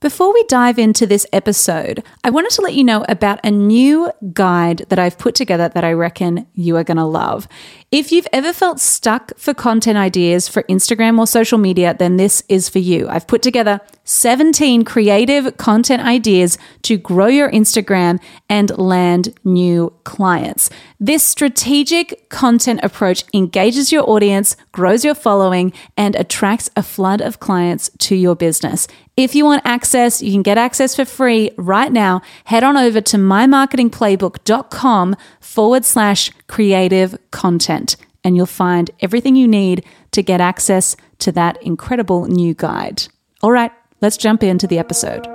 Before 0.00 0.32
we 0.32 0.42
dive 0.44 0.78
into 0.78 1.06
this 1.06 1.26
episode, 1.30 2.02
I 2.24 2.30
wanted 2.30 2.52
to 2.52 2.62
let 2.62 2.72
you 2.72 2.82
know 2.82 3.04
about 3.06 3.38
a 3.44 3.50
new 3.50 4.10
guide 4.32 4.86
that 4.88 4.98
I've 4.98 5.18
put 5.18 5.34
together 5.34 5.68
that 5.68 5.84
I 5.84 5.92
reckon 5.92 6.46
you 6.54 6.78
are 6.78 6.84
going 6.84 6.96
to 6.96 7.04
love. 7.04 7.46
If 7.90 8.10
you've 8.10 8.26
ever 8.32 8.54
felt 8.54 8.80
stuck 8.80 9.36
for 9.36 9.52
content 9.52 9.98
ideas 9.98 10.48
for 10.48 10.62
Instagram 10.70 11.18
or 11.18 11.26
social 11.26 11.58
media, 11.58 11.92
then 11.92 12.16
this 12.16 12.42
is 12.48 12.66
for 12.66 12.78
you. 12.78 13.10
I've 13.10 13.26
put 13.26 13.42
together 13.42 13.78
17 14.04 14.86
creative 14.86 15.58
content 15.58 16.02
ideas 16.02 16.56
to 16.82 16.96
grow 16.96 17.26
your 17.26 17.50
Instagram 17.50 18.20
and 18.48 18.76
land 18.78 19.34
new 19.44 19.92
clients. 20.04 20.70
This 20.98 21.22
strategic 21.22 22.30
content 22.30 22.80
approach 22.82 23.24
engages 23.34 23.92
your 23.92 24.08
audience, 24.08 24.56
grows 24.72 25.04
your 25.04 25.14
following, 25.14 25.74
and 25.94 26.16
attracts 26.16 26.70
a 26.74 26.82
flood 26.82 27.20
of 27.20 27.38
clients 27.38 27.90
to 27.98 28.16
your 28.16 28.34
business. 28.34 28.88
If 29.16 29.34
you 29.34 29.44
want 29.44 29.62
access, 29.64 30.22
you 30.22 30.32
can 30.32 30.42
get 30.42 30.56
access 30.56 30.94
for 30.94 31.04
free 31.04 31.50
right 31.58 31.92
now. 31.92 32.22
Head 32.44 32.62
on 32.62 32.76
over 32.76 33.00
to 33.00 33.16
mymarketingplaybook.com 33.16 35.16
forward 35.40 35.84
slash 35.84 36.30
creative 36.46 37.18
content, 37.32 37.96
and 38.22 38.36
you'll 38.36 38.46
find 38.46 38.90
everything 39.00 39.34
you 39.34 39.48
need 39.48 39.84
to 40.12 40.22
get 40.22 40.40
access 40.40 40.96
to 41.18 41.32
that 41.32 41.60
incredible 41.62 42.26
new 42.26 42.54
guide. 42.54 43.08
All 43.42 43.50
right, 43.50 43.72
let's 44.00 44.16
jump 44.16 44.44
into 44.44 44.66
the 44.66 44.78
episode. 44.78 45.26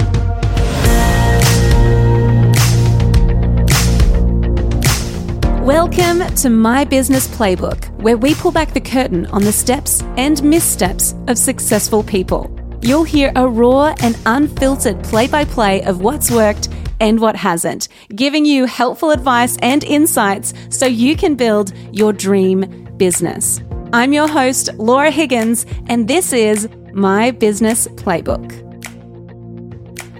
Welcome 5.63 6.25
to 6.35 6.49
My 6.49 6.85
Business 6.85 7.27
Playbook, 7.27 7.89
where 8.01 8.17
we 8.17 8.35
pull 8.35 8.51
back 8.51 8.73
the 8.73 8.79
curtain 8.79 9.25
on 9.27 9.43
the 9.43 9.51
steps 9.51 10.01
and 10.15 10.41
missteps 10.43 11.13
of 11.27 11.37
successful 11.37 12.03
people. 12.03 12.49
You'll 12.81 13.03
hear 13.03 13.31
a 13.35 13.47
raw 13.47 13.95
and 14.01 14.17
unfiltered 14.25 15.03
play 15.03 15.27
by 15.27 15.45
play 15.45 15.83
of 15.83 16.01
what's 16.01 16.29
worked 16.29 16.69
and 16.99 17.19
what 17.19 17.35
hasn't, 17.35 17.87
giving 18.15 18.45
you 18.45 18.65
helpful 18.65 19.11
advice 19.11 19.57
and 19.61 19.83
insights 19.83 20.53
so 20.69 20.85
you 20.85 21.15
can 21.15 21.35
build 21.35 21.73
your 21.91 22.13
dream 22.13 22.87
business. 22.97 23.61
I'm 23.91 24.13
your 24.13 24.27
host, 24.27 24.73
Laura 24.75 25.11
Higgins, 25.11 25.65
and 25.87 26.07
this 26.07 26.33
is 26.33 26.69
My 26.93 27.31
Business 27.31 27.87
Playbook. 27.87 28.61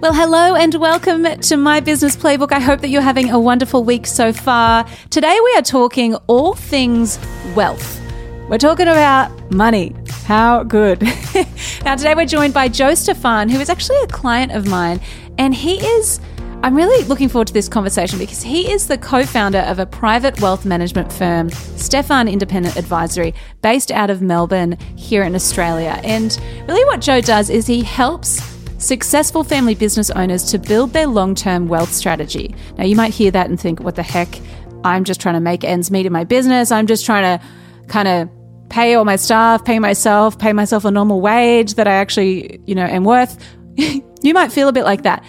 Well, 0.00 0.12
hello 0.12 0.54
and 0.54 0.74
welcome 0.74 1.24
to 1.40 1.56
my 1.56 1.80
business 1.80 2.16
playbook. 2.16 2.52
I 2.52 2.60
hope 2.60 2.80
that 2.80 2.88
you're 2.88 3.02
having 3.02 3.30
a 3.30 3.40
wonderful 3.40 3.82
week 3.82 4.06
so 4.06 4.32
far. 4.32 4.86
Today 5.10 5.38
we 5.42 5.54
are 5.56 5.62
talking 5.62 6.14
all 6.26 6.54
things 6.54 7.18
wealth. 7.54 8.05
We're 8.48 8.58
talking 8.58 8.86
about 8.86 9.50
money. 9.50 9.92
How 10.24 10.62
good. 10.62 11.02
now, 11.84 11.96
today 11.96 12.14
we're 12.14 12.26
joined 12.26 12.54
by 12.54 12.68
Joe 12.68 12.94
Stephan, 12.94 13.48
who 13.48 13.58
is 13.58 13.68
actually 13.68 14.00
a 14.02 14.06
client 14.06 14.52
of 14.52 14.68
mine, 14.68 15.00
and 15.36 15.52
he 15.52 15.84
is. 15.84 16.20
I'm 16.62 16.76
really 16.76 17.04
looking 17.08 17.28
forward 17.28 17.48
to 17.48 17.52
this 17.52 17.68
conversation 17.68 18.20
because 18.20 18.42
he 18.42 18.70
is 18.70 18.86
the 18.86 18.98
co 18.98 19.26
founder 19.26 19.58
of 19.58 19.80
a 19.80 19.86
private 19.86 20.40
wealth 20.40 20.64
management 20.64 21.12
firm, 21.12 21.50
Stephan 21.50 22.28
Independent 22.28 22.76
Advisory, 22.76 23.34
based 23.62 23.90
out 23.90 24.10
of 24.10 24.22
Melbourne 24.22 24.78
here 24.94 25.24
in 25.24 25.34
Australia. 25.34 26.00
And 26.04 26.40
really, 26.68 26.84
what 26.84 27.00
Joe 27.00 27.20
does 27.20 27.50
is 27.50 27.66
he 27.66 27.82
helps 27.82 28.40
successful 28.78 29.42
family 29.42 29.74
business 29.74 30.08
owners 30.10 30.44
to 30.52 30.58
build 30.58 30.92
their 30.92 31.08
long 31.08 31.34
term 31.34 31.66
wealth 31.66 31.92
strategy. 31.92 32.54
Now, 32.78 32.84
you 32.84 32.94
might 32.94 33.12
hear 33.12 33.32
that 33.32 33.50
and 33.50 33.58
think, 33.58 33.80
what 33.80 33.96
the 33.96 34.04
heck? 34.04 34.38
I'm 34.84 35.02
just 35.02 35.20
trying 35.20 35.34
to 35.34 35.40
make 35.40 35.64
ends 35.64 35.90
meet 35.90 36.06
in 36.06 36.12
my 36.12 36.22
business. 36.22 36.70
I'm 36.70 36.86
just 36.86 37.04
trying 37.04 37.40
to 37.40 37.44
kind 37.88 38.08
of 38.08 38.35
pay 38.68 38.94
all 38.94 39.04
my 39.04 39.16
staff, 39.16 39.64
pay 39.64 39.78
myself, 39.78 40.38
pay 40.38 40.52
myself 40.52 40.84
a 40.84 40.90
normal 40.90 41.20
wage 41.20 41.74
that 41.74 41.86
I 41.86 41.92
actually, 41.92 42.60
you 42.66 42.74
know, 42.74 42.84
am 42.84 43.04
worth. 43.04 43.38
you 43.76 44.34
might 44.34 44.52
feel 44.52 44.68
a 44.68 44.72
bit 44.72 44.84
like 44.84 45.02
that. 45.02 45.24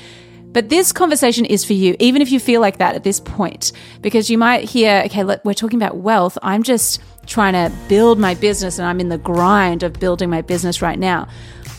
But 0.53 0.69
this 0.69 0.91
conversation 0.91 1.45
is 1.45 1.63
for 1.63 1.73
you, 1.73 1.95
even 1.99 2.21
if 2.21 2.31
you 2.31 2.39
feel 2.39 2.61
like 2.61 2.77
that 2.77 2.95
at 2.95 3.03
this 3.03 3.19
point, 3.19 3.73
because 4.01 4.29
you 4.29 4.37
might 4.37 4.63
hear, 4.63 5.03
okay, 5.05 5.23
look, 5.23 5.43
we're 5.45 5.53
talking 5.53 5.79
about 5.79 5.97
wealth. 5.97 6.37
I'm 6.41 6.63
just 6.63 6.99
trying 7.27 7.53
to 7.53 7.75
build 7.87 8.17
my 8.17 8.33
business 8.33 8.79
and 8.79 8.87
I'm 8.87 8.99
in 8.99 9.09
the 9.09 9.17
grind 9.17 9.83
of 9.83 9.93
building 9.99 10.29
my 10.29 10.41
business 10.41 10.81
right 10.81 10.97
now. 10.97 11.27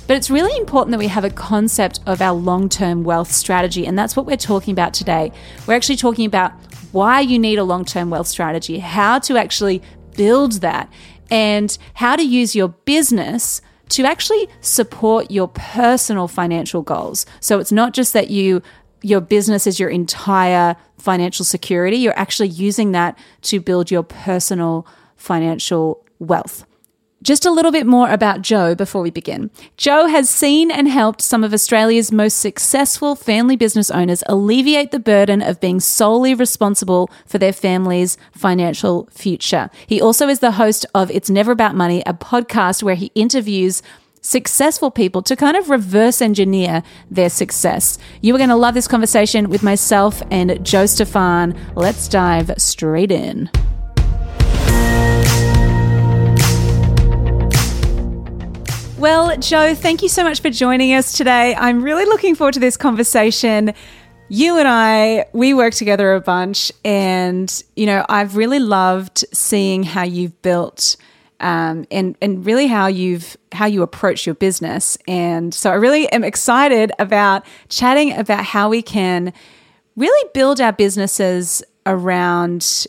But 0.07 0.17
it's 0.17 0.31
really 0.31 0.57
important 0.59 0.93
that 0.93 0.99
we 0.99 1.09
have 1.09 1.25
a 1.25 1.31
concept 1.31 2.01
of 2.07 2.23
our 2.23 2.35
long 2.35 2.69
term 2.69 3.05
wealth 3.05 3.33
strategy. 3.33 3.87
And 3.87 3.99
that's 3.99 4.17
what 4.17 4.27
we're 4.27 4.37
talking 4.37 4.73
about 4.73 4.95
today. 4.95 5.33
We're 5.67 5.75
actually 5.75 5.97
talking 5.97 6.25
about 6.25 6.53
why 6.93 7.21
you 7.21 7.39
need 7.39 7.59
a 7.59 7.65
long 7.65 7.85
term 7.85 8.11
wealth 8.11 8.27
strategy, 8.27 8.79
how 8.79 9.19
to 9.21 9.37
actually 9.37 9.83
build 10.17 10.61
that, 10.61 10.91
and 11.31 11.77
how 11.95 12.17
to 12.17 12.23
use 12.23 12.55
your 12.55 12.69
business 12.69 13.61
to 13.91 14.05
actually 14.05 14.49
support 14.61 15.31
your 15.31 15.49
personal 15.49 16.29
financial 16.29 16.83
goals. 16.83 17.27
So 17.41 17.59
it's 17.59 17.73
not 17.73 17.95
just 17.95 18.13
that 18.13 18.31
you 18.31 18.63
your 19.03 19.21
business 19.21 19.67
is 19.67 19.79
your 19.79 19.89
entire 19.89 20.77
financial 20.99 21.45
security, 21.45 21.97
you're 21.97 22.19
actually 22.19 22.49
using 22.49 22.93
that 22.93 23.17
to 23.43 23.61
build 23.61 23.91
your 23.91 24.03
personal 24.03 24.87
financial 25.17 26.05
wealth. 26.19 26.67
Just 27.21 27.45
a 27.45 27.51
little 27.51 27.73
bit 27.73 27.87
more 27.87 28.09
about 28.11 28.43
Joe 28.43 28.77
before 28.77 29.03
we 29.03 29.11
begin. 29.11 29.51
Joe 29.77 30.07
has 30.07 30.31
seen 30.31 30.71
and 30.71 30.89
helped 30.89 31.21
some 31.21 31.43
of 31.43 31.53
Australia's 31.53 32.13
most 32.13 32.39
successful 32.39 33.17
family 33.17 33.57
business 33.57 33.91
owners 33.91 34.23
alleviate 34.27 34.93
the 34.93 35.01
burden 35.01 35.43
of 35.43 35.61
being 35.61 35.81
solely 35.81 36.33
responsible 36.33 37.11
for 37.27 37.39
their 37.39 37.53
family's 37.53 38.17
financial 38.31 39.09
future. 39.11 39.69
He 39.89 40.01
also 40.01 40.29
is 40.29 40.39
the 40.39 40.53
host 40.53 40.87
of 40.95 41.11
It's 41.11 41.29
Never 41.29 41.51
About 41.51 41.75
Money, 41.75 42.05
a 42.07 42.15
podcast 42.15 42.85
where 42.85 42.95
he 42.95 43.11
interviews 43.17 43.83
successful 44.21 44.91
people 44.93 45.23
to 45.23 45.35
kind 45.35 45.57
of 45.57 45.71
reverse 45.71 46.23
engineer 46.23 46.85
their 47.11 47.31
success. 47.31 47.99
You 48.21 48.33
are 48.37 48.39
going 48.39 48.51
to 48.51 48.57
love 48.57 48.75
this 48.75 48.89
conversation 48.89 49.51
with 49.51 49.65
myself 49.65 50.23
and 50.31 50.65
Joe 50.65 50.87
Stephan. 50.87 51.59
Let's 51.75 52.07
dive 52.07 52.53
straight 52.59 53.11
in. 53.11 53.51
Well, 58.99 59.37
Joe, 59.39 59.77
thank 59.77 60.03
you 60.03 60.09
so 60.09 60.25
much 60.25 60.43
for 60.43 60.51
joining 60.51 60.93
us 60.93 61.13
today. 61.13 61.55
I'm 61.55 61.83
really 61.83 62.05
looking 62.05 62.35
forward 62.35 62.55
to 62.55 62.61
this 62.61 62.77
conversation. 62.77 63.73
You 64.29 64.59
and 64.59 64.67
I, 64.67 65.27
we 65.33 65.55
work 65.55 65.73
together 65.73 66.15
a 66.15 66.21
bunch, 66.21 66.73
and 66.85 67.63
you 67.77 67.87
know, 67.87 68.05
I've 68.09 68.37
really 68.37 68.59
loved 68.59 69.25
seeing 69.33 69.85
how 69.85 70.03
you've 70.03 70.43
built 70.43 70.97
um, 71.39 71.87
and 71.93 72.17
and 72.21 72.45
really 72.45 72.67
how 72.67 72.89
you've 72.89 73.37
how 73.53 73.67
you 73.67 73.83
approach 73.83 74.27
your 74.27 74.35
business. 74.35 74.99
And 75.07 75.55
so 75.55 75.71
I 75.71 75.75
really 75.75 76.11
am 76.11 76.25
excited 76.25 76.91
about 76.99 77.47
chatting 77.69 78.13
about 78.13 78.45
how 78.45 78.69
we 78.69 78.83
can 78.83 79.33
really 79.95 80.31
build 80.35 80.61
our 80.61 80.73
businesses 80.73 81.63
around 81.87 82.89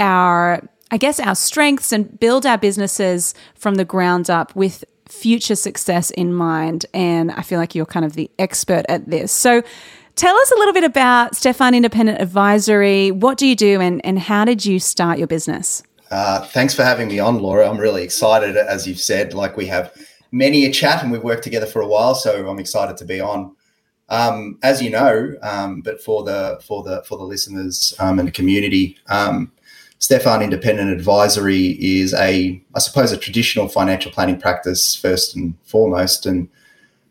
our 0.00 0.68
I 0.90 0.96
guess 0.96 1.20
our 1.20 1.36
strengths 1.36 1.92
and 1.92 2.18
build 2.18 2.44
our 2.44 2.58
businesses 2.58 3.34
from 3.54 3.76
the 3.76 3.84
ground 3.84 4.28
up 4.28 4.54
with 4.56 4.84
future 5.14 5.56
success 5.56 6.10
in 6.10 6.34
mind. 6.34 6.86
And 6.92 7.30
I 7.32 7.42
feel 7.42 7.58
like 7.58 7.74
you're 7.74 7.86
kind 7.86 8.04
of 8.04 8.14
the 8.14 8.30
expert 8.38 8.84
at 8.88 9.08
this. 9.08 9.32
So 9.32 9.62
tell 10.16 10.36
us 10.36 10.52
a 10.52 10.56
little 10.56 10.74
bit 10.74 10.84
about 10.84 11.36
Stephan 11.36 11.74
Independent 11.74 12.20
Advisory. 12.20 13.10
What 13.10 13.38
do 13.38 13.46
you 13.46 13.56
do 13.56 13.80
and, 13.80 14.04
and 14.04 14.18
how 14.18 14.44
did 14.44 14.66
you 14.66 14.78
start 14.78 15.18
your 15.18 15.26
business? 15.26 15.82
Uh, 16.10 16.44
thanks 16.46 16.74
for 16.74 16.84
having 16.84 17.08
me 17.08 17.18
on, 17.18 17.38
Laura. 17.38 17.68
I'm 17.68 17.78
really 17.78 18.02
excited. 18.02 18.56
As 18.56 18.86
you've 18.86 19.00
said, 19.00 19.34
like 19.34 19.56
we 19.56 19.66
have 19.66 19.92
many 20.30 20.64
a 20.66 20.70
chat 20.70 21.02
and 21.02 21.10
we've 21.10 21.24
worked 21.24 21.44
together 21.44 21.66
for 21.66 21.80
a 21.80 21.86
while. 21.86 22.14
So 22.14 22.46
I'm 22.48 22.58
excited 22.58 22.96
to 22.98 23.04
be 23.04 23.20
on. 23.20 23.54
Um, 24.10 24.58
as 24.62 24.82
you 24.82 24.90
know, 24.90 25.34
um, 25.42 25.80
but 25.80 26.00
for 26.02 26.22
the 26.24 26.60
for 26.62 26.82
the 26.82 27.02
for 27.08 27.16
the 27.16 27.24
listeners 27.24 27.94
um, 27.98 28.18
and 28.18 28.28
the 28.28 28.32
community, 28.32 28.98
um, 29.08 29.50
Stephan 29.98 30.42
Independent 30.42 30.90
Advisory 30.90 31.78
is 31.80 32.12
a, 32.14 32.62
I 32.74 32.78
suppose, 32.78 33.12
a 33.12 33.16
traditional 33.16 33.68
financial 33.68 34.10
planning 34.10 34.38
practice 34.38 34.94
first 34.94 35.34
and 35.34 35.54
foremost, 35.64 36.26
and 36.26 36.48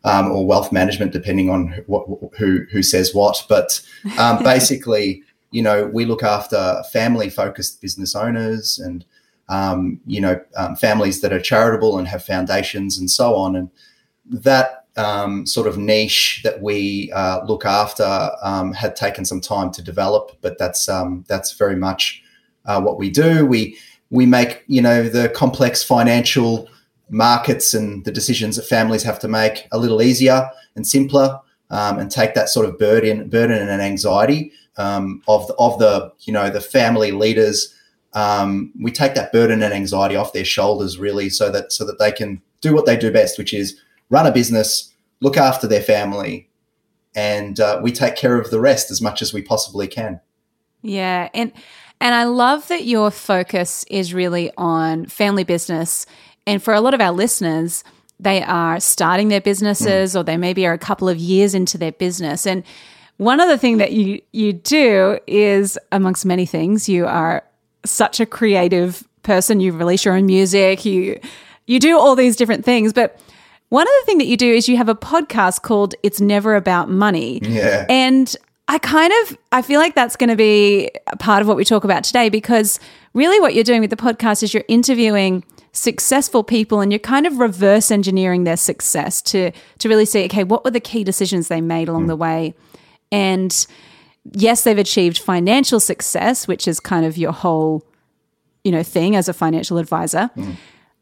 um, 0.04 0.30
or 0.30 0.46
wealth 0.46 0.70
management, 0.70 1.12
depending 1.12 1.50
on 1.50 1.68
who 1.68 2.30
who, 2.36 2.66
who 2.70 2.82
says 2.82 3.14
what. 3.14 3.42
But 3.48 3.80
um, 4.18 4.42
basically, 4.44 5.22
you 5.50 5.62
know, 5.62 5.86
we 5.86 6.04
look 6.04 6.22
after 6.22 6.82
family-focused 6.92 7.80
business 7.80 8.14
owners 8.14 8.78
and 8.78 9.04
um, 9.48 10.00
you 10.06 10.20
know 10.20 10.40
um, 10.56 10.76
families 10.76 11.20
that 11.20 11.32
are 11.32 11.40
charitable 11.40 11.98
and 11.98 12.08
have 12.08 12.24
foundations 12.24 12.98
and 12.98 13.10
so 13.10 13.34
on, 13.34 13.56
and 13.56 13.70
that 14.26 14.84
um, 14.96 15.46
sort 15.46 15.66
of 15.66 15.76
niche 15.76 16.40
that 16.44 16.62
we 16.62 17.10
uh, 17.12 17.44
look 17.44 17.64
after 17.64 18.30
um, 18.42 18.72
had 18.72 18.96
taken 18.96 19.24
some 19.24 19.40
time 19.40 19.70
to 19.72 19.82
develop, 19.82 20.32
but 20.40 20.58
that's 20.58 20.88
um, 20.88 21.24
that's 21.28 21.52
very 21.52 21.76
much 21.76 22.22
uh, 22.64 22.80
what 22.80 22.98
we 22.98 23.10
do. 23.10 23.46
We 23.46 23.76
we 24.10 24.26
make 24.26 24.64
you 24.66 24.82
know 24.82 25.08
the 25.08 25.28
complex 25.30 25.82
financial 25.82 26.68
markets 27.10 27.74
and 27.74 28.04
the 28.04 28.12
decisions 28.12 28.56
that 28.56 28.66
families 28.66 29.02
have 29.02 29.18
to 29.20 29.28
make 29.28 29.66
a 29.72 29.78
little 29.78 30.02
easier 30.02 30.48
and 30.76 30.86
simpler, 30.86 31.40
um, 31.70 31.98
and 31.98 32.10
take 32.10 32.34
that 32.34 32.48
sort 32.48 32.66
of 32.66 32.78
burden 32.78 33.28
burden 33.28 33.68
and 33.68 33.82
anxiety 33.82 34.52
um, 34.76 35.22
of 35.28 35.46
the, 35.46 35.54
of 35.54 35.78
the 35.78 36.12
you 36.20 36.32
know 36.32 36.50
the 36.50 36.60
family 36.60 37.12
leaders. 37.12 37.74
Um, 38.12 38.72
we 38.80 38.92
take 38.92 39.14
that 39.14 39.32
burden 39.32 39.60
and 39.62 39.74
anxiety 39.74 40.14
off 40.14 40.32
their 40.32 40.44
shoulders 40.44 40.98
really, 40.98 41.28
so 41.28 41.50
that 41.50 41.72
so 41.72 41.84
that 41.84 41.98
they 41.98 42.12
can 42.12 42.40
do 42.60 42.74
what 42.74 42.86
they 42.86 42.96
do 42.96 43.12
best, 43.12 43.38
which 43.38 43.52
is 43.52 43.80
run 44.10 44.26
a 44.26 44.32
business, 44.32 44.92
look 45.20 45.36
after 45.36 45.66
their 45.66 45.82
family, 45.82 46.48
and 47.14 47.58
uh, 47.60 47.80
we 47.82 47.90
take 47.90 48.16
care 48.16 48.38
of 48.38 48.50
the 48.50 48.60
rest 48.60 48.90
as 48.90 49.00
much 49.00 49.20
as 49.20 49.32
we 49.32 49.42
possibly 49.42 49.88
can. 49.88 50.20
Yeah, 50.82 51.28
and 51.34 51.52
and 52.00 52.14
I 52.14 52.24
love 52.24 52.68
that 52.68 52.84
your 52.84 53.10
focus 53.10 53.84
is 53.90 54.12
really 54.12 54.50
on 54.56 55.06
family 55.06 55.44
business. 55.44 56.06
And 56.46 56.62
for 56.62 56.74
a 56.74 56.80
lot 56.80 56.94
of 56.94 57.00
our 57.00 57.12
listeners, 57.12 57.84
they 58.20 58.42
are 58.42 58.80
starting 58.80 59.28
their 59.28 59.40
businesses 59.40 60.14
mm. 60.14 60.20
or 60.20 60.22
they 60.22 60.36
maybe 60.36 60.66
are 60.66 60.72
a 60.72 60.78
couple 60.78 61.08
of 61.08 61.16
years 61.16 61.54
into 61.54 61.78
their 61.78 61.92
business. 61.92 62.46
And 62.46 62.62
one 63.16 63.40
other 63.40 63.56
thing 63.56 63.78
that 63.78 63.92
you 63.92 64.20
you 64.32 64.52
do 64.52 65.18
is 65.26 65.78
amongst 65.92 66.26
many 66.26 66.46
things, 66.46 66.88
you 66.88 67.06
are 67.06 67.44
such 67.84 68.20
a 68.20 68.26
creative 68.26 69.06
person. 69.22 69.60
You 69.60 69.72
release 69.72 70.04
your 70.04 70.14
own 70.14 70.26
music, 70.26 70.84
you 70.84 71.20
you 71.66 71.78
do 71.80 71.98
all 71.98 72.14
these 72.16 72.36
different 72.36 72.64
things, 72.64 72.92
but 72.92 73.18
one 73.70 73.86
other 73.86 74.06
thing 74.06 74.18
that 74.18 74.26
you 74.26 74.36
do 74.36 74.52
is 74.52 74.68
you 74.68 74.76
have 74.76 74.88
a 74.88 74.94
podcast 74.94 75.62
called 75.62 75.94
It's 76.02 76.20
Never 76.20 76.54
About 76.54 76.90
Money. 76.90 77.40
Yeah. 77.42 77.86
And 77.88 78.36
I 78.66 78.78
kind 78.78 79.12
of 79.22 79.38
I 79.52 79.62
feel 79.62 79.78
like 79.78 79.94
that's 79.94 80.16
going 80.16 80.30
to 80.30 80.36
be 80.36 80.90
a 81.06 81.16
part 81.16 81.42
of 81.42 81.48
what 81.48 81.56
we 81.56 81.64
talk 81.64 81.84
about 81.84 82.02
today 82.02 82.28
because 82.28 82.80
really 83.12 83.38
what 83.40 83.54
you're 83.54 83.64
doing 83.64 83.80
with 83.80 83.90
the 83.90 83.96
podcast 83.96 84.42
is 84.42 84.54
you're 84.54 84.64
interviewing 84.68 85.44
successful 85.72 86.44
people 86.44 86.80
and 86.80 86.92
you're 86.92 86.98
kind 87.00 87.26
of 87.26 87.38
reverse 87.38 87.90
engineering 87.90 88.44
their 88.44 88.56
success 88.56 89.20
to 89.20 89.50
to 89.78 89.88
really 89.88 90.06
see 90.06 90.24
okay 90.24 90.44
what 90.44 90.64
were 90.64 90.70
the 90.70 90.80
key 90.80 91.02
decisions 91.02 91.48
they 91.48 91.60
made 91.60 91.88
along 91.88 92.04
mm. 92.04 92.08
the 92.08 92.16
way 92.16 92.54
and 93.10 93.66
yes 94.32 94.62
they've 94.62 94.78
achieved 94.78 95.18
financial 95.18 95.80
success 95.80 96.46
which 96.46 96.68
is 96.68 96.78
kind 96.78 97.04
of 97.04 97.18
your 97.18 97.32
whole 97.32 97.84
you 98.62 98.70
know 98.70 98.84
thing 98.84 99.16
as 99.16 99.28
a 99.28 99.32
financial 99.32 99.78
advisor 99.78 100.30
mm. 100.36 100.54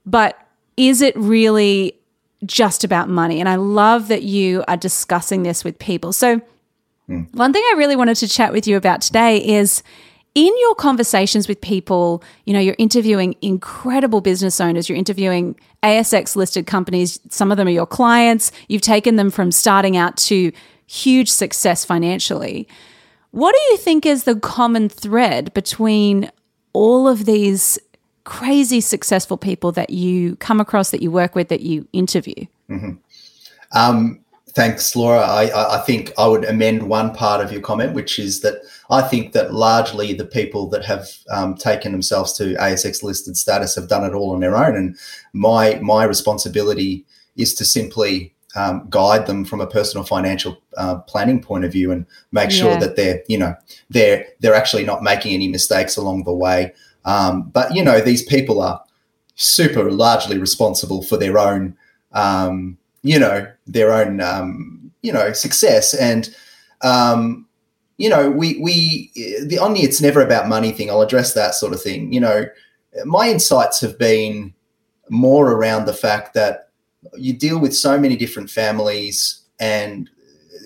but 0.06 0.38
is 0.78 1.02
it 1.02 1.14
really 1.16 1.94
just 2.46 2.82
about 2.82 3.10
money 3.10 3.40
and 3.40 3.48
i 3.50 3.56
love 3.56 4.08
that 4.08 4.22
you 4.22 4.64
are 4.68 4.76
discussing 4.76 5.42
this 5.42 5.64
with 5.64 5.78
people 5.78 6.14
so 6.14 6.40
Mm. 7.08 7.34
One 7.34 7.52
thing 7.52 7.62
I 7.72 7.74
really 7.76 7.96
wanted 7.96 8.16
to 8.16 8.28
chat 8.28 8.52
with 8.52 8.66
you 8.66 8.76
about 8.76 9.00
today 9.00 9.38
is 9.38 9.82
in 10.34 10.52
your 10.60 10.74
conversations 10.74 11.46
with 11.46 11.60
people, 11.60 12.22
you 12.46 12.52
know, 12.52 12.60
you're 12.60 12.76
interviewing 12.78 13.36
incredible 13.42 14.20
business 14.20 14.60
owners, 14.60 14.88
you're 14.88 14.96
interviewing 14.98 15.56
ASX 15.82 16.36
listed 16.36 16.66
companies, 16.66 17.20
some 17.28 17.50
of 17.50 17.58
them 17.58 17.68
are 17.68 17.72
your 17.72 17.86
clients, 17.86 18.50
you've 18.68 18.82
taken 18.82 19.16
them 19.16 19.30
from 19.30 19.52
starting 19.52 19.96
out 19.96 20.16
to 20.16 20.52
huge 20.86 21.30
success 21.30 21.84
financially. 21.84 22.66
What 23.32 23.54
do 23.54 23.60
you 23.72 23.76
think 23.76 24.06
is 24.06 24.24
the 24.24 24.36
common 24.36 24.88
thread 24.88 25.52
between 25.54 26.30
all 26.72 27.08
of 27.08 27.24
these 27.24 27.78
crazy 28.24 28.80
successful 28.80 29.36
people 29.36 29.72
that 29.72 29.90
you 29.90 30.36
come 30.36 30.60
across, 30.60 30.90
that 30.90 31.02
you 31.02 31.10
work 31.10 31.34
with, 31.34 31.48
that 31.48 31.60
you 31.60 31.86
interview? 31.92 32.46
Mm-hmm. 32.70 32.92
Um, 33.72 34.21
Thanks, 34.54 34.94
Laura. 34.94 35.20
I, 35.20 35.76
I 35.76 35.80
think 35.80 36.12
I 36.18 36.26
would 36.26 36.44
amend 36.44 36.82
one 36.82 37.14
part 37.14 37.42
of 37.42 37.50
your 37.50 37.62
comment, 37.62 37.94
which 37.94 38.18
is 38.18 38.40
that 38.42 38.62
I 38.90 39.00
think 39.00 39.32
that 39.32 39.54
largely 39.54 40.12
the 40.12 40.26
people 40.26 40.68
that 40.68 40.84
have 40.84 41.08
um, 41.30 41.54
taken 41.54 41.90
themselves 41.92 42.34
to 42.34 42.54
ASX 42.56 43.02
listed 43.02 43.38
status 43.38 43.74
have 43.76 43.88
done 43.88 44.04
it 44.04 44.12
all 44.14 44.32
on 44.32 44.40
their 44.40 44.54
own, 44.54 44.76
and 44.76 44.98
my 45.32 45.76
my 45.76 46.04
responsibility 46.04 47.06
is 47.36 47.54
to 47.54 47.64
simply 47.64 48.34
um, 48.54 48.86
guide 48.90 49.26
them 49.26 49.46
from 49.46 49.62
a 49.62 49.66
personal 49.66 50.04
financial 50.04 50.60
uh, 50.76 50.96
planning 50.98 51.40
point 51.40 51.64
of 51.64 51.72
view 51.72 51.90
and 51.90 52.04
make 52.32 52.50
yeah. 52.50 52.56
sure 52.56 52.76
that 52.76 52.96
they're 52.96 53.22
you 53.28 53.38
know 53.38 53.54
they're 53.88 54.26
they're 54.40 54.54
actually 54.54 54.84
not 54.84 55.02
making 55.02 55.32
any 55.32 55.48
mistakes 55.48 55.96
along 55.96 56.24
the 56.24 56.34
way. 56.34 56.74
Um, 57.06 57.44
but 57.44 57.74
you 57.74 57.82
know 57.82 58.02
these 58.02 58.22
people 58.22 58.60
are 58.60 58.82
super 59.34 59.90
largely 59.90 60.36
responsible 60.36 61.02
for 61.02 61.16
their 61.16 61.38
own 61.38 61.74
um, 62.12 62.76
you 63.02 63.18
know 63.18 63.46
their 63.66 63.92
own 63.92 64.20
um, 64.20 64.92
you 65.02 65.12
know 65.12 65.32
success. 65.32 65.94
And 65.94 66.34
um, 66.82 67.46
you 67.98 68.08
know 68.08 68.30
we 68.30 68.58
we 68.60 69.10
the 69.46 69.58
on 69.58 69.76
it's 69.76 70.00
never 70.00 70.20
about 70.20 70.48
money 70.48 70.72
thing. 70.72 70.90
I'll 70.90 71.02
address 71.02 71.34
that 71.34 71.54
sort 71.54 71.72
of 71.72 71.82
thing. 71.82 72.12
You 72.12 72.20
know 72.20 72.44
my 73.04 73.28
insights 73.28 73.80
have 73.80 73.98
been 73.98 74.54
more 75.08 75.52
around 75.52 75.86
the 75.86 75.94
fact 75.94 76.34
that 76.34 76.70
you 77.16 77.32
deal 77.32 77.58
with 77.58 77.74
so 77.74 77.98
many 77.98 78.16
different 78.16 78.50
families 78.50 79.42
and 79.60 80.08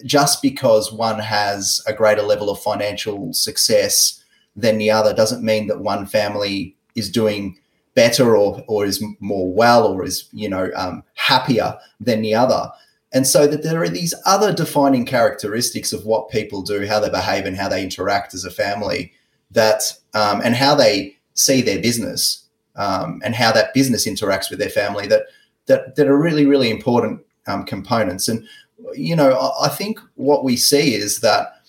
just 0.05 0.43
because 0.43 0.93
one 0.93 1.19
has 1.19 1.83
a 1.87 1.93
greater 1.93 2.23
level 2.23 2.51
of 2.51 2.61
financial 2.61 3.33
success 3.33 4.23
than 4.55 4.79
the 4.79 4.91
other 4.91 5.15
doesn't 5.15 5.45
mean 5.45 5.67
that 5.67 5.81
one 5.81 6.07
family 6.07 6.77
is 6.95 7.11
doing 7.11 7.59
better 7.97 8.37
or 8.37 8.63
or 8.69 8.85
is 8.85 9.03
more 9.19 9.53
well 9.53 9.89
or 9.89 10.05
is 10.05 10.29
you 10.33 10.49
know 10.49 10.71
um, 10.77 11.03
happier 11.15 11.77
than 11.99 12.23
the 12.23 12.35
other. 12.35 12.71
And 13.13 13.27
so 13.27 13.47
that 13.47 13.63
there 13.63 13.83
are 13.83 13.89
these 13.89 14.15
other 14.27 14.53
defining 14.53 15.07
characteristics 15.07 15.93
of 15.93 16.05
what 16.05 16.29
people 16.29 16.63
do 16.63 16.87
how 16.87 17.01
they 17.01 17.11
behave 17.11 17.47
and 17.47 17.57
how 17.57 17.69
they 17.69 17.83
interact 17.83 18.35
as 18.35 18.45
a 18.45 18.51
family 18.51 19.13
that 19.51 19.93
um, 20.15 20.41
and 20.45 20.55
how 20.55 20.75
they 20.77 21.17
see 21.35 21.63
their 21.63 21.81
business 21.81 22.45
um, 22.77 23.21
and 23.25 23.35
how 23.35 23.51
that 23.53 23.75
business 23.75 24.07
interacts 24.07 24.51
with 24.51 24.59
their 24.59 24.69
family 24.69 25.07
that 25.07 25.23
that 25.65 25.97
that 25.97 26.07
are 26.07 26.19
really 26.19 26.47
really 26.47 26.71
important 26.71 27.21
um, 27.47 27.65
components. 27.65 28.29
And 28.29 28.47
you 28.95 29.17
know 29.17 29.33
I, 29.33 29.67
I, 29.67 29.69
think 29.69 29.99
what 30.17 30.45
we 30.45 30.57
see 30.57 30.95
is 30.95 31.21
that 31.21 31.63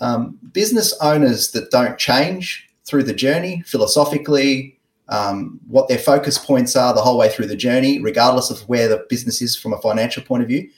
um, 0.00 0.38
business 0.52 0.94
owners 1.02 1.50
that 1.50 1.70
don't 1.70 1.98
change 1.98 2.66
through 2.84 3.02
the 3.02 3.12
journey 3.12 3.62
philosophically 3.66 4.75
um, 5.08 5.60
what 5.68 5.88
their 5.88 5.98
focus 5.98 6.38
points 6.38 6.74
are 6.74 6.92
the 6.94 7.00
whole 7.00 7.18
way 7.18 7.28
through 7.28 7.46
the 7.46 7.56
journey, 7.56 8.00
regardless 8.00 8.50
of 8.50 8.60
where 8.68 8.88
the 8.88 9.04
business 9.08 9.40
is 9.40 9.56
from 9.56 9.72
a 9.72 9.78
financial 9.78 10.22
point 10.22 10.42
of 10.42 10.48
view, 10.48 10.68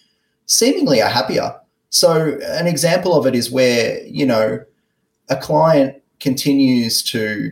seemingly 0.47 1.01
are 1.01 1.09
happier. 1.09 1.59
So, 1.91 2.39
an 2.43 2.67
example 2.67 3.15
of 3.15 3.27
it 3.27 3.35
is 3.35 3.51
where, 3.51 4.05
you 4.07 4.27
know, 4.27 4.63
a 5.31 5.37
client 5.37 6.03
continues 6.21 7.03
to 7.05 7.51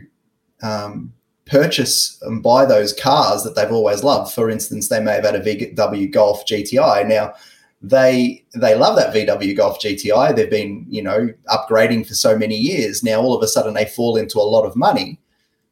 um, 0.61 1.13
purchase 1.45 2.19
and 2.21 2.43
buy 2.43 2.65
those 2.65 2.93
cars 2.93 3.43
that 3.43 3.55
they've 3.55 3.71
always 3.71 4.03
loved. 4.03 4.33
For 4.33 4.49
instance, 4.49 4.89
they 4.89 4.99
may 4.99 5.13
have 5.13 5.25
had 5.25 5.35
a 5.35 5.41
VW 5.41 6.11
Golf 6.11 6.45
GTI. 6.45 7.07
Now, 7.07 7.33
they 7.81 8.43
they 8.55 8.75
love 8.75 8.95
that 8.97 9.13
VW 9.13 9.55
Golf 9.55 9.79
GTI. 9.79 10.35
They've 10.35 10.49
been, 10.49 10.85
you 10.89 11.01
know, 11.01 11.29
upgrading 11.47 12.07
for 12.07 12.13
so 12.13 12.37
many 12.37 12.55
years. 12.55 13.03
Now, 13.03 13.21
all 13.21 13.35
of 13.35 13.43
a 13.43 13.47
sudden, 13.47 13.73
they 13.73 13.85
fall 13.85 14.17
into 14.17 14.39
a 14.39 14.41
lot 14.41 14.65
of 14.65 14.75
money 14.75 15.19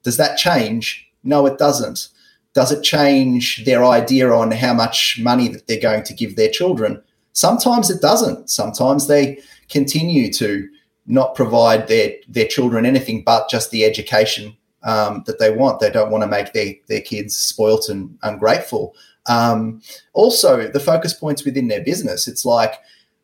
does 0.05 0.17
that 0.17 0.37
change? 0.37 1.05
No, 1.23 1.45
it 1.47 1.57
doesn't. 1.57 2.09
Does 2.53 2.71
it 2.71 2.83
change 2.83 3.65
their 3.65 3.83
idea 3.83 4.31
on 4.31 4.51
how 4.51 4.73
much 4.73 5.19
money 5.19 5.49
that 5.49 5.67
they're 5.67 5.79
going 5.81 6.03
to 6.03 6.13
give 6.13 6.35
their 6.35 6.49
children? 6.49 7.01
Sometimes 7.33 7.89
it 7.89 8.01
doesn't. 8.01 8.49
Sometimes 8.49 9.07
they 9.07 9.39
continue 9.67 10.31
to 10.33 10.69
not 11.07 11.35
provide 11.35 11.87
their 11.87 12.13
their 12.27 12.47
children 12.47 12.85
anything 12.85 13.23
but 13.23 13.49
just 13.49 13.71
the 13.71 13.83
education 13.83 14.55
um, 14.83 15.23
that 15.25 15.39
they 15.39 15.51
want. 15.51 15.79
They 15.79 15.89
don't 15.89 16.11
want 16.11 16.23
to 16.23 16.29
make 16.29 16.53
their 16.53 16.75
their 16.87 17.01
kids 17.01 17.35
spoilt 17.35 17.89
and 17.89 18.17
ungrateful. 18.21 18.95
Um, 19.25 19.81
also, 20.13 20.67
the 20.67 20.79
focus 20.79 21.13
points 21.13 21.43
within 21.43 21.67
their 21.67 21.83
business. 21.83 22.27
It's 22.27 22.45
like 22.45 22.75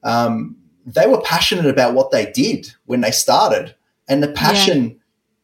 um, 0.04 0.58
they 0.84 1.06
were 1.06 1.22
passionate 1.22 1.68
about 1.68 1.94
what 1.94 2.10
they 2.10 2.32
did 2.32 2.74
when 2.86 3.02
they 3.02 3.12
started, 3.12 3.76
and 4.10 4.24
the 4.24 4.34
passion 4.34 5.00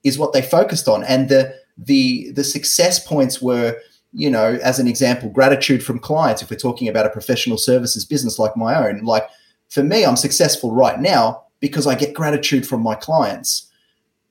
is 0.07 0.17
what 0.17 0.33
they 0.33 0.41
focused 0.41 0.87
on, 0.87 1.03
and 1.03 1.29
the 1.29 1.53
the 1.77 2.31
the 2.31 2.43
success 2.43 3.05
points 3.05 3.41
were 3.41 3.79
you 4.13 4.29
know 4.29 4.57
as 4.63 4.79
an 4.79 4.87
example 4.87 5.29
gratitude 5.29 5.83
from 5.83 5.99
clients. 5.99 6.41
If 6.41 6.49
we're 6.49 6.57
talking 6.57 6.87
about 6.87 7.05
a 7.05 7.09
professional 7.09 7.57
services 7.57 8.05
business 8.05 8.39
like 8.39 8.55
my 8.57 8.87
own 8.87 9.03
like 9.03 9.27
for 9.69 9.83
me 9.83 10.05
i'm 10.05 10.15
successful 10.15 10.73
right 10.73 10.99
now 10.99 11.43
because 11.59 11.85
i 11.87 11.95
get 11.95 12.13
gratitude 12.13 12.67
from 12.67 12.81
my 12.81 12.95
clients. 12.95 13.69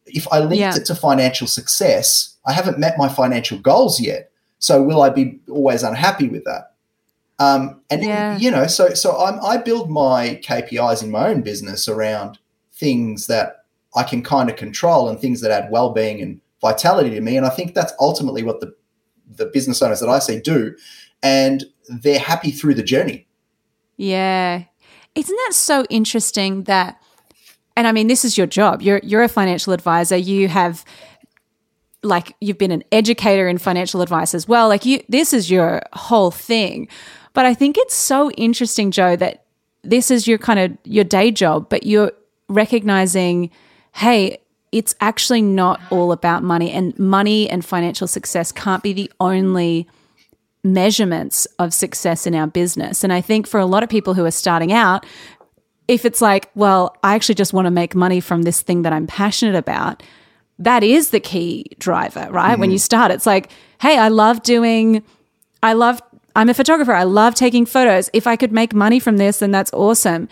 If 0.06 0.26
i 0.32 0.38
linked 0.40 0.56
yeah. 0.56 0.76
it 0.76 0.86
to 0.86 0.94
financial 0.94 1.46
success 1.46 2.36
i 2.46 2.52
haven't 2.52 2.78
met 2.78 2.98
my 2.98 3.08
financial 3.08 3.58
goals 3.58 4.00
yet. 4.00 4.30
So 4.58 4.82
will 4.82 5.02
i 5.02 5.10
be 5.10 5.38
always 5.48 5.82
unhappy 5.82 6.28
with 6.28 6.44
that? 6.44 6.72
Um, 7.38 7.82
and 7.90 8.02
yeah. 8.02 8.38
you 8.38 8.50
know 8.50 8.66
so 8.66 8.94
so 8.94 9.14
I'm, 9.18 9.38
i 9.44 9.58
build 9.58 9.90
my 9.90 10.40
kpis 10.42 11.02
in 11.02 11.10
my 11.10 11.28
own 11.28 11.42
business 11.42 11.86
around 11.86 12.38
things 12.72 13.26
that 13.26 13.65
I 13.96 14.02
can 14.02 14.22
kind 14.22 14.50
of 14.50 14.56
control 14.56 15.08
and 15.08 15.18
things 15.18 15.40
that 15.40 15.50
add 15.50 15.70
well-being 15.70 16.20
and 16.20 16.40
vitality 16.60 17.10
to 17.10 17.20
me. 17.20 17.36
And 17.36 17.46
I 17.46 17.48
think 17.48 17.74
that's 17.74 17.92
ultimately 17.98 18.42
what 18.42 18.60
the 18.60 18.74
the 19.28 19.46
business 19.46 19.82
owners 19.82 20.00
that 20.00 20.08
I 20.08 20.20
see 20.20 20.38
do, 20.38 20.76
and 21.22 21.64
they're 21.88 22.18
happy 22.18 22.52
through 22.52 22.74
the 22.74 22.82
journey. 22.82 23.26
Yeah, 23.96 24.64
isn't 25.14 25.36
that 25.36 25.54
so 25.54 25.84
interesting 25.90 26.64
that? 26.64 27.02
And 27.76 27.86
I 27.86 27.92
mean, 27.92 28.06
this 28.06 28.24
is 28.24 28.38
your 28.38 28.46
job. 28.46 28.82
You're 28.82 29.00
you're 29.02 29.24
a 29.24 29.28
financial 29.28 29.72
advisor. 29.72 30.16
You 30.16 30.48
have 30.48 30.84
like 32.02 32.36
you've 32.40 32.58
been 32.58 32.70
an 32.70 32.84
educator 32.92 33.48
in 33.48 33.58
financial 33.58 34.00
advice 34.00 34.34
as 34.34 34.46
well. 34.46 34.68
Like 34.68 34.84
you, 34.84 35.02
this 35.08 35.32
is 35.32 35.50
your 35.50 35.82
whole 35.92 36.30
thing. 36.30 36.88
But 37.32 37.46
I 37.46 37.52
think 37.52 37.76
it's 37.78 37.94
so 37.94 38.30
interesting, 38.32 38.90
Joe, 38.90 39.16
that 39.16 39.44
this 39.82 40.10
is 40.10 40.26
your 40.26 40.38
kind 40.38 40.58
of 40.58 40.78
your 40.84 41.04
day 41.04 41.30
job, 41.30 41.68
but 41.68 41.84
you're 41.84 42.12
recognizing 42.48 43.50
hey, 43.96 44.38
it's 44.72 44.94
actually 45.00 45.42
not 45.42 45.80
all 45.90 46.12
about 46.12 46.42
money, 46.42 46.70
and 46.70 46.98
money 46.98 47.48
and 47.48 47.64
financial 47.64 48.06
success 48.06 48.52
can't 48.52 48.82
be 48.82 48.92
the 48.92 49.10
only 49.20 49.88
measurements 50.62 51.46
of 51.58 51.72
success 51.72 52.26
in 52.26 52.34
our 52.34 52.46
business. 52.46 53.04
And 53.04 53.12
I 53.12 53.20
think 53.20 53.46
for 53.46 53.60
a 53.60 53.66
lot 53.66 53.82
of 53.82 53.88
people 53.88 54.14
who 54.14 54.24
are 54.24 54.30
starting 54.30 54.72
out, 54.72 55.06
if 55.88 56.04
it's 56.04 56.20
like, 56.20 56.50
well, 56.54 56.96
I 57.02 57.14
actually 57.14 57.36
just 57.36 57.52
want 57.52 57.66
to 57.66 57.70
make 57.70 57.94
money 57.94 58.20
from 58.20 58.42
this 58.42 58.60
thing 58.60 58.82
that 58.82 58.92
I'm 58.92 59.06
passionate 59.06 59.54
about, 59.54 60.02
that 60.58 60.82
is 60.82 61.10
the 61.10 61.20
key 61.20 61.64
driver, 61.78 62.28
right? 62.30 62.52
Mm-hmm. 62.52 62.60
When 62.60 62.70
you 62.70 62.78
start, 62.78 63.12
it's 63.12 63.26
like, 63.26 63.50
hey, 63.80 63.96
I 63.96 64.08
love 64.08 64.42
doing, 64.42 65.02
I 65.62 65.74
love, 65.74 66.02
I'm 66.34 66.48
a 66.48 66.54
photographer. 66.54 66.92
I 66.92 67.04
love 67.04 67.34
taking 67.34 67.64
photos. 67.64 68.10
If 68.12 68.26
I 68.26 68.36
could 68.36 68.52
make 68.52 68.74
money 68.74 68.98
from 68.98 69.16
this, 69.16 69.38
then 69.38 69.52
that's 69.52 69.72
awesome. 69.72 70.28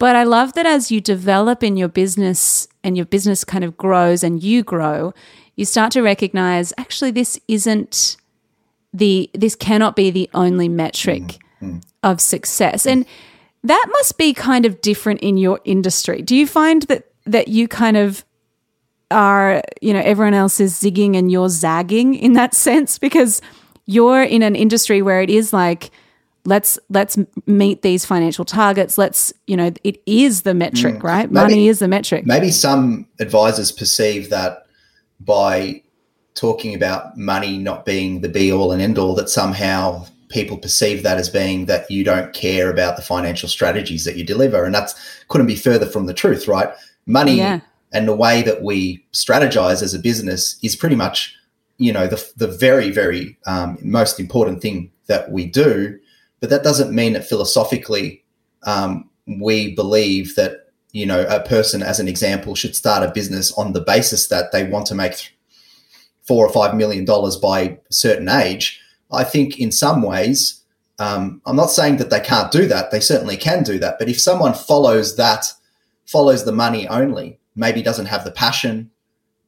But 0.00 0.16
I 0.16 0.24
love 0.24 0.54
that 0.54 0.64
as 0.64 0.90
you 0.90 0.98
develop 1.02 1.62
in 1.62 1.76
your 1.76 1.86
business 1.86 2.66
and 2.82 2.96
your 2.96 3.04
business 3.04 3.44
kind 3.44 3.62
of 3.62 3.76
grows 3.76 4.24
and 4.24 4.42
you 4.42 4.62
grow, 4.62 5.12
you 5.56 5.66
start 5.66 5.92
to 5.92 6.00
recognize 6.00 6.72
actually 6.78 7.10
this 7.10 7.38
isn't 7.48 8.16
the 8.94 9.28
this 9.34 9.54
cannot 9.54 9.96
be 9.96 10.10
the 10.10 10.30
only 10.32 10.70
metric 10.70 11.38
mm-hmm. 11.60 11.80
of 12.02 12.18
success. 12.18 12.86
And 12.86 13.04
that 13.62 13.86
must 13.90 14.16
be 14.16 14.32
kind 14.32 14.64
of 14.64 14.80
different 14.80 15.20
in 15.20 15.36
your 15.36 15.60
industry. 15.66 16.22
Do 16.22 16.34
you 16.34 16.46
find 16.46 16.80
that 16.84 17.04
that 17.26 17.48
you 17.48 17.68
kind 17.68 17.98
of 17.98 18.24
are, 19.10 19.62
you 19.82 19.92
know, 19.92 20.00
everyone 20.00 20.32
else 20.32 20.60
is 20.60 20.80
zigging 20.80 21.14
and 21.14 21.30
you're 21.30 21.50
zagging 21.50 22.14
in 22.14 22.32
that 22.32 22.54
sense 22.66 22.98
because 22.98 23.42
you're 23.84 24.22
in 24.22 24.42
an 24.42 24.56
industry 24.56 25.02
where 25.02 25.20
it 25.20 25.28
is 25.28 25.52
like 25.52 25.90
let's 26.44 26.78
let's 26.88 27.18
meet 27.46 27.82
these 27.82 28.04
financial 28.04 28.44
targets. 28.44 28.98
Let's 28.98 29.32
you 29.46 29.56
know 29.56 29.72
it 29.84 30.02
is 30.06 30.42
the 30.42 30.54
metric 30.54 30.96
mm. 30.96 31.02
right? 31.02 31.30
Maybe, 31.30 31.42
money 31.42 31.68
is 31.68 31.78
the 31.80 31.88
metric. 31.88 32.26
maybe 32.26 32.50
some 32.50 33.06
advisors 33.18 33.72
perceive 33.72 34.30
that 34.30 34.66
by 35.20 35.82
talking 36.34 36.74
about 36.74 37.16
money 37.16 37.58
not 37.58 37.84
being 37.84 38.20
the 38.20 38.28
be 38.28 38.52
all 38.52 38.72
and 38.72 38.80
end 38.80 38.98
all 38.98 39.14
that 39.14 39.28
somehow 39.28 40.06
people 40.28 40.56
perceive 40.56 41.02
that 41.02 41.18
as 41.18 41.28
being 41.28 41.66
that 41.66 41.90
you 41.90 42.04
don't 42.04 42.32
care 42.32 42.70
about 42.70 42.96
the 42.96 43.02
financial 43.02 43.48
strategies 43.48 44.04
that 44.04 44.16
you 44.16 44.24
deliver. 44.24 44.64
And 44.64 44.74
that's 44.74 44.94
couldn't 45.28 45.48
be 45.48 45.56
further 45.56 45.86
from 45.86 46.06
the 46.06 46.14
truth 46.14 46.48
right? 46.48 46.68
Money 47.06 47.38
yeah. 47.38 47.60
and 47.92 48.06
the 48.06 48.14
way 48.14 48.42
that 48.42 48.62
we 48.62 49.04
strategize 49.12 49.82
as 49.82 49.92
a 49.92 49.98
business 49.98 50.58
is 50.62 50.76
pretty 50.76 50.96
much 50.96 51.36
you 51.78 51.92
know 51.92 52.06
the, 52.06 52.32
the 52.36 52.46
very 52.46 52.90
very 52.90 53.36
um, 53.46 53.78
most 53.82 54.20
important 54.20 54.62
thing 54.62 54.90
that 55.06 55.30
we 55.32 55.46
do 55.46 55.98
but 56.40 56.50
that 56.50 56.64
doesn't 56.64 56.94
mean 56.94 57.12
that 57.12 57.28
philosophically 57.28 58.24
um, 58.64 59.08
we 59.26 59.74
believe 59.74 60.34
that 60.36 60.72
you 60.92 61.06
know 61.06 61.26
a 61.28 61.40
person 61.40 61.82
as 61.82 62.00
an 62.00 62.08
example 62.08 62.54
should 62.54 62.74
start 62.74 63.06
a 63.06 63.12
business 63.12 63.52
on 63.52 63.72
the 63.72 63.80
basis 63.80 64.26
that 64.28 64.52
they 64.52 64.64
want 64.64 64.86
to 64.86 64.94
make 64.94 65.36
four 66.22 66.46
or 66.46 66.52
five 66.52 66.74
million 66.74 67.04
dollars 67.04 67.36
by 67.36 67.60
a 67.60 67.78
certain 67.92 68.28
age 68.28 68.80
I 69.12 69.24
think 69.24 69.58
in 69.58 69.72
some 69.72 70.02
ways, 70.02 70.62
um, 70.98 71.40
I'm 71.46 71.56
not 71.56 71.70
saying 71.70 71.96
that 71.96 72.10
they 72.10 72.20
can't 72.20 72.52
do 72.52 72.66
that. 72.66 72.90
They 72.90 73.00
certainly 73.00 73.36
can 73.36 73.62
do 73.62 73.78
that. 73.78 73.98
But 73.98 74.08
if 74.08 74.20
someone 74.20 74.54
follows 74.54 75.16
that, 75.16 75.46
follows 76.06 76.44
the 76.44 76.52
money 76.52 76.86
only, 76.88 77.38
maybe 77.56 77.82
doesn't 77.82 78.06
have 78.06 78.24
the 78.24 78.30
passion, 78.30 78.90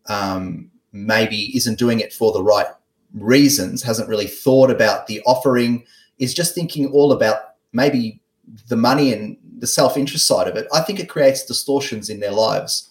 um, 0.09 0.71
maybe 0.93 1.57
isn't 1.57 1.79
doing 1.79 2.01
it 2.01 2.13
for 2.13 2.33
the 2.33 2.43
right 2.43 2.67
reasons, 3.15 3.83
hasn't 3.83 4.09
really 4.09 4.27
thought 4.27 4.71
about 4.71 5.07
the 5.07 5.21
offering, 5.23 5.85
is 6.19 6.35
just 6.35 6.55
thinking 6.55 6.87
all 6.89 7.13
about 7.13 7.39
maybe 7.73 8.21
the 8.69 8.77
money 8.77 9.13
and 9.13 9.37
the 9.59 9.67
self 9.67 9.97
interest 9.97 10.27
side 10.27 10.49
of 10.49 10.57
it, 10.57 10.67
I 10.73 10.81
think 10.81 11.01
it 11.01 11.09
creates 11.09 11.45
distortions 11.45 12.11
in 12.11 12.21
their 12.21 12.33
lives. 12.33 12.91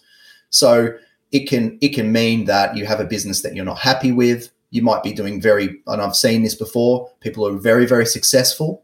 So 0.50 0.94
it 1.30 1.48
can 1.48 1.78
it 1.80 1.94
can 1.94 2.12
mean 2.12 2.44
that 2.46 2.76
you 2.76 2.86
have 2.86 3.00
a 3.00 3.04
business 3.04 3.42
that 3.42 3.54
you're 3.54 3.64
not 3.64 3.78
happy 3.78 4.12
with 4.12 4.50
you 4.72 4.82
might 4.82 5.02
be 5.02 5.12
doing 5.12 5.40
very, 5.40 5.80
and 5.86 6.00
I've 6.02 6.16
seen 6.16 6.42
this 6.42 6.54
before, 6.54 7.08
people 7.20 7.46
are 7.46 7.52
very, 7.52 7.86
very 7.86 8.06
successful 8.06 8.82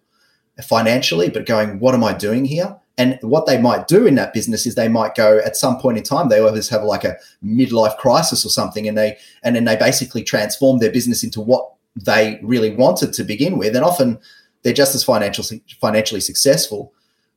financially, 0.62 1.30
but 1.30 1.46
going, 1.46 1.80
what 1.80 1.94
am 1.94 2.04
I 2.04 2.12
doing 2.12 2.44
here? 2.44 2.76
And 2.98 3.18
what 3.22 3.46
they 3.46 3.58
might 3.58 3.88
do 3.88 4.06
in 4.06 4.14
that 4.16 4.34
business 4.34 4.66
is 4.66 4.74
they 4.74 4.88
might 4.88 5.14
go 5.14 5.38
at 5.38 5.56
some 5.56 5.78
point 5.78 5.96
in 5.96 6.04
time, 6.04 6.28
they 6.28 6.40
always 6.40 6.68
have 6.68 6.82
like 6.82 7.04
a 7.04 7.16
midlife 7.42 7.96
crisis 7.96 8.44
or 8.44 8.50
something, 8.50 8.86
and 8.86 8.98
they 8.98 9.16
and 9.42 9.56
then 9.56 9.64
they 9.64 9.76
basically 9.76 10.22
transform 10.22 10.78
their 10.78 10.90
business 10.90 11.22
into 11.22 11.40
what 11.40 11.72
they 12.04 12.38
really 12.42 12.74
wanted 12.74 13.12
to 13.14 13.24
begin 13.24 13.58
with. 13.58 13.74
And 13.74 13.84
often 13.84 14.18
they're 14.62 14.72
just 14.72 14.94
as 14.94 15.04
financial, 15.04 15.44
financially 15.80 16.20
successful. 16.20 16.92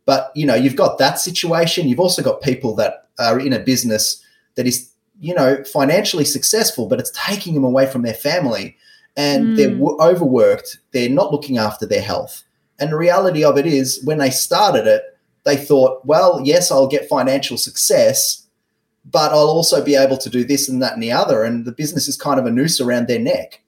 But 0.06 0.32
you 0.36 0.46
know, 0.46 0.56
you've 0.56 0.76
got 0.76 0.98
that 0.98 1.20
situation. 1.20 1.88
You've 1.88 2.00
also 2.00 2.22
got 2.22 2.42
people 2.42 2.76
that 2.76 3.08
are 3.20 3.40
in 3.40 3.54
a 3.54 3.60
business 3.60 4.24
that 4.56 4.68
is 4.68 4.92
you 5.22 5.36
know, 5.36 5.64
financially 5.64 6.26
successful, 6.26 6.88
but 6.88 7.00
it's 7.00 7.12
taking 7.16 7.54
them 7.54 7.64
away 7.64 7.86
from 7.86 8.02
their 8.02 8.14
family 8.14 8.76
and 9.16 9.50
mm. 9.50 9.56
they're 9.56 9.70
w- 9.70 9.98
overworked. 10.02 10.80
They're 10.94 11.10
not 11.10 11.32
looking 11.32 11.60
after 11.60 11.86
their 11.86 12.02
health. 12.02 12.44
And 12.80 12.92
the 12.92 12.98
reality 12.98 13.44
of 13.44 13.58
it 13.58 13.68
is, 13.68 14.02
when 14.04 14.18
they 14.18 14.32
started 14.32 14.88
it, 14.88 15.04
they 15.44 15.56
thought, 15.56 16.04
well, 16.06 16.42
yes, 16.44 16.72
I'll 16.72 16.88
get 16.88 17.08
financial 17.08 17.58
success, 17.58 18.48
but 19.06 19.32
I'll 19.32 19.50
also 19.50 19.84
be 19.84 19.96
able 19.96 20.18
to 20.18 20.30
do 20.30 20.44
this 20.44 20.68
and 20.68 20.82
that 20.82 20.94
and 20.94 21.04
the 21.04 21.12
other. 21.12 21.44
And 21.44 21.66
the 21.66 21.72
business 21.72 22.08
is 22.08 22.18
kind 22.18 22.40
of 22.40 22.48
a 22.48 22.52
noose 22.52 22.82
around 22.82 23.08
their 23.08 23.20
neck. 23.20 23.61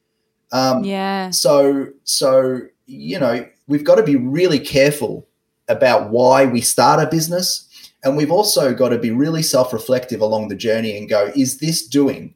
Um, 0.54 0.86
yeah. 0.86 1.32
So, 1.32 1.88
so 2.06 2.62
you 2.86 3.20
know, 3.20 3.46
we've 3.68 3.84
got 3.84 3.96
to 3.96 4.04
be 4.04 4.16
really 4.16 4.60
careful 4.60 5.28
about 5.68 6.10
why 6.10 6.46
we 6.46 6.62
start 6.62 7.06
a 7.06 7.10
business 7.10 7.68
and 8.04 8.18
we've 8.18 8.32
also 8.32 8.74
got 8.74 8.90
to 8.90 9.00
be 9.00 9.12
really 9.12 9.42
self 9.42 9.72
reflective 9.72 10.22
along 10.22 10.50
the 10.50 10.56
journey 10.56 10.98
and 10.98 11.10
go, 11.10 11.32
is 11.36 11.60
this 11.60 11.86
doing 11.88 12.36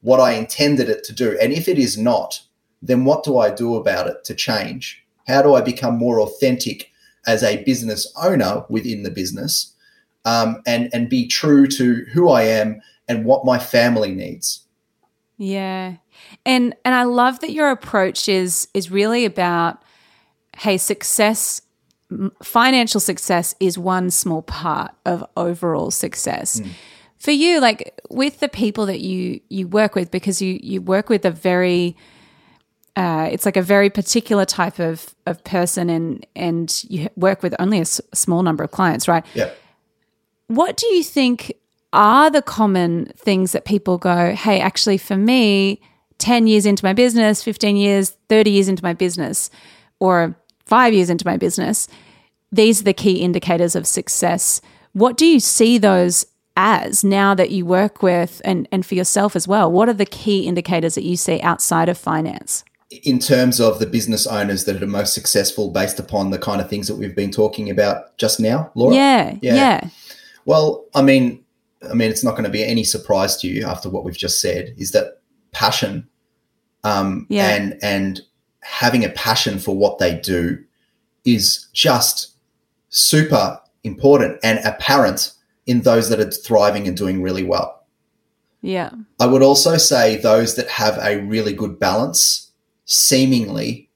what 0.00 0.20
I 0.20 0.32
intended 0.32 0.88
it 0.88 1.04
to 1.04 1.12
do? 1.12 1.38
And 1.40 1.52
if 1.52 1.68
it 1.68 1.78
is 1.78 1.98
not, 1.98 2.40
then 2.80 3.04
what 3.04 3.22
do 3.22 3.38
I 3.38 3.50
do 3.50 3.76
about 3.76 4.06
it 4.06 4.24
to 4.24 4.34
change? 4.34 5.04
How 5.28 5.42
do 5.42 5.54
I 5.54 5.60
become 5.60 5.96
more 5.96 6.20
authentic 6.20 6.90
as 7.26 7.42
a 7.42 7.62
business 7.62 8.12
owner 8.20 8.64
within 8.68 9.04
the 9.04 9.10
business 9.10 9.74
um, 10.24 10.60
and, 10.66 10.88
and 10.92 11.08
be 11.08 11.28
true 11.28 11.66
to 11.68 12.04
who 12.12 12.30
I 12.30 12.42
am 12.42 12.80
and 13.06 13.24
what 13.24 13.44
my 13.44 13.58
family 13.58 14.12
needs? 14.12 14.66
Yeah. 15.36 15.96
And 16.44 16.74
and 16.84 16.94
I 16.94 17.04
love 17.04 17.40
that 17.40 17.52
your 17.52 17.70
approach 17.70 18.28
is 18.28 18.68
is 18.74 18.90
really 18.90 19.24
about 19.24 19.82
hey, 20.58 20.76
success 20.76 21.62
financial 22.42 23.00
success 23.00 23.54
is 23.58 23.78
one 23.78 24.10
small 24.10 24.42
part 24.42 24.92
of 25.06 25.24
overall 25.36 25.90
success. 25.90 26.60
Mm. 26.60 26.68
For 27.18 27.30
you, 27.30 27.60
like 27.60 27.98
with 28.10 28.40
the 28.40 28.48
people 28.48 28.86
that 28.86 29.00
you 29.00 29.40
you 29.48 29.68
work 29.68 29.94
with, 29.94 30.10
because 30.10 30.42
you 30.42 30.58
you 30.62 30.82
work 30.82 31.08
with 31.08 31.24
a 31.24 31.30
very 31.30 31.96
uh, 32.96 33.28
it's 33.32 33.46
like 33.46 33.56
a 33.56 33.62
very 33.62 33.88
particular 33.88 34.44
type 34.44 34.78
of 34.78 35.14
of 35.26 35.42
person, 35.44 35.88
and 35.88 36.26
and 36.34 36.84
you 36.88 37.08
work 37.16 37.42
with 37.42 37.54
only 37.58 37.78
a 37.78 37.82
s- 37.82 38.00
small 38.12 38.42
number 38.42 38.64
of 38.64 38.70
clients, 38.70 39.06
right? 39.08 39.24
Yeah. 39.34 39.50
What 40.48 40.76
do 40.76 40.86
you 40.88 41.02
think 41.02 41.54
are 41.92 42.30
the 42.30 42.42
common 42.42 43.06
things 43.16 43.52
that 43.52 43.64
people 43.64 43.98
go, 43.98 44.34
hey, 44.34 44.60
actually, 44.60 44.98
for 44.98 45.16
me, 45.16 45.80
ten 46.22 46.46
years 46.46 46.64
into 46.64 46.84
my 46.84 46.92
business, 46.92 47.42
fifteen 47.42 47.76
years, 47.76 48.16
thirty 48.28 48.50
years 48.50 48.68
into 48.68 48.82
my 48.82 48.94
business, 48.94 49.50
or 49.98 50.36
five 50.64 50.94
years 50.94 51.10
into 51.10 51.26
my 51.26 51.36
business, 51.36 51.88
these 52.52 52.80
are 52.80 52.84
the 52.84 52.94
key 52.94 53.20
indicators 53.20 53.74
of 53.74 53.86
success. 53.86 54.60
What 54.92 55.16
do 55.16 55.26
you 55.26 55.40
see 55.40 55.78
those 55.78 56.24
as 56.56 57.02
now 57.02 57.34
that 57.34 57.50
you 57.50 57.66
work 57.66 58.02
with 58.02 58.40
and, 58.44 58.68
and 58.70 58.86
for 58.86 58.94
yourself 58.94 59.34
as 59.34 59.48
well? 59.48 59.70
What 59.72 59.88
are 59.88 59.94
the 59.94 60.06
key 60.06 60.46
indicators 60.46 60.94
that 60.94 61.04
you 61.04 61.16
see 61.16 61.40
outside 61.40 61.88
of 61.88 61.98
finance? 61.98 62.64
In 63.04 63.18
terms 63.18 63.58
of 63.58 63.78
the 63.78 63.86
business 63.86 64.26
owners 64.26 64.64
that 64.66 64.82
are 64.82 64.86
most 64.86 65.14
successful 65.14 65.70
based 65.70 65.98
upon 65.98 66.30
the 66.30 66.38
kind 66.38 66.60
of 66.60 66.68
things 66.68 66.86
that 66.88 66.96
we've 66.96 67.16
been 67.16 67.30
talking 67.30 67.70
about 67.70 68.16
just 68.18 68.38
now, 68.38 68.70
Laura? 68.74 68.94
Yeah. 68.94 69.38
Yeah. 69.40 69.54
yeah. 69.54 69.88
Well, 70.44 70.84
I 70.94 71.02
mean, 71.02 71.42
I 71.90 71.94
mean, 71.94 72.10
it's 72.10 72.22
not 72.22 72.32
going 72.32 72.44
to 72.44 72.50
be 72.50 72.64
any 72.64 72.84
surprise 72.84 73.36
to 73.38 73.48
you 73.48 73.66
after 73.66 73.88
what 73.88 74.04
we've 74.04 74.16
just 74.16 74.40
said 74.40 74.74
is 74.76 74.92
that 74.92 75.20
passion 75.52 76.06
um, 76.84 77.26
yeah. 77.28 77.48
and 77.48 77.78
and 77.82 78.20
having 78.60 79.04
a 79.04 79.10
passion 79.10 79.58
for 79.58 79.76
what 79.76 79.98
they 79.98 80.18
do 80.20 80.62
is 81.24 81.68
just 81.72 82.34
super 82.88 83.60
important 83.84 84.38
and 84.42 84.60
apparent 84.64 85.32
in 85.66 85.82
those 85.82 86.08
that 86.08 86.20
are 86.20 86.30
thriving 86.30 86.86
and 86.86 86.96
doing 86.96 87.22
really 87.22 87.44
well. 87.44 87.84
Yeah. 88.60 88.90
I 89.20 89.26
would 89.26 89.42
also 89.42 89.76
say 89.76 90.16
those 90.16 90.54
that 90.54 90.68
have 90.68 90.98
a 90.98 91.20
really 91.22 91.52
good 91.52 91.78
balance 91.78 92.50
seemingly 92.84 93.88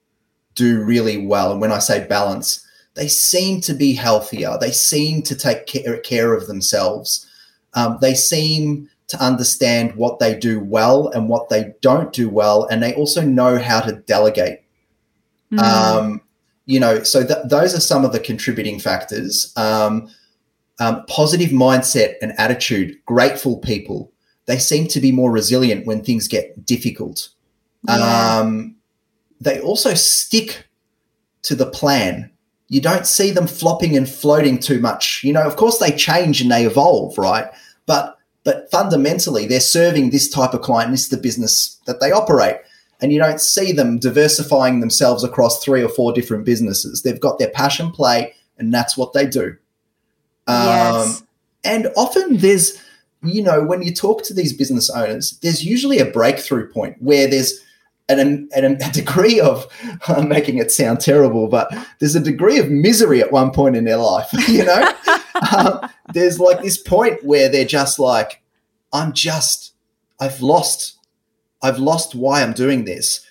do 0.54 0.82
really 0.82 1.24
well. 1.24 1.52
And 1.52 1.60
when 1.60 1.72
I 1.72 1.78
say 1.78 2.06
balance, 2.06 2.66
they 2.94 3.08
seem 3.08 3.60
to 3.62 3.74
be 3.74 3.94
healthier. 3.94 4.56
They 4.60 4.72
seem 4.72 5.22
to 5.22 5.36
take 5.36 5.66
care, 5.66 6.34
of 6.34 6.46
themselves. 6.46 7.26
Um, 7.74 7.98
they 8.00 8.14
seem 8.14 8.88
to 9.08 9.22
understand 9.22 9.94
what 9.94 10.18
they 10.18 10.36
do 10.36 10.60
well 10.60 11.08
and 11.08 11.28
what 11.28 11.48
they 11.48 11.72
don't 11.80 12.12
do 12.12 12.28
well. 12.28 12.64
And 12.64 12.82
they 12.82 12.94
also 12.94 13.22
know 13.22 13.58
how 13.58 13.80
to 13.80 13.92
delegate 13.92 14.60
Mm. 15.52 15.60
Um, 15.60 16.20
you 16.66 16.80
know, 16.80 17.02
so 17.02 17.24
th- 17.24 17.46
those 17.46 17.74
are 17.74 17.80
some 17.80 18.04
of 18.04 18.12
the 18.12 18.20
contributing 18.20 18.78
factors. 18.78 19.52
Um, 19.56 20.08
um, 20.78 21.04
positive 21.06 21.50
mindset 21.50 22.14
and 22.20 22.32
attitude, 22.38 22.98
grateful 23.06 23.58
people, 23.58 24.12
they 24.46 24.58
seem 24.58 24.86
to 24.88 25.00
be 25.00 25.12
more 25.12 25.30
resilient 25.30 25.86
when 25.86 26.02
things 26.02 26.28
get 26.28 26.66
difficult. 26.66 27.28
Yeah. 27.88 28.38
Um, 28.38 28.76
they 29.40 29.60
also 29.60 29.94
stick 29.94 30.66
to 31.42 31.54
the 31.54 31.66
plan 31.66 32.30
you 32.68 32.80
don't 32.80 33.06
see 33.06 33.30
them 33.30 33.46
flopping 33.46 33.96
and 33.96 34.08
floating 34.08 34.58
too 34.58 34.80
much. 34.80 35.22
You 35.22 35.32
know, 35.32 35.44
of 35.44 35.54
course 35.54 35.78
they 35.78 35.92
change 35.92 36.40
and 36.40 36.50
they 36.50 36.66
evolve, 36.66 37.16
right? 37.16 37.46
But 37.86 38.15
but 38.46 38.70
fundamentally 38.70 39.44
they're 39.44 39.58
serving 39.58 40.10
this 40.10 40.30
type 40.30 40.54
of 40.54 40.62
client, 40.62 40.86
and 40.86 40.94
this 40.94 41.02
is 41.02 41.08
the 41.08 41.16
business 41.16 41.80
that 41.86 41.98
they 41.98 42.12
operate. 42.12 42.56
And 43.00 43.12
you 43.12 43.18
don't 43.18 43.40
see 43.40 43.72
them 43.72 43.98
diversifying 43.98 44.78
themselves 44.78 45.24
across 45.24 45.62
three 45.62 45.82
or 45.82 45.88
four 45.88 46.12
different 46.12 46.44
businesses. 46.44 47.02
They've 47.02 47.20
got 47.20 47.40
their 47.40 47.50
passion 47.50 47.90
play, 47.90 48.34
and 48.56 48.72
that's 48.72 48.96
what 48.96 49.12
they 49.14 49.26
do. 49.26 49.56
Yes. 50.48 51.20
Um, 51.20 51.26
and 51.64 51.88
often 51.96 52.36
there's, 52.36 52.80
you 53.24 53.42
know, 53.42 53.64
when 53.64 53.82
you 53.82 53.92
talk 53.92 54.22
to 54.22 54.32
these 54.32 54.52
business 54.52 54.88
owners, 54.90 55.38
there's 55.42 55.64
usually 55.64 55.98
a 55.98 56.06
breakthrough 56.06 56.70
point 56.70 57.02
where 57.02 57.28
there's 57.28 57.60
an, 58.08 58.48
an, 58.54 58.64
a 58.64 58.92
degree 58.92 59.40
of, 59.40 59.66
I'm 60.08 60.28
making 60.28 60.58
it 60.58 60.70
sound 60.70 61.00
terrible, 61.00 61.48
but 61.48 61.72
there's 61.98 62.14
a 62.14 62.20
degree 62.20 62.58
of 62.58 62.70
misery 62.70 63.20
at 63.20 63.32
one 63.32 63.50
point 63.50 63.76
in 63.76 63.84
their 63.84 63.96
life, 63.96 64.28
you 64.48 64.64
know? 64.64 64.88
um, 65.56 65.88
there's 66.12 66.38
like 66.38 66.62
this 66.62 66.78
point 66.78 67.24
where 67.24 67.48
they're 67.48 67.64
just 67.64 67.98
like, 67.98 68.42
I'm 68.92 69.12
just, 69.12 69.72
I've 70.20 70.40
lost, 70.40 70.98
I've 71.62 71.78
lost 71.78 72.14
why 72.14 72.42
I'm 72.42 72.52
doing 72.52 72.84
this. 72.84 73.26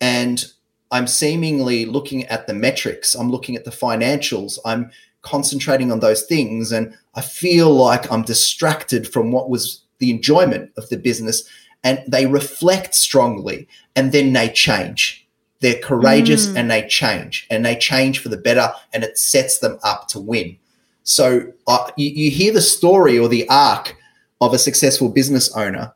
And 0.00 0.44
I'm 0.90 1.06
seemingly 1.06 1.84
looking 1.86 2.24
at 2.26 2.46
the 2.46 2.54
metrics, 2.54 3.14
I'm 3.14 3.30
looking 3.30 3.56
at 3.56 3.64
the 3.64 3.70
financials, 3.70 4.58
I'm 4.64 4.90
concentrating 5.22 5.90
on 5.90 6.00
those 6.00 6.22
things. 6.22 6.72
And 6.72 6.94
I 7.14 7.20
feel 7.20 7.70
like 7.70 8.10
I'm 8.12 8.22
distracted 8.22 9.10
from 9.10 9.32
what 9.32 9.50
was 9.50 9.82
the 9.98 10.10
enjoyment 10.10 10.70
of 10.76 10.88
the 10.88 10.96
business. 10.96 11.48
And 11.84 12.02
they 12.08 12.26
reflect 12.26 12.94
strongly 12.94 13.68
and 13.94 14.12
then 14.12 14.32
they 14.32 14.48
change. 14.48 15.26
They're 15.60 15.80
courageous 15.80 16.46
Mm. 16.46 16.56
and 16.56 16.70
they 16.70 16.86
change 16.86 17.46
and 17.50 17.64
they 17.64 17.76
change 17.76 18.20
for 18.20 18.28
the 18.28 18.36
better 18.36 18.72
and 18.92 19.04
it 19.04 19.18
sets 19.18 19.58
them 19.58 19.78
up 19.82 20.08
to 20.08 20.20
win. 20.20 20.56
So 21.04 21.52
uh, 21.66 21.90
you, 21.96 22.10
you 22.10 22.30
hear 22.30 22.52
the 22.52 22.60
story 22.60 23.18
or 23.18 23.28
the 23.28 23.48
arc 23.48 23.96
of 24.40 24.52
a 24.54 24.58
successful 24.58 25.08
business 25.08 25.50
owner, 25.56 25.92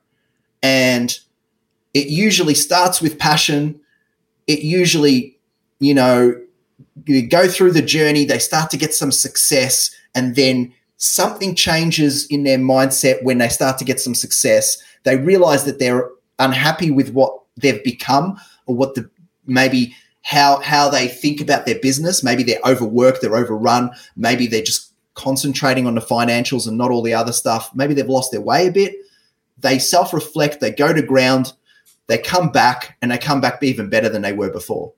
and 0.63 1.19
it 1.95 2.07
usually 2.07 2.55
starts 2.55 3.03
with 3.03 3.19
passion. 3.19 3.79
It 4.47 4.61
usually, 4.61 5.39
you 5.81 5.95
know, 5.95 6.35
you 7.07 7.29
go 7.29 7.47
through 7.47 7.73
the 7.73 7.83
journey, 7.83 8.25
they 8.25 8.39
start 8.39 8.71
to 8.71 8.77
get 8.77 8.95
some 8.95 9.13
success, 9.13 9.95
and 10.15 10.35
then 10.35 10.73
something 10.97 11.55
changes 11.55 12.27
in 12.27 12.45
their 12.45 12.59
mindset 12.59 13.23
when 13.23 13.39
they 13.39 13.49
start 13.49 13.79
to 13.79 13.85
get 13.85 14.01
some 14.01 14.15
success. 14.15 14.83
They 15.05 15.17
realize 15.17 15.65
that 15.65 15.79
they're 15.79 16.09
unhappy 16.39 16.91
with 16.91 17.13
what 17.13 17.39
they've 17.57 17.83
become 17.85 18.39
or 18.67 18.75
what 18.75 18.95
the 18.95 19.09
maybe 19.47 19.95
how 20.23 20.61
how 20.61 20.89
they 20.89 21.09
think 21.09 21.41
about 21.41 21.67
their 21.67 21.79
business. 21.81 22.23
Maybe 22.23 22.43
they're 22.43 22.61
overworked, 22.65 23.21
they're 23.21 23.37
overrun, 23.37 23.91
maybe 24.17 24.47
they're 24.47 24.63
just 24.63 24.93
concentrating 25.15 25.87
on 25.87 25.95
the 25.95 26.01
financials 26.01 26.67
and 26.67 26.79
not 26.79 26.91
all 26.91 27.03
the 27.03 27.15
other 27.15 27.33
stuff. 27.33 27.75
Maybe 27.75 27.95
they've 27.95 28.09
lost 28.09 28.33
their 28.33 28.41
way 28.41 28.69
a 28.69 28.73
bit. 28.73 28.95
They 29.59 29.79
self-reflect, 29.79 30.61
they 30.61 30.71
go 30.71 30.93
to 30.93 31.03
ground, 31.03 31.53
they 32.07 32.19
come 32.19 32.51
back 32.51 32.97
and 33.03 33.11
they 33.11 33.19
come 33.19 33.41
back 33.41 33.63
even 33.63 33.91
better 33.91 34.09
than 34.09 34.23
they 34.23 34.33
were 34.33 34.51
before. 34.51 34.93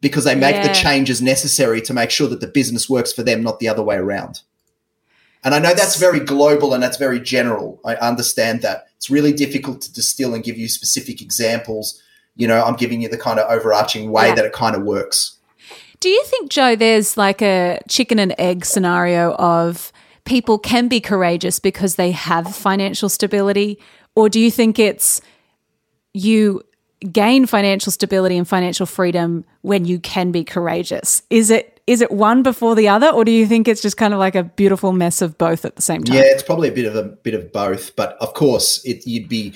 Because 0.00 0.24
they 0.24 0.34
make 0.34 0.56
Yeah. 0.56 0.68
the 0.68 0.74
changes 0.74 1.20
necessary 1.22 1.80
to 1.82 1.94
make 1.94 2.10
sure 2.10 2.28
that 2.28 2.40
the 2.40 2.46
business 2.46 2.88
works 2.88 3.12
for 3.12 3.22
them, 3.22 3.42
not 3.42 3.58
the 3.58 3.68
other 3.68 3.82
way 3.82 3.96
around. 3.96 4.40
And 5.44 5.54
I 5.54 5.58
know 5.58 5.74
that's 5.74 5.96
very 5.96 6.20
global 6.20 6.72
and 6.72 6.82
that's 6.82 6.96
very 6.96 7.20
general. 7.20 7.78
I 7.84 7.96
understand 7.96 8.62
that. 8.62 8.86
It's 8.96 9.10
really 9.10 9.32
difficult 9.32 9.82
to 9.82 9.92
distill 9.92 10.34
and 10.34 10.42
give 10.42 10.56
you 10.56 10.68
specific 10.68 11.20
examples. 11.20 12.02
You 12.34 12.48
know, 12.48 12.64
I'm 12.64 12.76
giving 12.76 13.02
you 13.02 13.08
the 13.08 13.18
kind 13.18 13.38
of 13.38 13.50
overarching 13.50 14.10
way 14.10 14.28
Yeah. 14.28 14.34
that 14.36 14.44
it 14.46 14.52
kind 14.54 14.74
of 14.74 14.82
works. 14.82 15.36
Do 16.00 16.08
you 16.08 16.24
think, 16.24 16.50
Joe, 16.50 16.74
there's 16.76 17.16
like 17.16 17.42
a 17.42 17.80
chicken 17.88 18.18
and 18.18 18.34
egg 18.38 18.64
scenario 18.64 19.32
of 19.34 19.92
people 20.24 20.58
can 20.58 20.88
be 20.88 21.00
courageous 21.00 21.58
because 21.58 21.96
they 21.96 22.10
have 22.12 22.54
financial 22.56 23.10
stability? 23.10 23.78
Or 24.14 24.28
do 24.30 24.40
you 24.40 24.50
think 24.50 24.78
it's 24.78 25.20
you 26.14 26.62
gain 27.12 27.44
financial 27.46 27.92
stability 27.92 28.36
and 28.38 28.48
financial 28.48 28.86
freedom 28.86 29.44
when 29.60 29.84
you 29.84 29.98
can 29.98 30.30
be 30.32 30.44
courageous? 30.44 31.22
Is 31.28 31.50
it 31.50 31.73
is 31.86 32.00
it 32.00 32.10
one 32.10 32.42
before 32.42 32.74
the 32.74 32.88
other, 32.88 33.08
or 33.08 33.24
do 33.24 33.30
you 33.30 33.46
think 33.46 33.68
it's 33.68 33.82
just 33.82 33.96
kind 33.96 34.14
of 34.14 34.20
like 34.20 34.34
a 34.34 34.44
beautiful 34.44 34.92
mess 34.92 35.20
of 35.20 35.36
both 35.36 35.64
at 35.64 35.76
the 35.76 35.82
same 35.82 36.02
time? 36.02 36.16
Yeah, 36.16 36.22
it's 36.24 36.42
probably 36.42 36.68
a 36.68 36.72
bit 36.72 36.86
of 36.86 36.96
a 36.96 37.02
bit 37.02 37.34
of 37.34 37.52
both, 37.52 37.94
but 37.94 38.16
of 38.20 38.32
course, 38.34 38.82
it 38.84 39.06
you'd 39.06 39.28
be 39.28 39.54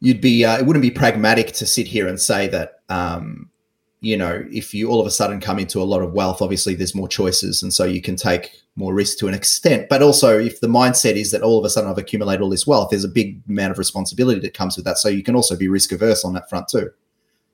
you'd 0.00 0.20
be 0.20 0.44
uh, 0.44 0.58
it 0.58 0.66
wouldn't 0.66 0.82
be 0.82 0.90
pragmatic 0.90 1.52
to 1.52 1.66
sit 1.66 1.86
here 1.86 2.08
and 2.08 2.20
say 2.20 2.48
that 2.48 2.80
um, 2.88 3.48
you 4.00 4.16
know 4.16 4.44
if 4.50 4.74
you 4.74 4.88
all 4.88 5.00
of 5.00 5.06
a 5.06 5.10
sudden 5.10 5.40
come 5.40 5.60
into 5.60 5.80
a 5.80 5.84
lot 5.84 6.02
of 6.02 6.12
wealth, 6.12 6.42
obviously 6.42 6.74
there's 6.74 6.94
more 6.94 7.08
choices, 7.08 7.62
and 7.62 7.72
so 7.72 7.84
you 7.84 8.02
can 8.02 8.16
take 8.16 8.50
more 8.74 8.92
risk 8.92 9.18
to 9.18 9.28
an 9.28 9.34
extent. 9.34 9.88
But 9.88 10.02
also, 10.02 10.36
if 10.36 10.60
the 10.60 10.66
mindset 10.66 11.14
is 11.14 11.30
that 11.30 11.42
all 11.42 11.58
of 11.58 11.64
a 11.64 11.70
sudden 11.70 11.88
I've 11.88 11.98
accumulated 11.98 12.42
all 12.42 12.50
this 12.50 12.66
wealth, 12.66 12.90
there's 12.90 13.04
a 13.04 13.08
big 13.08 13.40
amount 13.48 13.70
of 13.70 13.78
responsibility 13.78 14.40
that 14.40 14.54
comes 14.54 14.76
with 14.76 14.84
that. 14.86 14.98
So 14.98 15.08
you 15.08 15.22
can 15.22 15.36
also 15.36 15.56
be 15.56 15.68
risk 15.68 15.92
averse 15.92 16.24
on 16.24 16.34
that 16.34 16.50
front 16.50 16.66
too. 16.68 16.90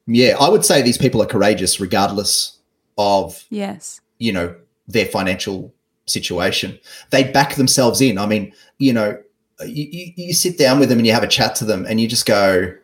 Yeah, 0.07 0.37
I 0.41 0.49
would 0.49 0.65
say 0.65 0.81
these 0.81 0.99
people 0.99 1.23
are 1.23 1.27
courageous 1.27 1.79
regardless 1.79 2.59
of 2.99 3.45
Yes. 3.51 4.01
you 4.19 4.33
know 4.33 4.55
their 4.89 5.07
financial 5.07 5.73
situation. 6.07 6.79
They 7.11 7.25
back 7.31 7.55
themselves 7.55 8.01
in. 8.01 8.19
I 8.19 8.27
mean 8.27 8.53
you 8.79 8.93
know 8.93 9.19
you, 9.67 10.13
you, 10.17 10.35
sit 10.35 10.59
down 10.59 10.81
with 10.81 10.89
them 10.89 10.99
and 10.99 11.07
you 11.07 11.13
have 11.13 11.23
a 11.23 11.29
chat 11.29 11.55
to 11.57 11.65
them 11.65 11.87
and 11.89 12.01
you 12.01 12.09
just 12.09 12.27
go 12.27 12.75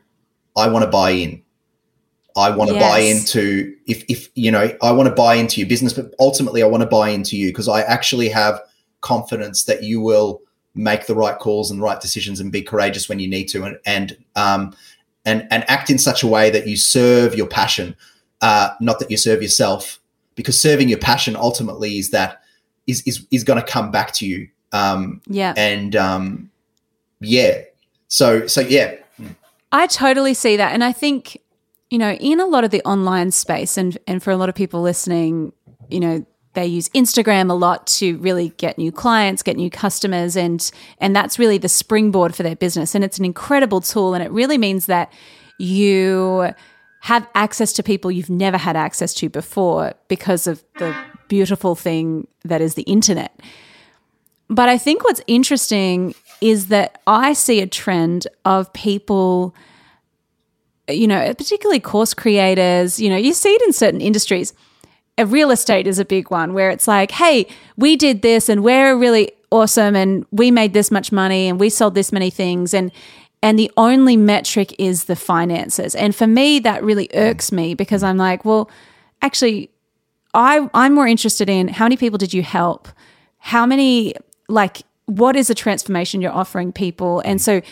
i 0.56 0.68
want 0.68 0.84
to 0.84 0.90
buy 0.90 1.10
in. 1.10 1.42
I 2.36 2.50
want 2.50 2.70
to 2.70 2.78
buy 2.78 3.00
into 3.00 3.74
if 3.86 4.04
if 4.08 4.28
you 4.36 4.52
know 4.52 4.70
i 4.80 4.92
want 4.92 5.08
to 5.08 5.14
buy 5.14 5.34
into 5.34 5.60
your 5.60 5.68
business 5.68 5.92
but 5.92 6.14
ultimately 6.20 6.62
i 6.62 6.66
want 6.66 6.82
to 6.82 6.88
buy 6.88 7.08
into 7.08 7.36
you 7.36 7.48
because 7.48 7.68
i 7.68 7.80
actually 7.82 8.28
have 8.28 8.60
confidence 9.00 9.64
that 9.64 9.82
you 9.82 10.00
will 10.00 10.40
make 10.74 11.06
the 11.06 11.16
right 11.16 11.36
calls 11.38 11.70
and 11.70 11.80
the 11.80 11.84
right 11.84 12.00
decisions 12.00 12.38
and 12.38 12.52
be 12.52 12.62
courageous 12.62 13.08
when 13.08 13.18
you 13.18 13.28
need 13.28 13.46
to 13.46 13.64
and 13.64 13.78
and 13.86 14.16
um 14.36 14.72
and 15.24 15.48
and 15.50 15.68
act 15.68 15.90
in 15.90 15.98
such 15.98 16.22
a 16.22 16.28
way 16.28 16.48
that 16.48 16.68
you 16.68 16.76
serve 16.76 17.34
your 17.34 17.48
passion 17.48 17.96
uh, 18.40 18.70
not 18.80 18.98
that 19.00 19.10
you 19.10 19.16
serve 19.16 19.42
yourself, 19.42 20.00
because 20.34 20.60
serving 20.60 20.88
your 20.88 20.98
passion 20.98 21.36
ultimately 21.36 21.98
is 21.98 22.10
that 22.10 22.40
is 22.86 23.02
is 23.02 23.26
is 23.30 23.44
going 23.44 23.60
to 23.60 23.66
come 23.66 23.90
back 23.90 24.12
to 24.12 24.26
you. 24.26 24.48
Um, 24.72 25.22
Yeah. 25.26 25.54
and 25.56 25.96
um, 25.96 26.50
yeah, 27.20 27.62
so 28.08 28.46
so 28.46 28.60
yeah, 28.60 28.94
I 29.72 29.86
totally 29.86 30.34
see 30.34 30.56
that. 30.56 30.72
And 30.72 30.82
I 30.84 30.92
think, 30.92 31.38
you 31.90 31.98
know, 31.98 32.12
in 32.12 32.40
a 32.40 32.46
lot 32.46 32.64
of 32.64 32.70
the 32.70 32.82
online 32.82 33.30
space 33.30 33.76
and 33.76 33.96
and 34.06 34.22
for 34.22 34.30
a 34.30 34.36
lot 34.36 34.48
of 34.48 34.54
people 34.54 34.80
listening, 34.82 35.52
you 35.90 36.00
know, 36.00 36.26
they 36.54 36.66
use 36.66 36.88
Instagram 36.90 37.50
a 37.50 37.54
lot 37.54 37.86
to 37.86 38.16
really 38.18 38.50
get 38.56 38.78
new 38.78 38.90
clients, 38.90 39.42
get 39.42 39.56
new 39.56 39.70
customers 39.70 40.36
and 40.36 40.70
and 41.00 41.14
that's 41.14 41.38
really 41.38 41.58
the 41.58 41.68
springboard 41.68 42.34
for 42.34 42.42
their 42.42 42.56
business 42.56 42.94
and 42.94 43.04
it's 43.04 43.18
an 43.18 43.24
incredible 43.24 43.80
tool 43.80 44.14
and 44.14 44.22
it 44.22 44.30
really 44.30 44.58
means 44.58 44.86
that 44.86 45.12
you 45.58 46.50
have 47.00 47.26
access 47.34 47.72
to 47.74 47.82
people 47.82 48.10
you've 48.10 48.30
never 48.30 48.58
had 48.58 48.76
access 48.76 49.14
to 49.14 49.28
before 49.28 49.94
because 50.08 50.46
of 50.46 50.64
the 50.78 50.94
beautiful 51.28 51.74
thing 51.74 52.26
that 52.44 52.60
is 52.60 52.74
the 52.74 52.82
internet. 52.82 53.40
But 54.48 54.68
I 54.68 54.78
think 54.78 55.04
what's 55.04 55.20
interesting 55.26 56.14
is 56.40 56.68
that 56.68 57.00
I 57.06 57.34
see 57.34 57.60
a 57.60 57.66
trend 57.66 58.26
of 58.44 58.72
people, 58.72 59.54
you 60.88 61.06
know, 61.06 61.34
particularly 61.34 61.80
course 61.80 62.14
creators, 62.14 62.98
you 62.98 63.10
know, 63.10 63.16
you 63.16 63.34
see 63.34 63.50
it 63.50 63.62
in 63.62 63.72
certain 63.72 64.00
industries. 64.00 64.54
Real 65.18 65.50
estate 65.50 65.86
is 65.86 65.98
a 65.98 66.04
big 66.04 66.30
one 66.30 66.54
where 66.54 66.70
it's 66.70 66.88
like, 66.88 67.10
hey, 67.10 67.46
we 67.76 67.96
did 67.96 68.22
this 68.22 68.48
and 68.48 68.62
we're 68.62 68.96
really 68.96 69.32
awesome 69.50 69.96
and 69.96 70.24
we 70.30 70.50
made 70.50 70.72
this 70.72 70.90
much 70.90 71.10
money 71.12 71.48
and 71.48 71.60
we 71.60 71.70
sold 71.70 71.94
this 71.94 72.12
many 72.12 72.30
things 72.30 72.72
and 72.72 72.92
and 73.42 73.58
the 73.58 73.70
only 73.76 74.16
metric 74.16 74.74
is 74.78 75.04
the 75.04 75.16
finances. 75.16 75.94
And 75.94 76.14
for 76.14 76.26
me 76.26 76.58
that 76.60 76.82
really 76.82 77.08
irks 77.14 77.52
me 77.52 77.74
because 77.74 78.02
I'm 78.02 78.16
like, 78.16 78.44
well, 78.44 78.70
actually 79.22 79.70
I 80.34 80.68
I'm 80.74 80.94
more 80.94 81.06
interested 81.06 81.48
in 81.48 81.68
how 81.68 81.84
many 81.84 81.96
people 81.96 82.18
did 82.18 82.34
you 82.34 82.42
help? 82.42 82.88
How 83.38 83.66
many 83.66 84.14
like 84.48 84.82
what 85.06 85.36
is 85.36 85.48
the 85.48 85.54
transformation 85.54 86.20
you're 86.20 86.32
offering 86.32 86.72
people? 86.72 87.20
And 87.20 87.40
mm. 87.40 87.42
so 87.42 87.62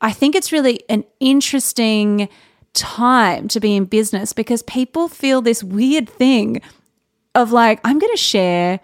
I 0.00 0.12
think 0.12 0.34
it's 0.34 0.52
really 0.52 0.84
an 0.88 1.04
interesting 1.20 2.28
time 2.74 3.48
to 3.48 3.60
be 3.60 3.74
in 3.76 3.84
business 3.84 4.32
because 4.32 4.62
people 4.62 5.08
feel 5.08 5.40
this 5.40 5.64
weird 5.64 6.08
thing 6.08 6.60
of 7.34 7.52
like 7.52 7.80
I'm 7.84 7.98
going 7.98 8.12
to 8.12 8.18
share 8.20 8.80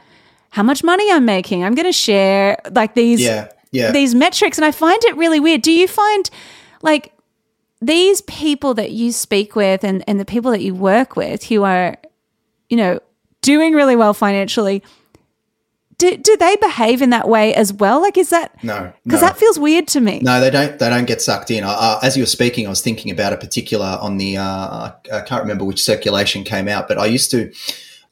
how 0.50 0.62
much 0.62 0.82
money 0.82 1.10
I'm 1.12 1.24
making. 1.24 1.64
I'm 1.64 1.74
going 1.74 1.86
to 1.86 1.92
share 1.92 2.58
like 2.72 2.94
these 2.94 3.20
yeah, 3.20 3.48
yeah. 3.72 3.90
these 3.90 4.14
metrics 4.14 4.58
and 4.58 4.64
I 4.64 4.72
find 4.72 5.02
it 5.04 5.16
really 5.16 5.40
weird. 5.40 5.62
Do 5.62 5.72
you 5.72 5.88
find 5.88 6.28
like 6.82 7.12
these 7.80 8.20
people 8.22 8.74
that 8.74 8.90
you 8.92 9.12
speak 9.12 9.56
with 9.56 9.84
and, 9.84 10.04
and 10.06 10.20
the 10.20 10.24
people 10.24 10.50
that 10.50 10.60
you 10.60 10.74
work 10.74 11.16
with 11.16 11.44
who 11.44 11.64
are, 11.64 11.96
you 12.68 12.76
know, 12.76 13.00
doing 13.42 13.74
really 13.74 13.96
well 13.96 14.14
financially, 14.14 14.82
do, 16.00 16.16
do 16.16 16.36
they 16.38 16.56
behave 16.56 17.02
in 17.02 17.10
that 17.10 17.28
way 17.28 17.54
as 17.54 17.72
well? 17.72 18.00
Like, 18.00 18.16
is 18.16 18.30
that 18.30 18.62
no, 18.64 18.92
because 19.04 19.20
no. 19.20 19.28
that 19.28 19.36
feels 19.36 19.58
weird 19.58 19.86
to 19.88 20.00
me? 20.00 20.20
No, 20.20 20.40
they 20.40 20.50
don't. 20.50 20.78
They 20.78 20.88
don't 20.88 21.04
get 21.04 21.20
sucked 21.20 21.50
in. 21.50 21.62
Uh, 21.62 21.98
as 22.02 22.16
you 22.16 22.22
were 22.22 22.26
speaking, 22.26 22.66
I 22.66 22.70
was 22.70 22.80
thinking 22.80 23.10
about 23.12 23.34
a 23.34 23.36
particular 23.36 23.98
on 24.00 24.16
the. 24.16 24.38
Uh, 24.38 24.92
I 25.12 25.20
can't 25.20 25.42
remember 25.42 25.64
which 25.64 25.82
circulation 25.82 26.42
came 26.42 26.68
out, 26.68 26.88
but 26.88 26.98
I 26.98 27.04
used 27.06 27.30
to. 27.32 27.52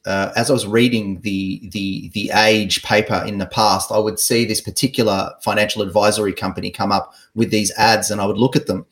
Uh, 0.07 0.33
as 0.37 0.49
I 0.49 0.53
was 0.53 0.67
reading 0.67 1.21
the 1.21 1.69
the 1.71 2.11
the 2.15 2.31
age 2.35 2.83
paper 2.83 3.23
in 3.27 3.39
the 3.39 3.47
past, 3.47 3.91
I 3.91 3.99
would 3.99 4.19
see 4.19 4.45
this 4.45 4.61
particular 4.61 5.33
financial 5.43 5.83
advisory 5.83 6.33
company 6.33 6.71
come 6.71 6.93
up 6.93 7.13
with 7.35 7.51
these 7.51 7.71
ads, 7.73 8.11
and 8.11 8.21
I 8.21 8.27
would 8.27 8.39
look 8.39 8.57
at 8.57 8.67
them 8.67 8.87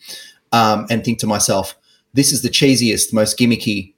um, 0.53 0.87
and 0.90 1.05
think 1.05 1.19
to 1.21 1.27
myself, 1.27 1.77
"This 2.14 2.33
is 2.33 2.42
the 2.42 2.51
cheesiest, 2.51 3.12
most 3.12 3.38
gimmicky 3.38 3.95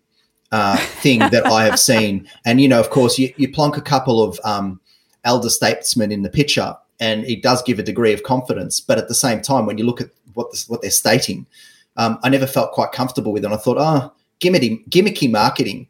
uh, 0.53 0.77
thing 0.77 1.21
that 1.21 1.47
I 1.47 1.65
have 1.65 1.81
seen." 1.91 2.29
And 2.45 2.61
you 2.61 2.69
know, 2.69 2.81
of 2.81 2.91
course, 2.91 3.19
you, 3.19 3.33
you 3.37 3.51
plonk 3.51 3.77
a 3.77 3.83
couple 3.83 4.23
of 4.23 4.39
um, 4.45 4.81
elder 5.25 5.51
statesmen 5.51 6.13
in 6.13 6.23
the 6.23 6.31
picture, 6.31 6.77
and 7.01 7.25
it 7.25 7.43
does 7.43 7.63
give 7.63 7.79
a 7.79 7.83
degree 7.83 8.13
of 8.13 8.23
confidence. 8.23 8.81
But 8.81 8.99
at 8.99 9.09
the 9.09 9.15
same 9.15 9.41
time, 9.41 9.67
when 9.67 9.79
you 9.79 9.85
look 9.85 10.01
at 10.01 10.11
what 10.35 10.51
this, 10.51 10.69
what 10.69 10.83
they're 10.83 10.91
stating, 10.91 11.47
um, 11.97 12.19
I 12.23 12.29
never 12.29 12.47
felt 12.47 12.73
quite 12.73 12.93
comfortable 12.93 13.33
with 13.33 13.45
it. 13.45 13.47
And 13.47 13.55
I 13.55 13.59
thought, 13.59 13.79
oh, 13.79 14.13
gimmicky, 14.41 14.89
gimmicky 14.89 15.31
marketing. 15.31 15.89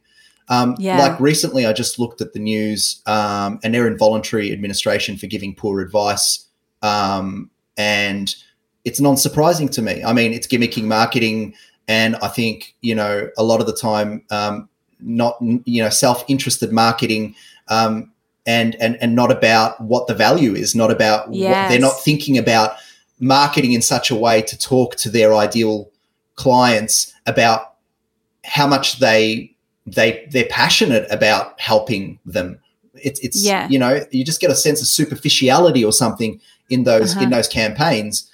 Um, 0.49 0.77
yeah. 0.79 0.99
Like 0.99 1.21
recently, 1.21 1.67
I 1.67 1.73
just 1.73 1.99
looked 1.99 2.21
at 2.21 2.33
the 2.33 2.39
news 2.39 3.03
um, 3.07 3.61
and 3.63 3.75
their 3.75 3.87
in 3.87 3.99
voluntary 3.99 4.53
administration 4.53 5.17
for 5.17 5.27
giving 5.27 5.55
poor 5.55 5.81
advice. 5.81 6.47
Um, 6.83 7.51
and 7.77 8.35
it's 8.85 9.01
non 9.01 9.17
surprising 9.17 9.69
to 9.71 9.83
me. 9.83 10.03
I 10.03 10.13
mean, 10.13 10.33
it's 10.33 10.47
gimmicky 10.47 10.83
marketing. 10.83 11.55
And 11.87 12.17
I 12.17 12.29
think, 12.29 12.75
you 12.81 12.95
know, 12.95 13.29
a 13.37 13.43
lot 13.43 13.61
of 13.61 13.67
the 13.67 13.75
time, 13.75 14.23
um, 14.31 14.69
not, 15.01 15.37
you 15.41 15.83
know, 15.83 15.91
self 15.91 16.25
interested 16.29 16.73
marketing. 16.73 17.35
Um, 17.69 18.13
and, 18.47 18.77
and 18.77 18.97
and 19.03 19.15
not 19.15 19.31
about 19.31 19.79
what 19.79 20.07
the 20.07 20.15
value 20.15 20.55
is, 20.55 20.75
not 20.75 20.91
about 20.91 21.33
yes. 21.35 21.55
what 21.55 21.69
they're 21.69 21.81
not 21.81 22.01
thinking 22.01 22.39
about 22.39 22.77
marketing 23.21 23.73
in 23.73 23.83
such 23.83 24.11
a 24.11 24.17
way 24.17 24.41
to 24.41 24.59
talk 24.59 24.97
to 24.97 25.11
their 25.11 25.35
ideal 25.35 25.91
clients 26.37 27.13
about 27.27 27.75
how 28.45 28.67
much 28.67 29.01
they 29.01 29.55
they 29.95 30.27
they're 30.31 30.47
passionate 30.47 31.07
about 31.11 31.61
helping 31.61 32.19
them. 32.25 32.59
It's 32.95 33.21
it's 33.21 33.45
yeah. 33.45 33.69
you 33.69 33.79
know 33.79 34.05
you 34.11 34.25
just 34.25 34.41
get 34.41 34.51
a 34.51 34.57
sense 34.57 34.81
of 34.81 34.89
superficiality 34.89 35.85
or 35.85 35.93
something 35.93 36.41
in 36.71 36.85
those 36.85 37.15
uh-huh. 37.15 37.25
in 37.25 37.31
those 37.31 37.49
campaigns, 37.49 38.31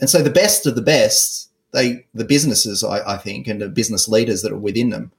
and 0.00 0.08
so 0.10 0.22
the 0.22 0.30
best 0.30 0.66
of 0.66 0.74
the 0.74 0.82
best 0.82 1.50
they 1.72 2.06
the 2.14 2.24
businesses 2.24 2.84
I, 2.84 3.14
I 3.14 3.16
think 3.16 3.48
and 3.48 3.60
the 3.60 3.68
business 3.68 4.08
leaders 4.08 4.42
that 4.42 4.52
are 4.52 4.58
within 4.58 4.90
them 4.90 5.10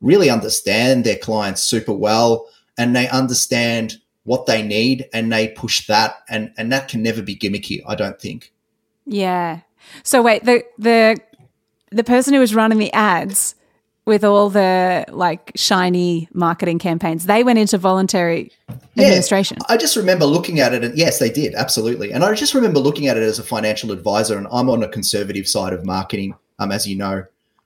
really 0.00 0.30
understand 0.30 1.04
their 1.04 1.16
clients 1.16 1.62
super 1.62 1.92
well 1.92 2.46
and 2.78 2.94
they 2.94 3.08
understand 3.08 3.98
what 4.24 4.46
they 4.46 4.62
need 4.62 5.08
and 5.12 5.32
they 5.32 5.48
push 5.48 5.86
that 5.86 6.22
and 6.28 6.52
and 6.56 6.72
that 6.72 6.88
can 6.88 7.02
never 7.02 7.22
be 7.22 7.36
gimmicky 7.36 7.82
i 7.86 7.94
don't 7.94 8.20
think 8.20 8.52
yeah 9.04 9.60
so 10.02 10.22
wait 10.22 10.44
the 10.44 10.64
the 10.78 11.18
the 11.90 12.04
person 12.04 12.32
who 12.32 12.40
was 12.40 12.54
running 12.54 12.78
the 12.78 12.92
ads 12.92 13.54
with 14.08 14.24
all 14.24 14.48
the 14.48 15.04
like 15.10 15.52
shiny 15.54 16.30
marketing 16.32 16.78
campaigns. 16.78 17.26
They 17.26 17.44
went 17.44 17.58
into 17.58 17.76
voluntary 17.76 18.50
yeah, 18.94 19.04
administration. 19.04 19.58
I 19.68 19.76
just 19.76 19.96
remember 19.96 20.24
looking 20.24 20.60
at 20.60 20.72
it, 20.72 20.82
and 20.82 20.96
yes, 20.96 21.18
they 21.18 21.28
did 21.28 21.54
absolutely. 21.54 22.10
And 22.10 22.24
I 22.24 22.32
just 22.34 22.54
remember 22.54 22.80
looking 22.80 23.06
at 23.06 23.18
it 23.18 23.22
as 23.22 23.38
a 23.38 23.42
financial 23.42 23.92
advisor, 23.92 24.38
and 24.38 24.48
I'm 24.50 24.70
on 24.70 24.82
a 24.82 24.88
conservative 24.88 25.46
side 25.46 25.74
of 25.74 25.84
marketing, 25.84 26.34
um, 26.58 26.72
as 26.72 26.88
you 26.88 26.96
know. 26.96 27.24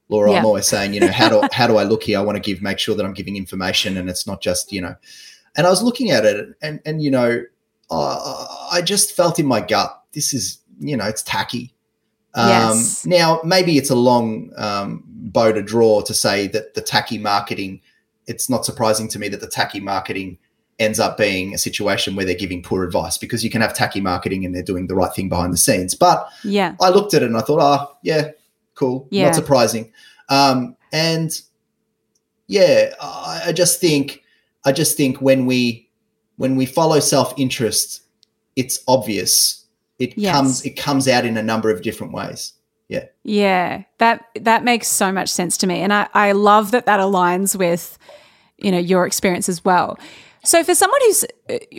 Laura, 0.09 0.33
yeah. 0.33 0.41
I'm 0.41 0.45
always 0.45 0.67
saying, 0.67 0.95
you 0.95 1.01
know, 1.01 1.13
how 1.13 1.29
do 1.29 1.49
how 1.53 1.69
do 1.69 1.77
I 1.77 1.85
look 1.85 2.03
here? 2.03 2.19
I 2.19 2.23
want 2.23 2.37
to 2.37 2.43
give 2.43 2.61
make 2.61 2.81
sure 2.81 2.97
that 2.97 3.07
I'm 3.07 3.15
giving 3.15 3.37
information, 3.37 3.97
and 3.97 4.11
it's 4.11 4.27
not 4.27 4.43
just, 4.43 4.73
you 4.73 4.81
know. 4.81 4.97
And 5.57 5.65
I 5.65 5.71
was 5.71 5.81
looking 5.81 6.11
at 6.11 6.25
it, 6.25 6.49
and 6.61 6.81
and 6.85 7.01
you 7.01 7.13
know, 7.13 7.45
uh, 7.89 8.47
I 8.73 8.83
just 8.83 9.15
felt 9.15 9.39
in 9.39 9.47
my 9.47 9.61
gut, 9.61 10.03
this 10.13 10.35
is, 10.35 10.59
you 10.81 10.97
know, 10.97 11.07
it's 11.07 11.23
tacky. 11.23 11.73
Um, 12.35 12.49
yes. 12.49 13.07
Now, 13.07 13.41
maybe 13.45 13.79
it's 13.79 13.91
a 13.91 13.95
long 13.95 14.51
um, 14.57 15.12
bow 15.31 15.53
to 15.53 15.63
draw 15.63 16.03
to 16.03 16.15
say 16.15 16.47
that 16.49 16.75
the 16.75 16.81
tacky 16.81 17.19
marketing, 17.19 17.81
it's 18.27 18.51
not 18.51 18.65
surprising 18.65 19.09
to 19.09 19.19
me 19.19 19.29
that 19.29 19.41
the 19.41 19.49
tacky 19.49 19.81
marketing 19.81 20.39
ends 20.79 20.99
up 20.99 21.17
being 21.17 21.55
a 21.55 21.59
situation 21.59 22.17
where 22.17 22.25
they're 22.25 22.35
giving 22.35 22.63
poor 22.63 22.83
advice 22.83 23.17
because 23.17 23.45
you 23.45 23.51
can 23.51 23.61
have 23.61 23.75
tacky 23.75 24.01
marketing 24.01 24.45
and 24.45 24.55
they're 24.55 24.63
doing 24.63 24.87
the 24.87 24.95
right 24.95 25.15
thing 25.15 25.29
behind 25.29 25.53
the 25.53 25.59
scenes. 25.59 25.95
But 25.95 26.29
yeah, 26.43 26.75
I 26.81 26.91
looked 26.91 27.15
at 27.15 27.23
it 27.23 27.27
and 27.27 27.37
I 27.37 27.43
thought, 27.43 27.61
oh, 27.61 27.97
yeah, 28.03 28.31
cool, 28.75 29.07
yeah. 29.11 29.27
not 29.27 29.35
surprising. 29.35 29.93
Um, 30.29 30.77
and 30.93 31.41
yeah, 32.47 32.95
I, 33.01 33.43
I 33.47 33.53
just 33.53 33.81
think, 33.81 34.23
I 34.65 34.73
just 34.73 34.97
think 34.97 35.21
when 35.21 35.47
we 35.47 35.89
when 36.37 36.57
we 36.57 36.67
follow 36.67 37.01
self 37.01 37.35
interest, 37.39 38.03
it's 38.57 38.83
obvious 38.89 39.63
it 39.99 40.19
yes. 40.19 40.35
comes 40.35 40.67
it 40.67 40.77
comes 40.77 41.07
out 41.07 41.25
in 41.25 41.37
a 41.37 41.43
number 41.43 41.71
of 41.71 41.83
different 41.83 42.13
ways 42.13 42.55
yeah 42.89 43.05
yeah 43.25 43.83
that 43.99 44.27
that 44.41 44.65
makes 44.65 44.89
so 44.89 45.13
much 45.13 45.29
sense 45.29 45.57
to 45.57 45.67
me 45.67 45.81
and 45.81 45.93
i 45.93 46.09
i 46.15 46.33
love 46.33 46.71
that 46.71 46.87
that 46.87 47.01
aligns 47.01 47.57
with 47.57 47.99
you 48.59 48.71
know 48.71 48.79
your 48.79 49.07
experience 49.07 49.49
as 49.49 49.65
well 49.65 49.99
so 50.45 50.63
for 50.65 50.75
someone 50.75 51.01
who's 51.03 51.25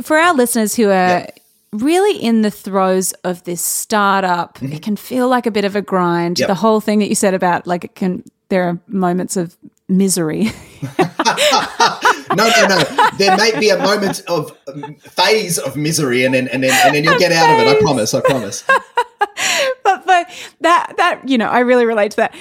for 0.03 0.17
our 0.17 0.33
listeners 0.33 0.75
who 0.75 0.89
are 0.89 1.27
really 1.71 2.17
in 2.17 2.41
the 2.43 2.51
throes 2.51 3.11
of 3.23 3.43
this 3.43 3.61
startup 3.61 4.57
mm-hmm. 4.59 4.73
it 4.73 4.81
can 4.81 4.95
feel 4.95 5.27
like 5.27 5.45
a 5.45 5.51
bit 5.51 5.65
of 5.65 5.75
a 5.75 5.81
grind 5.81 6.39
yep. 6.39 6.47
the 6.47 6.55
whole 6.55 6.79
thing 6.79 6.99
that 6.99 7.09
you 7.09 7.15
said 7.15 7.33
about 7.33 7.67
like 7.67 7.83
it 7.83 7.95
can 7.95 8.23
there 8.49 8.63
are 8.63 8.79
moments 8.87 9.35
of 9.37 9.57
misery 9.89 10.51
no, 12.35 12.49
no, 12.49 12.67
no. 12.67 13.09
There 13.17 13.37
may 13.37 13.57
be 13.59 13.69
a 13.69 13.77
moment 13.77 14.21
of 14.27 14.57
um, 14.67 14.95
phase 14.95 15.57
of 15.57 15.75
misery, 15.75 16.25
and 16.25 16.33
then 16.33 16.47
and 16.49 16.63
then 16.63 16.71
and 16.85 16.95
then 16.95 17.03
you'll 17.03 17.19
get 17.19 17.31
out 17.31 17.49
of 17.49 17.59
it. 17.59 17.77
I 17.77 17.79
promise. 17.79 18.13
I 18.13 18.21
promise. 18.21 18.63
but 19.83 20.02
but 20.13 20.55
that 20.61 20.93
that 20.97 21.27
you 21.27 21.37
know, 21.37 21.47
I 21.47 21.59
really 21.59 21.85
relate 21.85 22.11
to 22.11 22.17
that. 22.17 22.35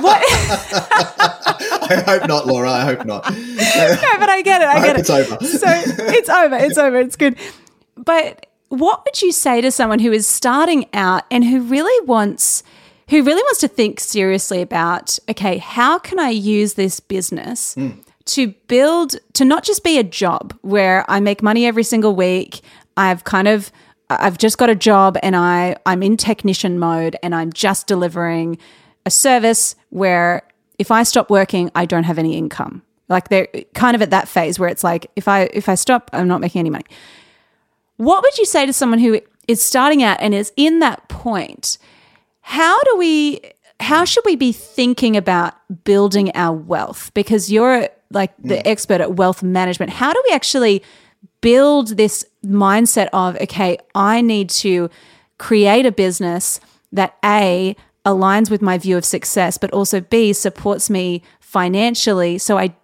what? 0.00 0.22
I 1.90 2.02
hope 2.06 2.28
not, 2.28 2.46
Laura. 2.46 2.70
I 2.70 2.84
hope 2.84 3.04
not. 3.04 3.24
no, 3.30 3.36
but 4.18 4.28
I 4.28 4.42
get 4.42 4.62
it. 4.62 4.68
I, 4.68 4.78
I 4.78 4.86
get 4.86 4.96
it. 4.96 5.00
It's 5.00 5.10
over. 5.10 5.44
So 5.44 5.66
it's 5.68 6.28
over. 6.28 6.56
It's 6.56 6.78
over. 6.78 6.98
It's 6.98 7.16
good. 7.16 7.36
But 7.96 8.46
what 8.68 9.04
would 9.04 9.22
you 9.22 9.32
say 9.32 9.60
to 9.60 9.70
someone 9.70 9.98
who 9.98 10.12
is 10.12 10.26
starting 10.26 10.86
out 10.92 11.24
and 11.30 11.44
who 11.44 11.62
really 11.62 12.06
wants? 12.06 12.62
who 13.10 13.22
really 13.22 13.42
wants 13.42 13.60
to 13.60 13.68
think 13.68 14.00
seriously 14.00 14.62
about 14.62 15.18
okay, 15.28 15.58
how 15.58 15.98
can 15.98 16.18
I 16.18 16.30
use 16.30 16.72
this 16.72 17.00
business 17.00 17.74
mm 17.74 18.02
to 18.26 18.48
build 18.68 19.16
to 19.34 19.44
not 19.44 19.64
just 19.64 19.84
be 19.84 19.98
a 19.98 20.02
job 20.02 20.56
where 20.62 21.04
I 21.08 21.20
make 21.20 21.42
money 21.42 21.66
every 21.66 21.82
single 21.82 22.14
week. 22.14 22.60
I've 22.96 23.24
kind 23.24 23.48
of 23.48 23.70
I've 24.10 24.38
just 24.38 24.58
got 24.58 24.70
a 24.70 24.74
job 24.74 25.16
and 25.22 25.34
I 25.34 25.76
I'm 25.86 26.02
in 26.02 26.16
technician 26.16 26.78
mode 26.78 27.16
and 27.22 27.34
I'm 27.34 27.52
just 27.52 27.86
delivering 27.86 28.58
a 29.06 29.10
service 29.10 29.76
where 29.90 30.42
if 30.78 30.90
I 30.90 31.02
stop 31.02 31.30
working, 31.30 31.70
I 31.74 31.86
don't 31.86 32.04
have 32.04 32.18
any 32.18 32.36
income. 32.36 32.82
Like 33.08 33.28
they're 33.28 33.48
kind 33.74 33.94
of 33.94 34.02
at 34.02 34.10
that 34.10 34.28
phase 34.28 34.58
where 34.58 34.68
it's 34.68 34.84
like 34.84 35.10
if 35.16 35.28
I 35.28 35.42
if 35.52 35.68
I 35.68 35.74
stop, 35.74 36.10
I'm 36.12 36.28
not 36.28 36.40
making 36.40 36.60
any 36.60 36.70
money. 36.70 36.84
What 37.96 38.22
would 38.22 38.38
you 38.38 38.46
say 38.46 38.66
to 38.66 38.72
someone 38.72 38.98
who 38.98 39.20
is 39.46 39.62
starting 39.62 40.02
out 40.02 40.18
and 40.20 40.34
is 40.34 40.52
in 40.56 40.80
that 40.80 41.08
point? 41.08 41.78
How 42.40 42.78
do 42.82 42.96
we 42.96 43.40
how 43.80 44.04
should 44.04 44.24
we 44.24 44.36
be 44.36 44.52
thinking 44.52 45.16
about 45.16 45.54
building 45.84 46.30
our 46.34 46.56
wealth? 46.56 47.12
Because 47.14 47.50
you're 47.50 47.88
like 48.10 48.34
the 48.38 48.56
mm. 48.56 48.62
expert 48.64 49.00
at 49.00 49.14
wealth 49.14 49.42
management. 49.42 49.92
How 49.92 50.12
do 50.12 50.22
we 50.28 50.34
actually 50.34 50.82
build 51.40 51.96
this 51.96 52.24
mindset 52.44 53.08
of, 53.12 53.36
okay, 53.40 53.78
I 53.94 54.20
need 54.20 54.50
to 54.50 54.90
create 55.38 55.86
a 55.86 55.92
business 55.92 56.60
that 56.92 57.16
A, 57.24 57.76
aligns 58.04 58.50
with 58.50 58.60
my 58.60 58.78
view 58.78 58.96
of 58.96 59.04
success, 59.04 59.58
but 59.58 59.70
also 59.72 60.00
B, 60.00 60.32
supports 60.32 60.90
me 60.90 61.22
financially 61.40 62.38
so 62.38 62.58
I 62.58 62.74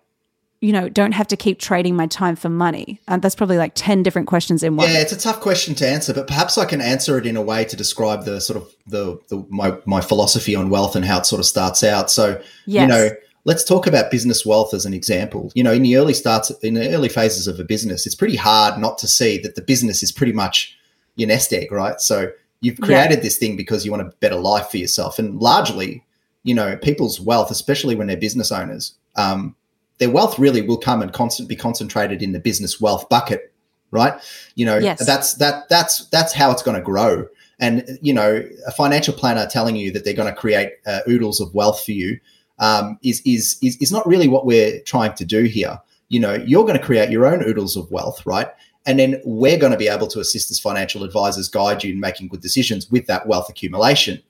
you 0.61 0.73
know, 0.73 0.91
don't 0.91 1.13
have 1.13 1.27
to 1.29 1.37
keep 1.37 1.59
trading 1.59 1.97
my 1.97 2.07
time 2.07 2.37
for 2.37 2.51
money? 2.51 3.01
And 3.09 3.23
that's 3.23 3.35
probably 3.35 3.57
like 3.57 3.73
10 3.75 4.03
different 4.03 4.29
questions 4.29 4.63
in 4.63 4.77
one. 4.77 4.91
Yeah, 4.91 5.01
it's 5.01 5.13
a 5.13 5.19
tough 5.19 5.41
question 5.41 5.75
to 5.77 5.89
answer, 5.89 6.13
but 6.13 6.27
perhaps 6.27 6.59
I 6.59 6.67
can 6.67 6.83
answer 6.83 7.17
it 7.17 7.27
in 7.27 7.37
a 7.37 7.43
way 7.43 7.65
to 7.65 7.77
describe 7.77 8.25
the 8.25 8.41
sort 8.41 8.59
of 8.59 8.71
the, 8.87 9.19
the 9.29 9.45
my, 9.49 9.79
my 9.87 10.03
philosophy 10.03 10.55
on 10.55 10.69
wealth 10.69 10.97
and 10.97 11.05
how 11.05 11.19
it 11.19 11.27
sort 11.27 11.41
of 11.41 11.47
starts 11.47 11.83
out. 11.83 12.11
So, 12.11 12.43
yes. 12.67 12.83
you 12.83 12.89
know, 12.89 13.09
let's 13.45 13.65
talk 13.65 13.87
about 13.87 14.11
business 14.11 14.45
wealth 14.45 14.75
as 14.75 14.85
an 14.85 14.95
example. 14.95 15.51
You 15.55 15.65
know, 15.65 15.73
in 15.73 15.83
the 15.83 15.97
early 15.97 16.15
starts, 16.15 16.51
in 16.63 16.75
the 16.75 16.95
early 16.95 17.09
phases 17.09 17.47
of 17.47 17.59
a 17.59 17.65
business, 17.65 18.07
it's 18.07 18.15
pretty 18.15 18.37
hard 18.37 18.81
not 18.81 18.99
to 18.99 19.09
see 19.09 19.39
that 19.39 19.55
the 19.55 19.63
business 19.63 20.03
is 20.03 20.13
pretty 20.13 20.33
much 20.33 20.77
your 21.17 21.29
nest 21.29 21.53
egg, 21.53 21.73
right? 21.73 22.01
So 22.01 22.31
you've 22.61 22.81
created 22.81 23.19
yeah. 23.19 23.23
this 23.23 23.39
thing 23.39 23.57
because 23.57 23.85
you 23.85 23.91
want 23.91 24.07
a 24.07 24.13
better 24.21 24.37
life 24.37 24.69
for 24.69 24.77
yourself, 24.77 25.19
and 25.19 25.41
largely, 25.41 26.05
you 26.43 26.55
know, 26.55 26.77
people's 26.77 27.21
wealth, 27.21 27.51
especially 27.51 27.95
when 27.95 28.07
they're 28.07 28.17
business 28.17 28.53
owners, 28.53 28.95
um, 29.17 29.55
their 29.99 30.11
wealth 30.11 30.39
really 30.39 30.63
will 30.63 30.79
come 30.79 31.03
and 31.03 31.13
constant 31.13 31.49
be 31.49 31.57
concentrated 31.57 32.23
in 32.23 32.33
the 32.33 32.41
business 32.41 32.81
wealth 32.81 33.09
bucket, 33.09 33.53
right? 33.91 34.15
You 34.55 34.67
know, 34.67 34.79
yes. 34.79 35.05
that's 35.05 35.35
that 35.35 35.69
that's 35.69 36.07
that's 36.07 36.33
how 36.33 36.51
it's 36.51 36.63
going 36.63 36.77
to 36.77 36.83
grow. 36.83 37.27
And 37.59 37.99
you 38.01 38.15
know, 38.15 38.43
a 38.67 38.73
financial 38.73 39.13
planner 39.13 39.47
telling 39.47 39.77
you 39.77 39.93
that 39.93 40.05
they're 40.05 40.15
going 40.15 40.33
to 40.33 40.39
create 40.39 40.73
uh, 40.87 41.01
oodles 41.09 41.41
of 41.41 41.55
wealth 41.55 41.85
for 41.85 41.93
you 41.93 42.19
um, 42.61 42.99
is, 43.03 43.21
is, 43.27 43.59
is, 43.63 43.77
is 43.79 43.91
not 43.91 44.07
really 44.07 44.29
what 44.29 44.47
we're 44.47 44.81
trying 44.83 45.15
to 45.15 45.25
do 45.25 45.45
here. 45.45 45.81
You 46.09 46.21
know, 46.21 46.35
you're 46.35 46.65
going 46.65 46.79
to 46.79 46.85
create 46.85 47.11
your 47.11 47.27
own 47.27 47.43
oodles 47.43 47.77
of 47.77 47.91
wealth, 47.91 48.25
right? 48.25 48.49
And 48.87 48.99
then 48.99 49.21
we're 49.25 49.59
going 49.59 49.73
to 49.73 49.79
be 49.79 49.89
able 49.89 50.07
to 50.09 50.21
assist 50.21 50.51
as 50.51 50.59
financial 50.59 51.05
advisors, 51.05 51.49
guide 51.49 51.85
you 51.85 51.93
in 51.93 52.01
making 52.01 52.29
good 52.29 52.41
decisions 52.41 52.91
with 52.91 53.07
that 53.07 53.27
wealth 53.27 53.49
accumulation. 53.49 54.23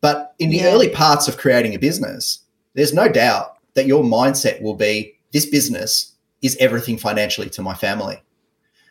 But 0.00 0.34
in 0.38 0.50
the 0.50 0.58
yeah. 0.58 0.66
early 0.66 0.90
parts 0.90 1.28
of 1.28 1.38
creating 1.38 1.74
a 1.74 1.78
business, 1.78 2.40
there's 2.74 2.92
no 2.92 3.08
doubt 3.08 3.56
that 3.74 3.86
your 3.86 4.02
mindset 4.02 4.60
will 4.60 4.74
be 4.74 5.18
this 5.32 5.46
business 5.46 6.12
is 6.42 6.56
everything 6.60 6.98
financially 6.98 7.48
to 7.50 7.62
my 7.62 7.74
family. 7.74 8.22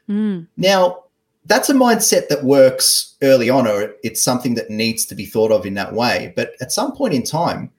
Mm. 0.09 0.47
Now, 0.57 1.03
that's 1.45 1.69
a 1.69 1.73
mindset 1.73 2.27
that 2.29 2.43
works 2.43 3.15
early 3.21 3.49
on, 3.49 3.67
or 3.67 3.93
it's 4.03 4.21
something 4.21 4.55
that 4.55 4.69
needs 4.69 5.05
to 5.05 5.15
be 5.15 5.25
thought 5.25 5.51
of 5.51 5.65
in 5.65 5.73
that 5.75 5.93
way. 5.93 6.33
But 6.35 6.53
at 6.61 6.71
some 6.71 6.93
point 6.93 7.13
in 7.13 7.23
time, 7.23 7.71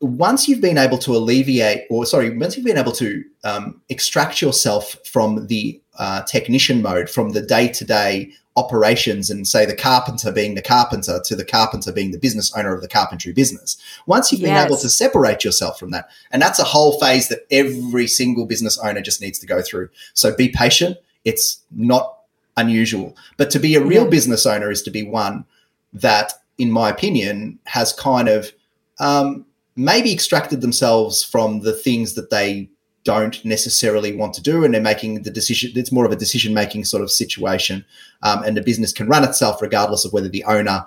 once 0.00 0.46
you've 0.46 0.60
been 0.60 0.78
able 0.78 0.98
to 0.98 1.16
alleviate, 1.16 1.84
or 1.90 2.04
sorry, 2.04 2.36
once 2.36 2.56
you've 2.56 2.66
been 2.66 2.76
able 2.76 2.92
to 2.92 3.24
um, 3.44 3.80
extract 3.88 4.42
yourself 4.42 4.96
from 5.04 5.46
the 5.46 5.80
uh, 5.98 6.22
technician 6.22 6.82
mode, 6.82 7.08
from 7.08 7.30
the 7.30 7.40
day 7.40 7.68
to 7.68 7.84
day 7.84 8.30
operations, 8.56 9.30
and 9.30 9.46
say 9.46 9.64
the 9.66 9.76
carpenter 9.76 10.32
being 10.32 10.54
the 10.54 10.62
carpenter 10.62 11.20
to 11.24 11.36
the 11.36 11.44
carpenter 11.44 11.92
being 11.92 12.10
the 12.10 12.18
business 12.18 12.54
owner 12.56 12.74
of 12.74 12.82
the 12.82 12.88
carpentry 12.88 13.32
business, 13.32 13.76
once 14.06 14.30
you've 14.30 14.40
yes. 14.40 14.50
been 14.50 14.66
able 14.66 14.76
to 14.76 14.88
separate 14.88 15.44
yourself 15.44 15.78
from 15.78 15.90
that, 15.90 16.08
and 16.30 16.42
that's 16.42 16.58
a 16.58 16.64
whole 16.64 16.98
phase 17.00 17.28
that 17.28 17.46
every 17.50 18.06
single 18.06 18.46
business 18.46 18.78
owner 18.78 19.00
just 19.00 19.20
needs 19.22 19.38
to 19.38 19.46
go 19.46 19.62
through. 19.62 19.88
So 20.12 20.34
be 20.34 20.48
patient. 20.48 20.98
It's 21.24 21.62
not 21.70 22.18
unusual. 22.56 23.16
But 23.36 23.50
to 23.50 23.58
be 23.58 23.74
a 23.74 23.84
real 23.84 24.04
yeah. 24.04 24.10
business 24.10 24.46
owner 24.46 24.70
is 24.70 24.82
to 24.82 24.90
be 24.90 25.02
one 25.02 25.44
that, 25.92 26.34
in 26.58 26.70
my 26.70 26.90
opinion, 26.90 27.58
has 27.64 27.92
kind 27.92 28.28
of 28.28 28.52
um, 28.98 29.44
maybe 29.76 30.12
extracted 30.12 30.60
themselves 30.60 31.22
from 31.22 31.60
the 31.60 31.72
things 31.72 32.14
that 32.14 32.30
they 32.30 32.68
don't 33.04 33.44
necessarily 33.44 34.16
want 34.16 34.34
to 34.34 34.42
do 34.42 34.64
and 34.64 34.74
they're 34.74 34.80
making 34.80 35.22
the 35.22 35.30
decision 35.30 35.70
it's 35.76 35.92
more 35.92 36.04
of 36.04 36.10
a 36.10 36.16
decision 36.16 36.52
making 36.52 36.84
sort 36.84 37.04
of 37.04 37.10
situation 37.10 37.84
um, 38.22 38.42
and 38.42 38.56
the 38.56 38.62
business 38.62 38.92
can 38.92 39.06
run 39.06 39.22
itself 39.22 39.62
regardless 39.62 40.04
of 40.04 40.12
whether 40.12 40.28
the 40.28 40.42
owner 40.44 40.84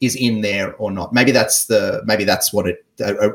is 0.00 0.16
in 0.16 0.40
there 0.40 0.74
or 0.76 0.90
not. 0.90 1.12
Maybe 1.12 1.30
that's 1.30 1.66
the 1.66 2.02
maybe 2.04 2.24
that's 2.24 2.52
what 2.52 2.66
it 2.66 2.84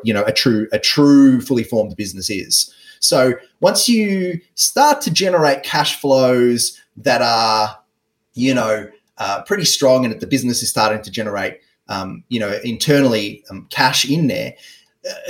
you 0.04 0.14
know 0.14 0.24
a 0.24 0.32
true 0.32 0.68
a 0.72 0.80
true 0.80 1.42
fully 1.42 1.64
formed 1.64 1.96
business 1.96 2.30
is. 2.30 2.74
So 3.00 3.34
once 3.60 3.88
you 3.88 4.42
start 4.56 5.02
to 5.02 5.12
generate 5.12 5.64
cash 5.64 6.00
flows 6.00 6.82
that 6.98 7.22
are 7.22 7.78
you 8.34 8.54
know 8.54 8.90
uh, 9.18 9.44
pretty 9.44 9.66
strong 9.66 10.06
and 10.06 10.14
that 10.14 10.20
the 10.20 10.28
business 10.28 10.64
is 10.64 10.70
starting 10.70 11.02
to 11.04 11.12
generate 11.12 11.60
um, 11.88 12.24
you 12.30 12.40
know 12.40 12.60
internally 12.64 13.44
um, 13.52 13.68
cash 13.70 14.10
in 14.10 14.28
there 14.28 14.56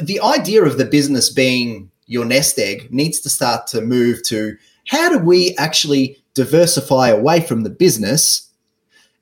the 0.01 0.19
idea 0.21 0.63
of 0.63 0.77
the 0.77 0.85
business 0.85 1.29
being 1.29 1.89
your 2.07 2.25
nest 2.25 2.59
egg 2.59 2.91
needs 2.91 3.19
to 3.21 3.29
start 3.29 3.67
to 3.67 3.81
move 3.81 4.23
to 4.23 4.57
how 4.87 5.09
do 5.09 5.19
we 5.19 5.55
actually 5.57 6.21
diversify 6.33 7.09
away 7.09 7.41
from 7.41 7.63
the 7.63 7.69
business 7.69 8.49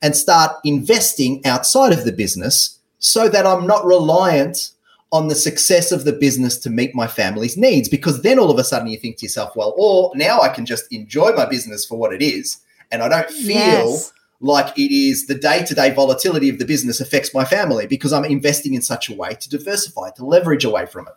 and 0.02 0.14
start 0.14 0.56
investing 0.64 1.44
outside 1.46 1.92
of 1.92 2.04
the 2.04 2.12
business 2.12 2.78
so 2.98 3.28
that 3.28 3.46
I'm 3.46 3.66
not 3.66 3.84
reliant 3.84 4.70
on 5.12 5.28
the 5.28 5.34
success 5.34 5.92
of 5.92 6.04
the 6.04 6.12
business 6.12 6.58
to 6.58 6.70
meet 6.70 6.94
my 6.94 7.06
family's 7.06 7.56
needs. 7.56 7.88
Because 7.88 8.22
then 8.22 8.38
all 8.38 8.50
of 8.50 8.58
a 8.58 8.64
sudden 8.64 8.88
you 8.88 8.98
think 8.98 9.16
to 9.18 9.26
yourself, 9.26 9.54
well, 9.56 9.74
or 9.76 10.12
now 10.14 10.40
I 10.40 10.48
can 10.48 10.66
just 10.66 10.92
enjoy 10.92 11.32
my 11.32 11.46
business 11.46 11.86
for 11.86 11.96
what 11.96 12.12
it 12.12 12.20
is 12.20 12.58
and 12.90 13.02
I 13.02 13.08
don't 13.08 13.30
feel 13.30 13.46
yes 13.48 14.12
like 14.40 14.76
it 14.78 14.92
is 14.94 15.26
the 15.26 15.34
day 15.34 15.64
to 15.64 15.74
day 15.74 15.90
volatility 15.90 16.48
of 16.48 16.58
the 16.58 16.64
business 16.64 17.00
affects 17.00 17.32
my 17.32 17.44
family 17.44 17.86
because 17.86 18.12
I'm 18.12 18.24
investing 18.24 18.74
in 18.74 18.82
such 18.82 19.08
a 19.08 19.14
way 19.14 19.34
to 19.34 19.48
diversify, 19.48 20.10
to 20.10 20.24
leverage 20.24 20.64
away 20.64 20.86
from 20.86 21.06
it. 21.06 21.14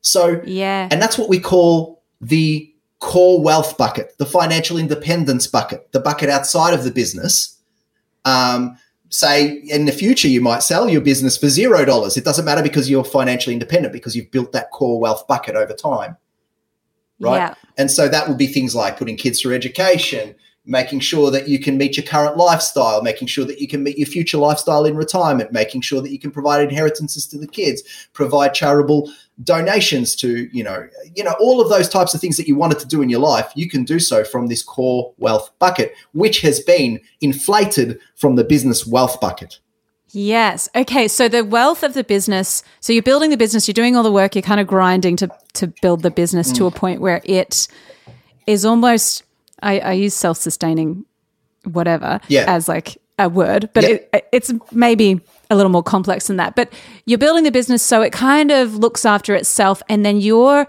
So, 0.00 0.40
yeah. 0.44 0.88
And 0.90 1.00
that's 1.00 1.18
what 1.18 1.28
we 1.28 1.40
call 1.40 2.02
the 2.20 2.72
core 3.00 3.40
wealth 3.40 3.76
bucket, 3.76 4.16
the 4.18 4.26
financial 4.26 4.78
independence 4.78 5.46
bucket, 5.46 5.90
the 5.92 6.00
bucket 6.00 6.28
outside 6.28 6.74
of 6.74 6.84
the 6.84 6.90
business. 6.90 7.58
Um, 8.24 8.78
say 9.08 9.62
in 9.68 9.86
the 9.86 9.92
future, 9.92 10.28
you 10.28 10.40
might 10.40 10.62
sell 10.62 10.88
your 10.88 11.00
business 11.00 11.36
for 11.36 11.48
zero 11.48 11.84
dollars. 11.84 12.16
It 12.16 12.24
doesn't 12.24 12.44
matter 12.44 12.62
because 12.62 12.90
you're 12.90 13.04
financially 13.04 13.54
independent 13.54 13.92
because 13.92 14.16
you've 14.16 14.30
built 14.30 14.52
that 14.52 14.70
core 14.70 15.00
wealth 15.00 15.26
bucket 15.26 15.56
over 15.56 15.72
time. 15.72 16.16
Right. 17.18 17.36
Yeah. 17.36 17.54
And 17.78 17.90
so 17.90 18.08
that 18.08 18.28
would 18.28 18.38
be 18.38 18.46
things 18.46 18.74
like 18.74 18.98
putting 18.98 19.16
kids 19.16 19.40
through 19.40 19.54
education, 19.54 20.34
making 20.66 21.00
sure 21.00 21.30
that 21.30 21.48
you 21.48 21.58
can 21.58 21.78
meet 21.78 21.96
your 21.96 22.04
current 22.04 22.36
lifestyle, 22.36 23.00
making 23.00 23.28
sure 23.28 23.44
that 23.44 23.60
you 23.60 23.68
can 23.68 23.82
meet 23.82 23.96
your 23.96 24.06
future 24.06 24.36
lifestyle 24.36 24.84
in 24.84 24.96
retirement, 24.96 25.52
making 25.52 25.80
sure 25.80 26.02
that 26.02 26.10
you 26.10 26.18
can 26.18 26.30
provide 26.30 26.68
inheritances 26.68 27.26
to 27.28 27.38
the 27.38 27.46
kids, 27.46 27.82
provide 28.12 28.52
charitable 28.52 29.10
donations 29.44 30.16
to, 30.16 30.48
you 30.52 30.64
know, 30.64 30.88
you 31.14 31.22
know, 31.22 31.34
all 31.40 31.60
of 31.60 31.68
those 31.68 31.88
types 31.88 32.14
of 32.14 32.20
things 32.20 32.36
that 32.36 32.48
you 32.48 32.56
wanted 32.56 32.78
to 32.78 32.86
do 32.86 33.00
in 33.00 33.08
your 33.08 33.20
life, 33.20 33.50
you 33.54 33.68
can 33.68 33.84
do 33.84 33.98
so 33.98 34.24
from 34.24 34.48
this 34.48 34.62
core 34.62 35.12
wealth 35.18 35.50
bucket, 35.58 35.94
which 36.12 36.40
has 36.40 36.60
been 36.60 37.00
inflated 37.20 37.98
from 38.16 38.34
the 38.34 38.44
business 38.44 38.86
wealth 38.86 39.20
bucket. 39.20 39.60
Yes. 40.10 40.68
Okay. 40.74 41.08
So 41.08 41.28
the 41.28 41.44
wealth 41.44 41.82
of 41.82 41.94
the 41.94 42.04
business. 42.04 42.62
So 42.80 42.92
you're 42.92 43.02
building 43.02 43.30
the 43.30 43.36
business. 43.36 43.68
You're 43.68 43.74
doing 43.74 43.96
all 43.96 44.02
the 44.02 44.12
work. 44.12 44.34
You're 44.34 44.42
kind 44.42 44.60
of 44.60 44.66
grinding 44.66 45.16
to 45.16 45.28
to 45.54 45.66
build 45.82 46.02
the 46.02 46.10
business 46.10 46.52
mm. 46.52 46.56
to 46.56 46.66
a 46.66 46.70
point 46.70 47.00
where 47.00 47.20
it 47.24 47.68
is 48.46 48.64
almost 48.64 49.24
I, 49.62 49.80
I 49.80 49.92
use 49.92 50.14
self 50.14 50.38
sustaining 50.38 51.04
whatever 51.64 52.20
yeah. 52.28 52.44
as 52.46 52.68
like 52.68 52.98
a 53.18 53.28
word, 53.28 53.70
but 53.72 53.84
it, 53.84 54.28
it's 54.32 54.52
maybe 54.72 55.20
a 55.50 55.56
little 55.56 55.70
more 55.70 55.82
complex 55.82 56.26
than 56.26 56.36
that. 56.36 56.54
But 56.54 56.72
you're 57.06 57.18
building 57.18 57.44
the 57.44 57.50
business 57.50 57.82
so 57.82 58.02
it 58.02 58.12
kind 58.12 58.50
of 58.50 58.76
looks 58.76 59.04
after 59.04 59.34
itself, 59.34 59.82
and 59.88 60.04
then 60.04 60.20
you're 60.20 60.66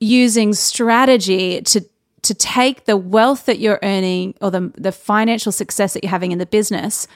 using 0.00 0.54
strategy 0.54 1.60
to 1.62 1.84
to 2.22 2.34
take 2.34 2.84
the 2.86 2.96
wealth 2.96 3.46
that 3.46 3.58
you're 3.58 3.78
earning 3.82 4.34
or 4.40 4.50
the 4.50 4.72
the 4.76 4.92
financial 4.92 5.52
success 5.52 5.94
that 5.94 6.02
you're 6.02 6.10
having 6.10 6.32
in 6.32 6.38
the 6.38 6.46
business 6.46 7.06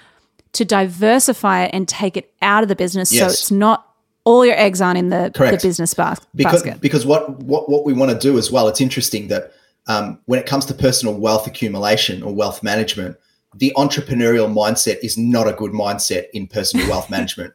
to 0.53 0.64
diversify 0.64 1.64
it 1.64 1.70
and 1.72 1.88
take 1.88 2.16
it 2.16 2.33
out 2.42 2.62
of 2.62 2.68
the 2.68 2.77
business 2.77 3.12
yes. 3.12 3.20
so 3.20 3.27
it's 3.27 3.51
not 3.51 3.92
all 4.25 4.46
your 4.46 4.57
eggs 4.57 4.81
aren't 4.81 4.98
in 4.98 5.09
the, 5.09 5.33
the 5.35 5.59
business 5.62 5.94
bas- 5.94 6.20
because, 6.35 6.62
basket. 6.62 6.81
Because 6.81 7.05
what, 7.05 7.40
what 7.40 7.68
what 7.68 7.85
we 7.85 7.92
want 7.92 8.11
to 8.12 8.18
do 8.18 8.38
as 8.38 8.53
well, 8.53 8.68
it's 8.68 8.81
interesting 8.81 9.29
that 9.29 9.53
um, 9.87 10.18
when 10.27 10.38
it 10.38 10.47
comes 10.47 10.64
to 10.66 10.75
personal 10.75 11.14
wealth 11.14 11.47
accumulation 11.47 12.23
or 12.23 12.35
wealth 12.35 12.62
management, 12.62 13.16
the 13.57 13.73
entrepreneurial 13.77 14.53
mindset 14.53 14.99
is 15.03 15.18
not 15.18 15.49
a 15.49 15.53
good 15.53 15.73
mindset 15.73 16.27
in 16.33 16.47
personal 16.47 16.88
wealth 16.88 17.11
management. 17.11 17.53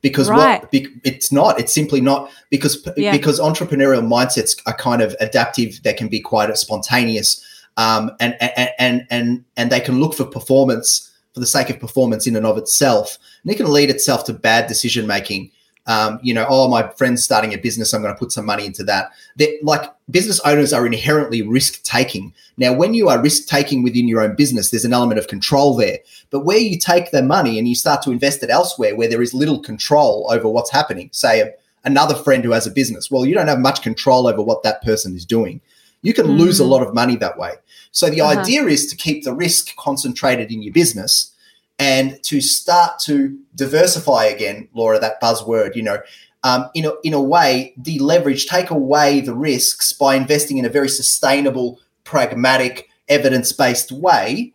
Because 0.00 0.28
right. 0.28 0.60
what 0.60 0.68
it's 0.72 1.30
not. 1.30 1.60
It's 1.60 1.72
simply 1.72 2.00
not. 2.00 2.28
Because 2.50 2.86
yeah. 2.96 3.12
because 3.12 3.38
entrepreneurial 3.38 4.04
mindsets 4.04 4.60
are 4.66 4.76
kind 4.76 5.00
of 5.00 5.14
adaptive. 5.20 5.80
They 5.84 5.94
can 5.94 6.08
be 6.08 6.18
quite 6.18 6.54
spontaneous 6.56 7.44
um, 7.76 8.10
and, 8.20 8.36
and 8.40 8.70
and 8.78 9.06
and 9.10 9.44
and 9.56 9.70
they 9.70 9.80
can 9.80 10.00
look 10.00 10.14
for 10.14 10.24
performance 10.24 11.10
for 11.32 11.40
the 11.40 11.46
sake 11.46 11.70
of 11.70 11.80
performance 11.80 12.26
in 12.26 12.36
and 12.36 12.46
of 12.46 12.58
itself. 12.58 13.18
And 13.42 13.52
it 13.52 13.56
can 13.56 13.70
lead 13.70 13.90
itself 13.90 14.24
to 14.24 14.34
bad 14.34 14.66
decision 14.66 15.06
making 15.06 15.50
um, 15.86 16.20
you 16.22 16.32
know, 16.32 16.46
oh, 16.48 16.68
my 16.68 16.88
friend's 16.90 17.24
starting 17.24 17.52
a 17.54 17.58
business, 17.58 17.92
I'm 17.92 18.02
going 18.02 18.14
to 18.14 18.18
put 18.18 18.32
some 18.32 18.46
money 18.46 18.64
into 18.64 18.84
that. 18.84 19.10
That 19.36 19.50
like 19.62 19.92
business 20.10 20.40
owners 20.40 20.72
are 20.72 20.86
inherently 20.86 21.42
risk 21.42 21.82
taking. 21.82 22.32
Now, 22.56 22.72
when 22.72 22.94
you 22.94 23.08
are 23.08 23.20
risk 23.20 23.48
taking 23.48 23.82
within 23.82 24.06
your 24.06 24.20
own 24.20 24.36
business, 24.36 24.70
there's 24.70 24.84
an 24.84 24.92
element 24.92 25.18
of 25.18 25.26
control 25.26 25.76
there. 25.76 25.98
But 26.30 26.44
where 26.44 26.58
you 26.58 26.78
take 26.78 27.10
the 27.10 27.22
money 27.22 27.58
and 27.58 27.66
you 27.66 27.74
start 27.74 28.02
to 28.02 28.12
invest 28.12 28.42
it 28.42 28.50
elsewhere, 28.50 28.94
where 28.94 29.08
there 29.08 29.22
is 29.22 29.34
little 29.34 29.60
control 29.60 30.28
over 30.30 30.48
what's 30.48 30.70
happening, 30.70 31.10
say 31.12 31.40
a, 31.40 31.52
another 31.84 32.14
friend 32.14 32.44
who 32.44 32.52
has 32.52 32.66
a 32.66 32.70
business, 32.70 33.10
well, 33.10 33.26
you 33.26 33.34
don't 33.34 33.48
have 33.48 33.58
much 33.58 33.82
control 33.82 34.28
over 34.28 34.40
what 34.40 34.62
that 34.62 34.82
person 34.82 35.16
is 35.16 35.24
doing. 35.24 35.60
You 36.02 36.14
can 36.14 36.26
mm-hmm. 36.26 36.38
lose 36.38 36.60
a 36.60 36.64
mm. 36.64 36.68
lot 36.68 36.86
of 36.86 36.94
money 36.94 37.16
that 37.16 37.38
way. 37.38 37.54
So 37.90 38.08
the 38.08 38.20
uh-huh. 38.20 38.40
idea 38.40 38.64
is 38.64 38.86
to 38.86 38.96
keep 38.96 39.24
the 39.24 39.34
risk 39.34 39.74
concentrated 39.76 40.52
in 40.52 40.62
your 40.62 40.72
business 40.72 41.31
and 41.78 42.22
to 42.24 42.40
start 42.40 42.98
to 43.00 43.38
diversify 43.54 44.24
again, 44.24 44.68
Laura, 44.74 44.98
that 44.98 45.20
buzzword, 45.20 45.74
you 45.74 45.82
know, 45.82 45.98
um, 46.44 46.68
in, 46.74 46.84
a, 46.84 46.92
in 47.04 47.14
a 47.14 47.22
way, 47.22 47.74
deleverage, 47.80 48.46
take 48.46 48.70
away 48.70 49.20
the 49.20 49.34
risks 49.34 49.92
by 49.92 50.14
investing 50.14 50.58
in 50.58 50.64
a 50.64 50.68
very 50.68 50.88
sustainable, 50.88 51.80
pragmatic, 52.04 52.88
evidence 53.08 53.52
based 53.52 53.92
way. 53.92 54.52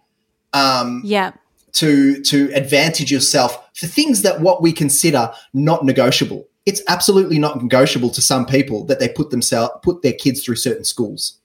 Um, 0.54 1.02
yeah. 1.04 1.32
To, 1.74 2.22
to 2.24 2.52
advantage 2.56 3.12
yourself 3.12 3.70
for 3.76 3.86
things 3.86 4.24
that 4.24 4.42
what 4.42 4.64
we 4.64 4.74
consider 4.74 5.32
not 5.54 5.86
negotiable. 5.86 6.48
It's 6.66 6.82
absolutely 6.88 7.38
not 7.38 7.62
negotiable 7.62 8.10
to 8.12 8.22
some 8.22 8.48
people 8.48 8.84
that 8.86 9.00
they 9.00 9.08
put 9.08 9.30
themselves 9.30 9.74
put 9.84 10.02
their 10.02 10.14
kids 10.14 10.44
through 10.44 10.56
certain 10.56 10.86
schools. 10.86 11.38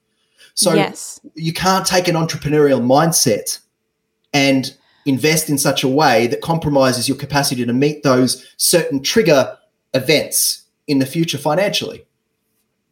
So 0.55 0.73
yes. 0.73 1.21
you 1.35 1.53
can't 1.53 1.87
take 1.87 2.09
an 2.09 2.15
entrepreneurial 2.15 2.81
mindset 2.81 3.59
and 4.33 4.75
invest 5.05 5.49
in 5.49 5.59
such 5.59 5.83
a 5.83 5.89
way 5.89 6.27
that 6.29 6.41
compromises 6.41 7.09
your 7.09 7.17
capacity 7.17 7.65
to 7.65 7.73
meet 7.73 8.03
those 8.03 8.47
certain 8.57 9.03
trigger 9.03 9.57
events 9.95 10.65
in 10.87 10.99
the 10.99 11.07
future 11.07 11.39
financially. 11.39 12.07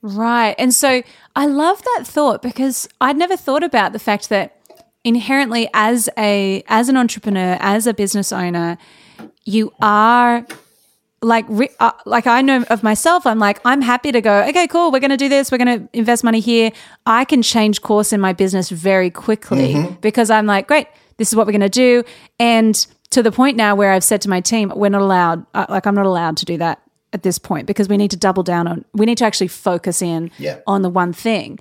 Right. 0.02 0.54
And 0.58 0.74
so 0.74 1.02
I 1.36 1.46
love 1.46 1.82
that 1.82 2.04
thought 2.04 2.42
because 2.42 2.88
I'd 3.00 3.16
never 3.16 3.36
thought 3.36 3.62
about 3.62 3.92
the 3.92 3.98
fact 3.98 4.28
that 4.30 4.56
inherently 5.04 5.68
as 5.74 6.08
a 6.16 6.62
as 6.68 6.88
an 6.88 6.96
entrepreneur, 6.96 7.56
as 7.60 7.86
a 7.86 7.94
business 7.94 8.32
owner, 8.32 8.78
you 9.44 9.72
are 9.82 10.46
like 11.22 11.44
uh, 11.80 11.92
like 12.06 12.26
I 12.26 12.40
know 12.40 12.64
of 12.70 12.82
myself 12.82 13.26
I'm 13.26 13.38
like 13.38 13.60
I'm 13.64 13.82
happy 13.82 14.10
to 14.10 14.22
go 14.22 14.42
okay 14.44 14.66
cool 14.66 14.90
we're 14.90 15.00
going 15.00 15.10
to 15.10 15.18
do 15.18 15.28
this 15.28 15.52
we're 15.52 15.58
going 15.58 15.80
to 15.80 15.88
invest 15.92 16.24
money 16.24 16.40
here 16.40 16.72
I 17.04 17.26
can 17.26 17.42
change 17.42 17.82
course 17.82 18.14
in 18.14 18.22
my 18.22 18.32
business 18.32 18.70
very 18.70 19.10
quickly 19.10 19.74
mm-hmm. 19.74 19.94
because 20.00 20.30
I'm 20.30 20.46
like 20.46 20.66
great 20.66 20.86
this 21.20 21.28
is 21.28 21.36
what 21.36 21.46
we're 21.46 21.52
going 21.52 21.60
to 21.60 21.68
do. 21.68 22.02
And 22.38 22.74
to 23.10 23.22
the 23.22 23.30
point 23.30 23.54
now 23.58 23.74
where 23.74 23.92
I've 23.92 24.02
said 24.02 24.22
to 24.22 24.30
my 24.30 24.40
team, 24.40 24.72
we're 24.74 24.88
not 24.88 25.02
allowed, 25.02 25.44
uh, 25.52 25.66
like, 25.68 25.86
I'm 25.86 25.94
not 25.94 26.06
allowed 26.06 26.38
to 26.38 26.46
do 26.46 26.56
that 26.56 26.80
at 27.12 27.22
this 27.22 27.38
point 27.38 27.66
because 27.66 27.88
we 27.90 27.98
need 27.98 28.10
to 28.12 28.16
double 28.16 28.42
down 28.42 28.66
on 28.66 28.84
we 28.94 29.04
need 29.04 29.18
to 29.18 29.24
actually 29.26 29.48
focus 29.48 30.00
in 30.00 30.30
Yeah. 30.38 30.60
on 30.66 30.80
the 30.80 30.88
one 30.88 31.12
thing. 31.12 31.58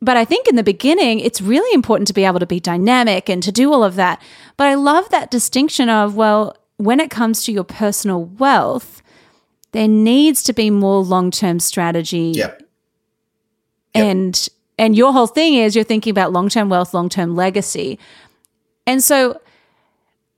But 0.00 0.16
I 0.16 0.24
think 0.24 0.48
in 0.48 0.56
the 0.56 0.62
beginning, 0.62 1.20
it's 1.20 1.42
really 1.42 1.74
important 1.74 2.08
to 2.08 2.14
be 2.14 2.24
able 2.24 2.38
to 2.40 2.46
be 2.46 2.58
dynamic 2.58 3.28
and 3.28 3.42
to 3.42 3.52
do 3.52 3.70
all 3.70 3.84
of 3.84 3.96
that. 3.96 4.22
But 4.56 4.68
I 4.68 4.74
love 4.76 5.10
that 5.10 5.30
distinction 5.30 5.90
of, 5.90 6.16
well, 6.16 6.56
when 6.78 7.00
it 7.00 7.10
comes 7.10 7.44
to 7.44 7.52
your 7.52 7.64
personal 7.64 8.24
wealth, 8.24 9.02
there 9.72 9.88
needs 9.88 10.42
to 10.44 10.54
be 10.54 10.70
more 10.70 11.02
long 11.02 11.30
term 11.30 11.60
strategy. 11.60 12.32
Yeah. 12.34 12.52
Yep. 13.94 14.04
And 14.06 14.48
and 14.78 14.96
your 14.96 15.12
whole 15.12 15.26
thing 15.26 15.54
is 15.56 15.74
you're 15.76 15.84
thinking 15.84 16.10
about 16.12 16.32
long 16.32 16.48
term 16.48 16.70
wealth, 16.70 16.94
long 16.94 17.08
term 17.10 17.36
legacy. 17.36 17.98
And 18.90 19.02
so 19.02 19.40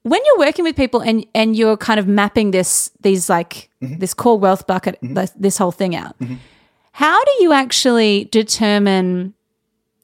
when 0.03 0.21
you're 0.27 0.39
working 0.47 0.65
with 0.65 0.77
people 0.77 1.01
and 1.01 1.25
and 1.35 1.57
you're 1.57 1.77
kind 1.77 1.99
of 2.01 2.07
mapping 2.07 2.51
this 2.53 2.91
these 3.01 3.29
like 3.29 3.69
Mm-hmm. 3.83 3.99
this 3.99 4.15
core 4.15 4.39
wealth 4.39 4.65
bucket 4.69 4.97
this, 5.03 5.31
this 5.35 5.59
whole 5.59 5.73
thing 5.73 5.97
out 5.97 6.15
how 6.93 7.19
do 7.25 7.33
you 7.41 7.53
actually 7.53 8.29
determine 8.31 9.35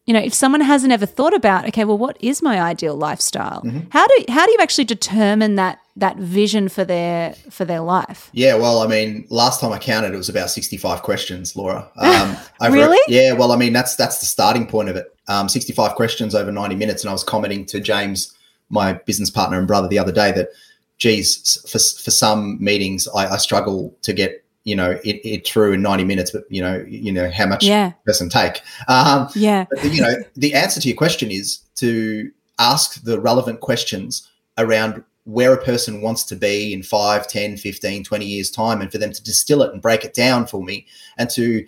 you 0.05 0.13
know 0.15 0.19
if 0.21 0.35
someone 0.35 0.61
hasn't 0.61 0.93
ever 0.93 1.07
thought 1.07 1.33
about 1.33 1.65
okay 1.69 1.85
well 1.85 1.97
what 1.97 2.17
is 2.21 2.43
my 2.43 2.61
ideal 2.61 2.97
lifestyle 2.97 3.63
Mm-hmm. 3.63 3.87
how 3.91 4.05
do 4.09 4.25
how 4.37 4.45
do 4.47 4.51
you 4.51 4.59
actually 4.61 4.85
determine 4.85 5.55
that 5.55 5.79
that 5.95 6.17
vision 6.17 6.69
for 6.69 6.85
their 6.85 7.35
for 7.51 7.65
their 7.65 7.81
life 7.81 8.31
Yeah, 8.33 8.55
well, 8.57 8.81
I 8.81 8.87
mean, 8.89 9.27
last 9.31 9.61
time 9.61 9.73
I 9.73 9.79
counted, 9.79 10.13
it 10.13 10.17
was 10.17 10.29
about 10.29 10.51
sixty-five 10.51 11.03
questions, 11.03 11.55
Laura. 11.57 11.89
Um, 11.97 12.37
over- 12.61 12.73
Really? 12.75 12.99
Yeah. 13.09 13.33
Well, 13.35 13.51
I 13.53 13.57
mean, 13.57 13.73
that's 13.73 13.95
that's 13.97 14.19
the 14.21 14.27
starting 14.27 14.67
point 14.67 14.89
of 14.89 14.97
it. 14.97 15.07
Um, 15.29 15.49
sixty-five 15.49 15.93
questions 15.97 16.35
over 16.35 16.51
ninety 16.53 16.77
minutes, 16.77 17.03
and 17.03 17.11
I 17.11 17.13
was 17.13 17.25
commenting 17.25 17.65
to 17.67 17.81
James, 17.81 18.33
my 18.71 18.95
business 18.95 19.31
partner 19.31 19.59
and 19.59 19.67
brother, 19.67 19.89
the 19.89 19.99
other 19.99 20.13
day 20.13 20.33
that, 20.33 20.51
geez, 20.99 21.61
for 21.63 21.79
for 22.03 22.11
some 22.11 22.63
meetings, 22.63 23.09
I, 23.15 23.35
I 23.35 23.37
struggle 23.39 23.95
to 24.03 24.13
get 24.13 24.45
you 24.65 24.77
know 24.77 24.99
it, 25.05 25.21
it 25.25 25.47
through 25.47 25.73
in 25.73 25.83
ninety 25.83 26.05
minutes, 26.05 26.31
but 26.31 26.45
you 26.51 26.61
know, 26.61 26.85
you 26.89 27.13
know 27.13 27.31
how 27.31 27.47
much 27.47 27.65
Yeah. 27.65 27.93
person 28.05 28.29
take. 28.29 28.61
Um, 28.89 29.29
yeah 29.35 29.65
but 29.71 29.83
you 29.93 30.03
know, 30.03 30.15
the 30.37 30.55
answer 30.55 30.81
to 30.81 30.89
your 30.89 30.97
question 30.97 31.31
is 31.31 31.59
to 31.77 32.31
ask 32.59 33.03
the 33.03 33.21
relevant 33.21 33.61
questions 33.61 34.29
around 34.59 35.03
where 35.25 35.53
a 35.53 35.63
person 35.63 36.01
wants 36.01 36.25
to 36.25 36.35
be 36.35 36.73
in 36.73 36.83
5, 36.83 37.29
10, 37.29 37.59
15, 37.59 38.03
20 38.03 38.25
years' 38.25 38.51
time, 38.51 38.81
and 38.81 38.91
for 38.91 38.99
them 38.99 39.13
to 39.13 39.23
distill 39.23 39.63
it 39.63 39.73
and 39.73 39.83
break 39.83 40.05
it 40.05 40.15
down 40.15 40.47
for 40.47 40.65
me 40.65 40.87
and 41.19 41.29
to 41.31 41.67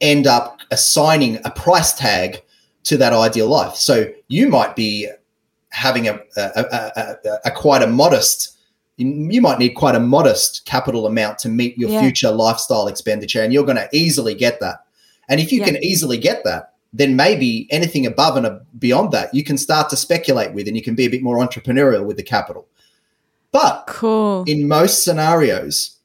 end 0.00 0.26
up 0.26 0.58
assigning 0.70 1.38
a 1.44 1.50
price 1.50 1.92
tag 1.92 2.42
to 2.84 2.96
that 2.96 3.12
ideal 3.12 3.48
life. 3.48 3.76
So 3.76 4.12
you 4.28 4.48
might 4.48 4.74
be 4.74 5.08
having 5.72 6.06
a, 6.08 6.20
a, 6.36 7.16
a, 7.24 7.38
a, 7.46 7.50
quite 7.50 7.82
a 7.82 7.86
modest 7.86 8.56
you 8.98 9.40
might 9.40 9.58
need 9.58 9.70
quite 9.70 9.94
a 9.94 10.00
modest 10.00 10.64
capital 10.66 11.06
amount 11.06 11.38
to 11.38 11.48
meet 11.48 11.76
your 11.78 11.90
Yeah. 11.90 11.98
future 12.00 12.30
lifestyle 12.30 12.86
expenditure 12.86 13.42
and 13.42 13.52
you're 13.52 13.64
going 13.64 13.78
to 13.78 13.88
easily 13.92 14.34
get 14.34 14.60
that 14.60 14.84
and 15.28 15.40
if 15.40 15.50
you 15.50 15.60
Yeah. 15.60 15.64
can 15.66 15.76
easily 15.82 16.18
get 16.18 16.44
that 16.44 16.74
then 16.92 17.16
maybe 17.16 17.66
anything 17.70 18.04
above 18.06 18.36
and 18.36 18.60
beyond 18.78 19.10
that 19.12 19.34
you 19.34 19.42
can 19.42 19.56
start 19.56 19.88
to 19.90 19.96
speculate 19.96 20.52
with 20.52 20.68
and 20.68 20.76
you 20.76 20.82
can 20.82 20.94
be 20.94 21.06
a 21.06 21.10
bit 21.10 21.22
more 21.22 21.38
entrepreneurial 21.38 22.04
with 22.04 22.16
the 22.18 22.22
capital 22.22 22.66
but 23.50 23.84
cool 23.86 24.44
in 24.46 24.68
most 24.68 25.02
scenarios 25.04 25.96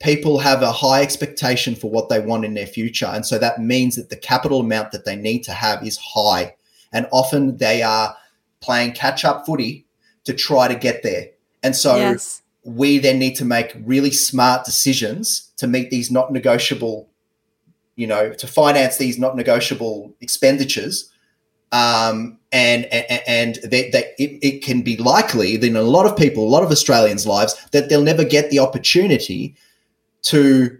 people 0.00 0.38
have 0.38 0.62
a 0.62 0.72
high 0.72 1.02
expectation 1.02 1.74
for 1.74 1.90
what 1.90 2.08
they 2.08 2.20
want 2.20 2.44
in 2.44 2.54
their 2.54 2.66
future 2.66 3.06
and 3.06 3.24
so 3.26 3.38
that 3.38 3.60
means 3.60 3.96
that 3.96 4.08
the 4.08 4.16
capital 4.16 4.60
amount 4.60 4.92
that 4.92 5.04
they 5.04 5.14
need 5.16 5.42
to 5.44 5.52
have 5.52 5.86
is 5.86 5.98
high 5.98 6.54
and 6.92 7.06
often 7.12 7.56
they 7.58 7.82
are 7.82 8.16
playing 8.64 8.92
catch 8.92 9.24
up 9.24 9.44
footy 9.44 9.86
to 10.24 10.32
try 10.32 10.68
to 10.68 10.74
get 10.74 11.02
there. 11.02 11.28
And 11.62 11.76
so 11.76 11.96
yes. 11.96 12.42
we 12.64 12.98
then 12.98 13.18
need 13.18 13.34
to 13.36 13.44
make 13.44 13.76
really 13.84 14.10
smart 14.10 14.64
decisions 14.64 15.52
to 15.58 15.66
meet 15.66 15.90
these 15.90 16.10
not 16.10 16.32
negotiable 16.32 17.08
you 17.96 18.06
know 18.06 18.32
to 18.32 18.46
finance 18.46 18.96
these 18.96 19.18
not 19.18 19.36
negotiable 19.36 20.14
expenditures. 20.20 21.10
Um, 21.72 22.38
and 22.52 22.84
and, 22.86 23.22
and 23.26 23.54
that, 23.62 23.90
that 23.92 24.04
it, 24.18 24.38
it 24.42 24.62
can 24.62 24.82
be 24.82 24.96
likely 24.96 25.56
that 25.56 25.66
in 25.66 25.76
a 25.76 25.82
lot 25.82 26.06
of 26.06 26.16
people 26.16 26.46
a 26.46 26.48
lot 26.48 26.62
of 26.62 26.70
australians 26.70 27.26
lives 27.26 27.56
that 27.72 27.88
they'll 27.88 28.02
never 28.02 28.22
get 28.22 28.48
the 28.50 28.60
opportunity 28.60 29.56
to 30.22 30.78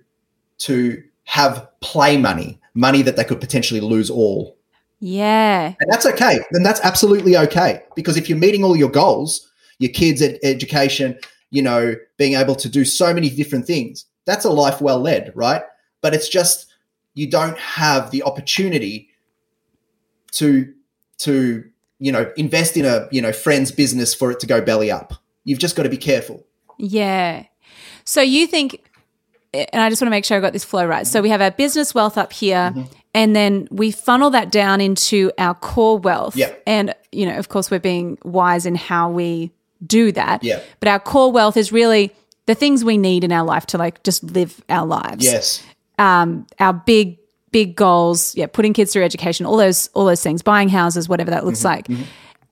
to 0.59 1.03
have 1.25 1.66
play 1.81 2.16
money 2.16 2.61
money 2.75 3.03
that 3.03 3.16
they 3.16 3.25
could 3.25 3.40
potentially 3.40 3.81
lose 3.81 4.09
all 4.09 4.57
yeah 5.04 5.74
and 5.78 5.92
that's 5.92 6.06
okay. 6.06 6.40
Then 6.50 6.62
that's 6.62 6.80
absolutely 6.80 7.36
okay. 7.36 7.82
Because 7.94 8.16
if 8.16 8.28
you're 8.28 8.38
meeting 8.38 8.64
all 8.64 8.74
your 8.74 8.88
goals, 8.88 9.50
your 9.78 9.92
kids' 9.92 10.22
ed- 10.22 10.38
education, 10.42 11.18
you 11.50 11.60
know, 11.60 11.94
being 12.16 12.34
able 12.34 12.54
to 12.56 12.68
do 12.70 12.86
so 12.86 13.12
many 13.12 13.28
different 13.28 13.66
things, 13.66 14.06
that's 14.24 14.46
a 14.46 14.50
life 14.50 14.80
well 14.80 14.98
led, 14.98 15.30
right? 15.34 15.62
But 16.00 16.14
it's 16.14 16.28
just 16.28 16.72
you 17.12 17.28
don't 17.30 17.58
have 17.58 18.10
the 18.12 18.22
opportunity 18.22 19.10
to 20.32 20.72
to 21.18 21.64
you 21.98 22.10
know 22.10 22.32
invest 22.36 22.76
in 22.76 22.86
a 22.86 23.06
you 23.12 23.20
know 23.20 23.32
friend's 23.32 23.70
business 23.70 24.14
for 24.14 24.30
it 24.30 24.40
to 24.40 24.46
go 24.46 24.62
belly 24.62 24.90
up. 24.90 25.12
You've 25.44 25.58
just 25.58 25.76
got 25.76 25.82
to 25.82 25.90
be 25.90 25.98
careful. 25.98 26.46
Yeah. 26.78 27.44
So 28.04 28.22
you 28.22 28.46
think, 28.46 28.90
and 29.52 29.82
I 29.82 29.90
just 29.90 30.00
want 30.00 30.08
to 30.08 30.10
make 30.10 30.24
sure 30.24 30.38
I 30.38 30.40
got 30.40 30.54
this 30.54 30.64
flow 30.64 30.86
right. 30.86 31.06
So 31.06 31.20
we 31.20 31.28
have 31.28 31.42
our 31.42 31.50
business 31.50 31.94
wealth 31.94 32.16
up 32.16 32.32
here, 32.32 32.72
Mm-hmm. 32.74 32.92
And 33.14 33.35
then 33.35 33.68
we 33.70 33.92
funnel 33.92 34.31
that 34.31 34.50
down 34.50 34.81
into 34.81 35.31
our 35.38 35.55
core 35.55 35.98
wealth. 35.98 36.37
Yeah. 36.37 36.53
And, 36.66 36.94
you 37.12 37.27
know, 37.27 37.38
of 37.38 37.48
course, 37.48 37.70
we're 37.70 37.79
being 37.79 38.18
wise 38.24 38.66
in 38.66 38.74
how 38.74 39.11
we 39.11 39.53
do 39.87 40.11
that. 40.12 40.42
Yeah. 40.42 40.61
But 40.81 40.88
our 40.88 40.98
core 40.98 41.31
wealth 41.31 41.57
is 41.57 41.72
really 41.72 42.12
the 42.46 42.55
things 42.55 42.85
we 42.85 42.98
need 42.98 43.22
in 43.22 43.33
our 43.33 43.44
life 43.44 43.66
to 43.66 43.79
like 43.79 44.03
just 44.03 44.24
live 44.24 44.62
our 44.68 44.85
lives. 44.85 45.24
Yes. 45.24 45.62
Um, 45.98 46.46
our 46.59 46.72
big, 46.72 47.18
big 47.53 47.77
goals. 47.77 48.35
Yeah. 48.35 48.46
Putting 48.46 48.72
kids 48.72 48.92
through 48.92 49.05
education, 49.05 49.46
all 49.46 49.57
those, 49.57 49.88
all 49.94 50.05
those 50.05 50.22
things, 50.22 50.42
buying 50.42 50.68
houses, 50.68 51.09
whatever 51.09 51.31
that 51.31 51.44
looks 51.44 51.61
mm-hmm. 51.61 51.68
like. 51.68 51.87
Mm-hmm. 51.87 52.03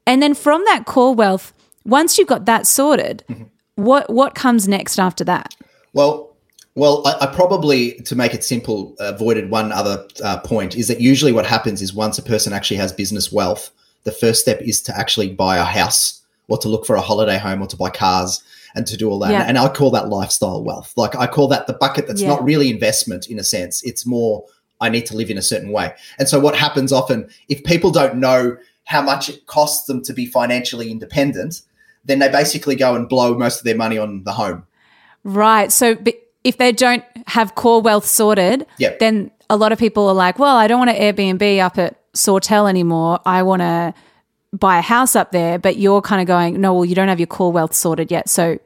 And 0.07 0.22
then 0.22 0.35
from 0.35 0.62
that 0.66 0.85
core 0.87 1.14
wealth, 1.14 1.53
once 1.85 2.18
you've 2.18 2.29
got 2.29 2.44
that 2.46 2.66
sorted, 2.66 3.25
mm-hmm. 3.29 3.44
what 3.75 4.09
what 4.09 4.35
comes 4.35 4.68
next 4.68 4.98
after 4.98 5.25
that? 5.25 5.57
Well, 5.92 6.32
well, 6.74 7.02
I, 7.06 7.26
I 7.26 7.26
probably, 7.26 7.94
to 8.02 8.16
make 8.16 8.35
it 8.35 8.44
simple, 8.44 8.94
avoided 8.98 9.50
one 9.50 9.72
other 9.72 10.06
uh, 10.24 10.38
point. 10.40 10.76
Is 10.76 10.88
that 10.88 11.00
usually 11.00 11.32
what 11.32 11.46
happens 11.46 11.82
is 11.82 11.92
once 11.92 12.18
a 12.18 12.22
person 12.22 12.52
actually 12.52 12.78
has 12.78 12.92
business 12.92 13.30
wealth, 13.30 13.70
the 14.04 14.12
first 14.12 14.40
step 14.40 14.61
is 14.62 14.80
to 14.82 14.98
actually 14.98 15.30
buy 15.30 15.58
a 15.58 15.64
house 15.64 16.22
or 16.48 16.58
to 16.58 16.68
look 16.68 16.87
for 16.87 16.96
a 16.96 17.00
holiday 17.00 17.38
home 17.38 17.62
or 17.62 17.66
to 17.68 17.76
buy 17.76 17.90
cars 17.90 18.42
and 18.74 18.87
to 18.87 18.96
do 18.96 19.08
all 19.11 19.18
that. 19.18 19.30
Yeah. 19.30 19.42
And 19.42 19.58
I 19.58 19.68
call 19.68 19.90
that 19.92 20.08
lifestyle 20.08 20.62
wealth. 20.64 20.92
Like 20.96 21.14
I 21.14 21.26
call 21.26 21.48
that 21.48 21.66
the 21.66 21.74
bucket 21.74 22.06
that's 22.06 22.22
Yeah. 22.22 22.28
not 22.28 22.44
really 22.44 22.70
investment 22.70 23.28
in 23.28 23.38
a 23.38 23.44
sense. 23.44 23.82
It's 23.82 24.06
more 24.06 24.44
I 24.80 24.88
need 24.88 25.06
to 25.06 25.16
live 25.16 25.30
in 25.30 25.38
a 25.38 25.42
certain 25.42 25.70
way. 25.70 25.94
And 26.18 26.28
so 26.28 26.40
what 26.40 26.56
happens 26.56 26.92
often 26.92 27.28
if 27.48 27.62
people 27.64 27.90
don't 27.90 28.16
know 28.16 28.56
how 28.85 29.02
much 29.02 29.28
it 29.28 29.46
costs 29.46 29.87
them 29.87 30.02
to 30.02 30.12
be 30.12 30.26
financially 30.26 30.90
independent, 30.90 31.62
then 32.04 32.18
they 32.18 32.28
basically 32.28 32.74
go 32.74 32.94
and 32.96 33.08
blow 33.08 33.37
most 33.37 33.58
of 33.58 33.64
their 33.64 33.76
money 33.76 33.98
on 33.98 34.24
the 34.24 34.32
home. 34.32 34.66
Right. 35.22 35.70
So 35.70 35.94
b- 35.94 36.18
if 36.44 36.59
they 36.59 36.72
don't 36.72 37.05
have 37.26 37.55
core 37.55 37.81
wealth 37.81 38.07
sorted, 38.07 38.66
Yep. 38.78 38.98
then 38.98 39.31
a 39.48 39.57
lot 39.57 39.72
of 39.72 39.78
people 39.78 40.09
are 40.09 40.14
like, 40.14 40.38
well, 40.38 40.57
I 40.57 40.66
don't 40.66 40.78
want 40.78 40.90
to 40.90 40.98
Airbnb 40.98 41.61
up 41.61 41.78
at 41.78 41.96
Sawtell 42.14 42.66
anymore. 42.66 43.20
I 43.24 43.42
want 43.42 43.61
to 43.61 43.94
buy 44.52 44.78
a 44.78 44.83
house 44.83 45.14
up 45.16 45.33
there. 45.33 45.59
But 45.59 45.76
you're 45.76 46.02
kind 46.02 46.20
of 46.20 46.26
going, 46.26 46.61
no, 46.61 46.74
well, 46.74 46.85
you 46.85 46.94
don't 46.94 47.09
have 47.09 47.20
your 47.20 47.26
core 47.26 47.52
wealth 47.52 47.74
sorted 47.74 48.11
yet. 48.11 48.28
So 48.28 48.59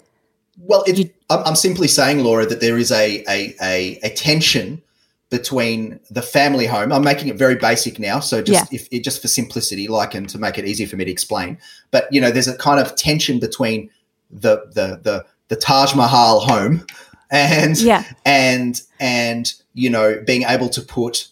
Well, 0.59 0.85
it, 0.87 1.15
I'm, 1.29 1.43
I'm 1.45 1.57
simply 1.57 1.89
saying, 1.89 2.21
Laura, 2.21 2.47
that 2.47 2.61
there 2.61 2.79
is 2.79 2.91
a, 2.93 3.23
a, 3.29 3.55
a, 3.61 3.99
a 4.03 4.11
tension 4.11 4.83
between 5.29 5.99
the 6.11 6.23
family 6.23 6.67
home. 6.67 6.93
I'm 6.93 7.03
making 7.03 7.29
it 7.29 7.37
very 7.37 7.57
basic 7.57 7.99
now, 7.99 8.21
so 8.21 8.41
just 8.43 8.73
if 8.73 8.87
it, 8.93 9.03
just 9.03 9.21
for 9.21 9.27
simplicity, 9.27 9.89
like 9.89 10.15
and 10.15 10.29
to 10.29 10.39
make 10.39 10.57
it 10.57 10.65
easier 10.67 10.87
for 10.87 10.95
me 10.97 11.05
to 11.05 11.11
explain. 11.11 11.59
But 11.91 12.07
you 12.13 12.21
know, 12.21 12.31
there's 12.31 12.47
a 12.47 12.57
kind 12.57 12.79
of 12.81 12.95
tension 12.95 13.41
between 13.41 13.91
the 14.31 14.63
the 14.73 15.01
the, 15.03 15.27
the 15.49 15.57
Taj 15.57 15.97
Mahal 15.97 16.41
home 16.41 16.87
and 17.31 17.79
Yeah. 17.81 18.05
and 18.25 18.81
and 19.01 19.53
you 19.75 19.91
know 19.91 20.23
being 20.27 20.43
able 20.43 20.69
to 20.71 20.81
put 20.83 21.29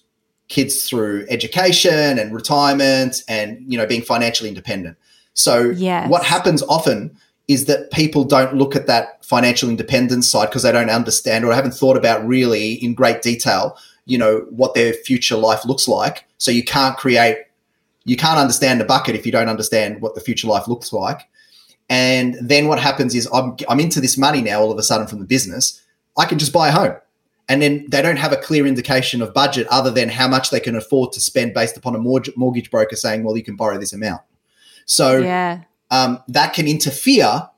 kids 0.49 0.89
through 0.89 1.27
education 1.31 2.19
and 2.19 2.35
retirement 2.35 3.23
and 3.29 3.65
you 3.67 3.79
know 3.79 3.87
being 3.87 4.03
financially 4.03 4.49
independent. 4.49 4.97
So 5.35 5.71
Yes. 5.71 6.09
what 6.09 6.25
happens 6.25 6.63
often 6.65 7.17
is 7.49 7.67
that 7.67 7.91
people 7.91 8.25
don't 8.25 8.55
look 8.55 8.75
at 8.75 8.87
that 8.87 9.25
financial 9.25 9.69
independence 9.69 10.31
side 10.31 10.47
because 10.47 10.63
they 10.63 10.73
don't 10.73 10.91
understand 10.91 11.45
or 11.45 11.53
haven't 11.53 11.75
thought 11.75 11.97
about 11.97 12.27
really 12.27 12.75
in 12.75 12.95
great 12.95 13.21
detail, 13.21 13.77
you 14.07 14.17
know, 14.17 14.47
what 14.51 14.75
their 14.75 14.95
future 14.95 15.37
life 15.37 15.65
looks 15.67 15.87
like. 15.87 16.25
So 16.39 16.51
you 16.51 16.65
can't 16.65 16.97
create, 16.97 17.39
you 18.05 18.17
can't 18.17 18.39
understand 18.39 18.81
the 18.81 18.85
bucket 18.87 19.15
if 19.15 19.27
you 19.27 19.33
don't 19.33 19.51
understand 19.51 20.01
what 20.01 20.15
the 20.15 20.23
future 20.23 20.47
life 20.49 20.69
looks 20.69 20.91
like. 20.91 21.29
And 21.91 22.37
then 22.41 22.67
what 22.67 22.79
happens 22.79 23.15
is 23.15 23.29
I'm, 23.31 23.57
I'm 23.69 23.81
into 23.81 24.01
this 24.01 24.17
money 24.17 24.41
now 24.41 24.61
all 24.61 24.73
of 24.73 24.79
a 24.79 24.83
sudden 24.83 25.07
from 25.07 25.19
the 25.19 25.27
business. 25.27 25.83
I 26.17 26.27
can 26.27 26.39
just 26.39 26.53
buy 26.53 26.69
a 26.69 26.73
home. 26.73 26.97
And 27.49 27.61
then 27.61 27.87
they 27.91 28.01
don't 28.01 28.17
have 28.17 28.33
a 28.33 28.37
clear 28.37 28.67
indication 28.67 29.21
of 29.21 29.35
budget 29.35 29.67
other 29.69 29.91
than 29.91 30.09
how 30.09 30.27
much 30.29 30.51
they 30.51 30.61
can 30.61 30.77
afford 30.77 31.13
to 31.13 31.21
spend 31.21 31.53
based 31.53 31.77
upon 31.77 31.95
a 31.95 31.99
mortgage, 31.99 32.35
mortgage 32.37 32.71
broker 32.71 32.97
saying, 32.97 33.23
well, 33.23 33.37
you 33.37 33.43
can 33.43 33.57
borrow 33.57 33.79
this 33.79 33.93
amount. 33.93 34.23
So 34.87 35.19
yeah. 35.19 35.63
um, 35.91 36.23
that 36.29 36.55
can 36.55 36.67
interfere 36.67 37.49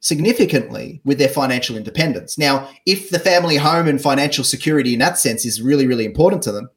significantly 0.00 1.00
with 1.04 1.18
their 1.18 1.30
financial 1.30 1.76
independence. 1.76 2.36
Now, 2.36 2.68
if 2.84 3.08
the 3.08 3.18
family 3.18 3.56
home 3.56 3.88
and 3.88 4.00
financial 4.00 4.44
security 4.44 4.92
in 4.92 4.98
that 5.00 5.16
sense 5.16 5.46
is 5.46 5.62
really, 5.62 5.86
really 5.86 6.04
important 6.04 6.42
to 6.42 6.52
them, 6.52 6.68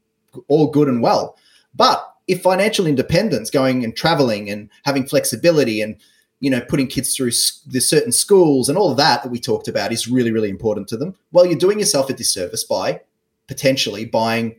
all 0.47 0.67
good 0.67 0.87
and 0.87 1.01
well. 1.01 1.37
But 1.75 2.01
if 2.27 2.41
financial 2.41 2.87
independence, 2.87 3.49
going 3.49 3.83
and 3.83 3.95
traveling 3.95 4.49
and 4.49 4.69
having 4.85 5.05
flexibility 5.05 5.81
and 5.81 5.97
you 6.39 6.49
know 6.49 6.61
putting 6.61 6.87
kids 6.87 7.15
through 7.15 7.31
the 7.65 7.79
certain 7.79 8.11
schools 8.11 8.69
and 8.69 8.77
all 8.77 8.91
of 8.91 8.97
that 8.97 9.23
that 9.23 9.29
we 9.29 9.39
talked 9.39 9.67
about 9.67 9.91
is 9.91 10.07
really, 10.07 10.31
really 10.31 10.49
important 10.49 10.87
to 10.89 10.97
them, 10.97 11.15
well, 11.31 11.45
you're 11.45 11.57
doing 11.57 11.79
yourself 11.79 12.09
a 12.09 12.13
disservice 12.13 12.63
by 12.63 13.01
potentially 13.47 14.05
buying 14.05 14.55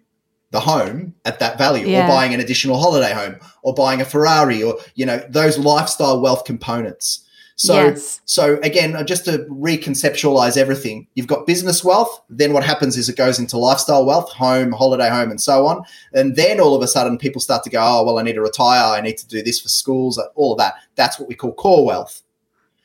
the 0.50 0.60
home 0.60 1.14
at 1.24 1.38
that 1.40 1.58
value 1.58 1.86
yeah. 1.86 2.04
or 2.04 2.08
buying 2.08 2.32
an 2.32 2.40
additional 2.40 2.78
holiday 2.78 3.12
home 3.12 3.36
or 3.62 3.74
buying 3.74 4.00
a 4.00 4.04
Ferrari 4.04 4.62
or 4.62 4.78
you 4.94 5.04
know 5.04 5.18
those 5.28 5.58
lifestyle 5.58 6.20
wealth 6.20 6.44
components 6.44 7.24
so, 7.58 7.86
yes. 7.86 8.20
so 8.24 8.60
again, 8.62 8.94
uh, 8.94 9.02
just 9.02 9.24
to 9.24 9.38
reconceptualize 9.50 10.56
everything, 10.56 11.08
you've 11.14 11.26
got 11.26 11.44
business 11.44 11.82
wealth. 11.82 12.22
Then 12.30 12.52
what 12.52 12.62
happens 12.62 12.96
is 12.96 13.08
it 13.08 13.16
goes 13.16 13.40
into 13.40 13.58
lifestyle 13.58 14.06
wealth, 14.06 14.30
home, 14.30 14.70
holiday 14.70 15.08
home, 15.08 15.32
and 15.32 15.40
so 15.40 15.66
on. 15.66 15.82
And 16.12 16.36
then 16.36 16.60
all 16.60 16.76
of 16.76 16.82
a 16.82 16.86
sudden, 16.86 17.18
people 17.18 17.40
start 17.40 17.64
to 17.64 17.70
go, 17.70 17.80
"Oh, 17.82 18.04
well, 18.04 18.20
I 18.20 18.22
need 18.22 18.34
to 18.34 18.42
retire. 18.42 18.94
I 18.94 19.00
need 19.00 19.18
to 19.18 19.26
do 19.26 19.42
this 19.42 19.60
for 19.60 19.68
schools. 19.68 20.18
Uh, 20.18 20.26
all 20.36 20.52
of 20.52 20.58
that. 20.58 20.74
That's 20.94 21.18
what 21.18 21.28
we 21.28 21.34
call 21.34 21.52
core 21.52 21.84
wealth." 21.84 22.22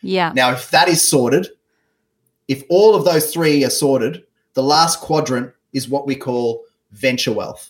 Yeah. 0.01 0.34
Now, 0.34 0.51
if 0.51 0.71
that 0.71 0.89
is 0.89 1.07
sorted, 1.07 1.49
if 2.47 2.63
all 2.67 2.95
of 2.95 3.05
those 3.05 3.32
three 3.32 3.63
are 3.63 3.69
sorted, 3.69 4.24
the 4.55 4.63
last 4.63 5.01
quadrant 5.01 5.53
is 5.74 5.88
what 5.88 6.07
we 6.07 6.15
call 6.15 6.63
venture 6.93 7.32
wealth. 7.32 7.69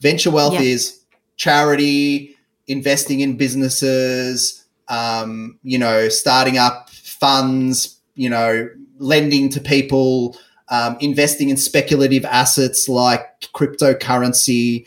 Venture 0.00 0.32
wealth 0.32 0.54
yeah. 0.54 0.60
is 0.62 1.02
charity, 1.36 2.36
investing 2.66 3.20
in 3.20 3.36
businesses 3.36 4.61
um, 4.88 5.58
you 5.62 5.78
know, 5.78 6.08
starting 6.08 6.58
up 6.58 6.90
funds, 6.90 8.00
you 8.14 8.28
know, 8.28 8.68
lending 8.98 9.48
to 9.50 9.60
people, 9.60 10.36
um, 10.68 10.96
investing 11.00 11.48
in 11.48 11.56
speculative 11.56 12.24
assets 12.24 12.88
like 12.88 13.40
cryptocurrency, 13.54 14.86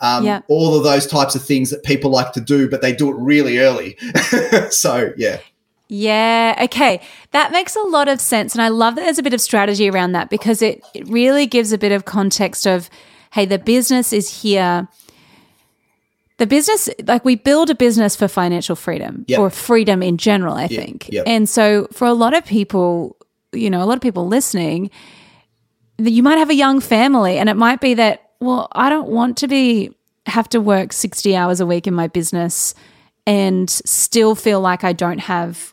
um, 0.00 0.24
yeah. 0.24 0.42
all 0.48 0.76
of 0.76 0.84
those 0.84 1.06
types 1.06 1.34
of 1.34 1.42
things 1.42 1.70
that 1.70 1.82
people 1.82 2.10
like 2.10 2.32
to 2.32 2.40
do, 2.40 2.68
but 2.68 2.82
they 2.82 2.92
do 2.92 3.10
it 3.10 3.16
really 3.16 3.58
early. 3.58 3.96
so, 4.70 5.12
yeah. 5.16 5.38
Yeah, 5.88 6.58
okay. 6.64 7.00
That 7.30 7.52
makes 7.52 7.76
a 7.76 7.82
lot 7.82 8.08
of 8.08 8.20
sense. 8.20 8.54
And 8.54 8.60
I 8.60 8.68
love 8.68 8.96
that 8.96 9.02
there's 9.02 9.18
a 9.18 9.22
bit 9.22 9.34
of 9.34 9.40
strategy 9.40 9.88
around 9.88 10.12
that 10.12 10.30
because 10.30 10.60
it, 10.60 10.82
it 10.94 11.06
really 11.08 11.46
gives 11.46 11.72
a 11.72 11.78
bit 11.78 11.92
of 11.92 12.04
context 12.04 12.66
of, 12.66 12.90
hey, 13.32 13.46
the 13.46 13.58
business 13.58 14.12
is 14.12 14.42
here 14.42 14.88
the 16.38 16.46
business 16.46 16.88
like 17.04 17.24
we 17.24 17.34
build 17.34 17.70
a 17.70 17.74
business 17.74 18.14
for 18.14 18.28
financial 18.28 18.76
freedom 18.76 19.24
yep. 19.28 19.38
or 19.38 19.50
freedom 19.50 20.02
in 20.02 20.16
general 20.18 20.54
i 20.54 20.62
yep. 20.62 20.70
think 20.70 21.08
yep. 21.10 21.24
and 21.26 21.48
so 21.48 21.86
for 21.92 22.06
a 22.06 22.12
lot 22.12 22.34
of 22.34 22.44
people 22.44 23.16
you 23.52 23.70
know 23.70 23.82
a 23.82 23.86
lot 23.86 23.96
of 23.96 24.02
people 24.02 24.26
listening 24.26 24.90
you 25.98 26.22
might 26.22 26.38
have 26.38 26.50
a 26.50 26.54
young 26.54 26.80
family 26.80 27.38
and 27.38 27.48
it 27.48 27.56
might 27.56 27.80
be 27.80 27.94
that 27.94 28.30
well 28.40 28.68
i 28.72 28.88
don't 28.88 29.08
want 29.08 29.36
to 29.36 29.48
be 29.48 29.90
have 30.26 30.48
to 30.48 30.60
work 30.60 30.92
60 30.92 31.36
hours 31.36 31.60
a 31.60 31.66
week 31.66 31.86
in 31.86 31.94
my 31.94 32.08
business 32.08 32.74
and 33.26 33.70
still 33.70 34.34
feel 34.34 34.60
like 34.60 34.84
i 34.84 34.92
don't 34.92 35.20
have 35.20 35.72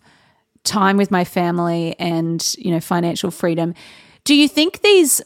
time 0.63 0.95
with 0.95 1.11
my 1.11 1.25
family 1.25 1.95
and 1.99 2.55
you 2.57 2.71
know 2.71 2.79
financial 2.79 3.31
freedom 3.31 3.73
do 4.23 4.33
you 4.33 4.47
think 4.47 4.81
these 4.81 5.21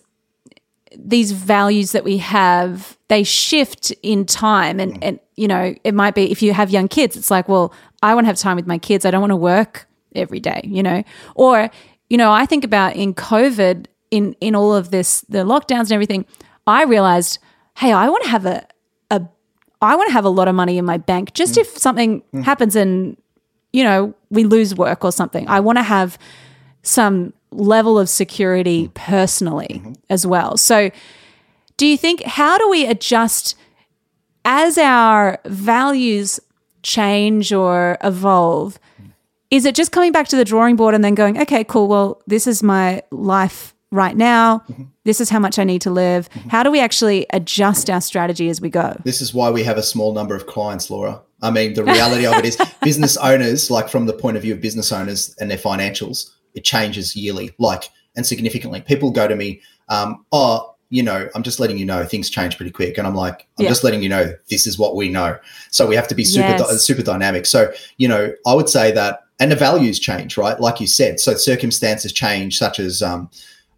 these 1.00 1.32
values 1.32 1.92
that 1.92 2.04
we 2.04 2.18
have 2.18 2.98
they 3.08 3.24
shift 3.24 3.92
in 4.04 4.26
time. 4.26 4.80
And 4.80 5.02
and 5.04 5.20
you 5.36 5.48
know 5.48 5.76
it 5.84 5.94
might 5.94 6.16
be 6.16 6.32
if 6.32 6.42
you 6.42 6.54
have 6.54 6.70
young 6.70 6.88
kids 6.88 7.16
it's 7.16 7.30
like 7.30 7.48
well 7.48 7.72
i 8.02 8.16
want 8.16 8.26
to 8.26 8.28
have 8.28 8.38
time 8.38 8.56
with 8.56 8.68
my 8.68 8.78
kids. 8.78 9.06
I 9.06 9.12
don't 9.12 9.22
want 9.22 9.32
to 9.32 9.38
work 9.38 9.88
every 10.16 10.40
day 10.40 10.62
you 10.64 10.82
know? 10.82 11.04
Or 11.36 11.70
you 12.10 12.18
know 12.18 12.32
i 12.32 12.46
think 12.46 12.64
about 12.64 12.96
in 12.96 13.14
covid 13.14 13.86
in 14.10 14.36
in 14.42 14.56
all 14.56 14.74
of 14.74 14.90
this 14.90 15.22
the 15.30 15.40
lockdowns 15.40 15.82
and 15.82 15.92
everything 15.92 16.26
i 16.66 16.84
realized 16.86 17.38
hey 17.78 17.92
i 17.92 18.08
want 18.08 18.24
to 18.24 18.30
have 18.30 18.46
a 18.46 18.66
a 19.12 19.22
i 19.82 19.94
want 19.96 20.08
to 20.08 20.14
have 20.14 20.24
a 20.24 20.30
lot 20.30 20.48
of 20.48 20.56
money 20.56 20.78
in 20.78 20.86
my 20.86 20.98
bank 20.98 21.34
just 21.34 21.56
mm. 21.56 21.62
if 21.62 21.78
something 21.78 22.24
mm. 22.34 22.44
happens 22.44 22.78
and 22.78 23.18
you 23.74 23.84
know 23.84 24.16
we 24.30 24.44
lose 24.44 24.76
work 24.76 25.04
or 25.06 25.12
something. 25.12 25.48
I 25.48 25.60
want 25.60 25.78
to 25.78 25.84
have 25.84 26.18
some 26.82 27.34
level 27.58 27.98
of 28.00 28.08
security 28.08 28.90
personally 28.94 29.82
mm-hmm. 29.82 29.94
as 30.10 30.26
well. 30.26 30.58
So, 30.58 30.92
do 31.76 31.86
you 31.86 31.98
think 31.98 32.24
how 32.24 32.58
do 32.58 32.70
we 32.70 32.86
adjust 32.86 33.56
as 34.46 34.78
our 34.78 35.40
values 35.46 36.40
change 36.84 37.52
or 37.52 37.98
evolve? 38.04 38.80
Is 39.52 39.66
it 39.66 39.76
just 39.76 39.92
coming 39.92 40.12
back 40.12 40.28
to 40.30 40.36
the 40.36 40.46
drawing 40.46 40.76
board 40.76 40.96
and 40.96 41.04
then 41.04 41.16
going, 41.16 41.40
okay, 41.42 41.64
cool, 41.64 41.88
well, 41.88 42.22
this 42.28 42.48
is 42.48 42.64
my 42.64 43.02
life 43.12 43.74
right 43.92 44.18
now. 44.18 44.60
Mm-hmm. 44.70 44.84
This 45.06 45.22
is 45.22 45.30
how 45.30 45.40
much 45.40 45.58
I 45.58 45.64
need 45.64 45.82
to 45.82 45.92
live. 45.92 46.30
Mm-hmm. 46.30 46.50
How 46.50 46.64
do 46.64 46.72
we 46.72 46.80
actually 46.80 47.26
adjust 47.32 47.90
our 47.90 48.02
strategy 48.02 48.50
as 48.50 48.60
we 48.60 48.70
go? 48.70 49.00
This 49.06 49.22
is 49.22 49.34
why 49.34 49.50
we 49.50 49.64
have 49.64 49.78
a 49.78 49.84
small 49.84 50.14
number 50.14 50.36
of 50.36 50.48
clients, 50.48 50.90
Laura. 50.90 51.22
I 51.42 51.52
mean, 51.52 51.74
the 51.74 51.84
reality 51.84 52.26
of 52.26 52.34
it 52.36 52.46
is 52.46 52.58
business 52.82 53.16
owners, 53.18 53.70
like 53.72 53.90
from 53.90 54.06
the 54.06 54.14
point 54.14 54.38
of 54.38 54.44
view 54.44 54.54
of 54.54 54.62
business 54.62 54.92
owners 54.92 55.36
and 55.40 55.50
their 55.50 55.58
financials, 55.58 56.32
it 56.58 56.66
changes 56.66 57.16
yearly, 57.16 57.52
like 57.60 57.90
and 58.16 58.26
significantly. 58.26 58.82
People 58.82 59.12
go 59.12 59.28
to 59.28 59.36
me, 59.36 59.62
um, 59.90 60.26
oh, 60.32 60.74
you 60.90 61.04
know, 61.04 61.30
I'm 61.36 61.44
just 61.44 61.60
letting 61.60 61.78
you 61.78 61.86
know 61.86 62.04
things 62.04 62.30
change 62.30 62.58
pretty 62.58 62.72
quick, 62.72 62.98
and 62.98 63.06
I'm 63.06 63.16
like, 63.16 63.48
I'm 63.60 63.64
yeah. 63.64 63.70
just 63.70 63.84
letting 63.84 64.02
you 64.02 64.10
know 64.10 64.34
this 64.50 64.66
is 64.66 64.80
what 64.80 64.96
we 64.96 65.08
know. 65.08 65.38
So 65.70 65.86
we 65.86 65.96
have 65.96 66.08
to 66.08 66.16
be 66.16 66.24
super 66.26 66.48
yes. 66.48 66.68
di- 66.68 66.78
super 66.78 67.04
dynamic. 67.04 67.46
So 67.46 67.72
you 67.98 68.08
know, 68.08 68.34
I 68.46 68.54
would 68.54 68.70
say 68.70 68.92
that, 68.92 69.22
and 69.40 69.52
the 69.52 69.56
values 69.56 70.00
change, 70.00 70.36
right? 70.38 70.60
Like 70.60 70.82
you 70.82 70.88
said, 70.88 71.20
so 71.20 71.36
circumstances 71.36 72.12
change, 72.12 72.58
such 72.58 72.80
as 72.80 73.02
um, 73.02 73.30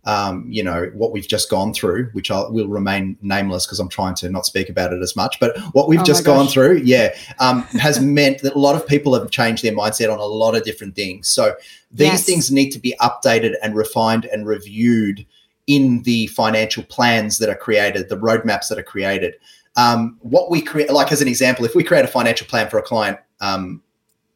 um, 0.10 0.44
you 0.50 0.64
know, 0.64 0.90
what 0.96 1.12
we've 1.12 1.28
just 1.28 1.52
gone 1.52 1.72
through, 1.72 2.10
which 2.14 2.32
I 2.32 2.40
will 2.50 2.68
remain 2.68 3.16
nameless 3.22 3.68
because 3.68 3.80
I'm 3.80 3.90
trying 3.90 4.16
to 4.16 4.30
not 4.30 4.44
speak 4.44 4.68
about 4.68 4.92
it 4.92 5.04
as 5.04 5.16
much. 5.16 5.40
But 5.40 5.56
what 5.74 5.88
we've 5.88 6.00
oh 6.00 6.04
just 6.04 6.26
gone 6.26 6.48
through, 6.48 6.82
yeah, 6.84 7.14
um, 7.38 7.62
has 7.62 8.02
meant 8.02 8.42
that 8.42 8.56
a 8.56 8.60
lot 8.60 8.76
of 8.76 8.88
people 8.88 9.14
have 9.14 9.30
changed 9.30 9.64
their 9.64 9.72
mindset 9.72 10.12
on 10.12 10.18
a 10.18 10.26
lot 10.26 10.56
of 10.56 10.64
different 10.64 10.96
things. 10.96 11.28
So 11.28 11.54
these 11.92 12.08
yes. 12.08 12.26
things 12.26 12.52
need 12.52 12.72
to 12.72 12.80
be 12.80 12.96
updated 13.00 13.54
and 13.62 13.76
refined 13.76 14.26
and 14.26 14.48
reviewed 14.48 15.28
in 15.68 16.02
the 16.02 16.26
financial 16.28 16.82
plans 16.86 17.38
that 17.38 17.48
are 17.48 17.56
created, 17.56 18.10
the 18.10 18.18
roadmaps 18.18 18.68
that 18.70 18.80
are 18.80 18.84
created. 18.84 19.36
Um, 19.76 20.18
what 20.22 20.50
we 20.50 20.60
create, 20.60 20.92
like 20.92 21.12
as 21.12 21.22
an 21.22 21.28
example, 21.28 21.66
if 21.66 21.76
we 21.76 21.84
create 21.84 22.04
a 22.04 22.08
financial 22.08 22.48
plan 22.48 22.68
for 22.68 22.80
a 22.80 22.82
client, 22.82 23.20
um, 23.42 23.84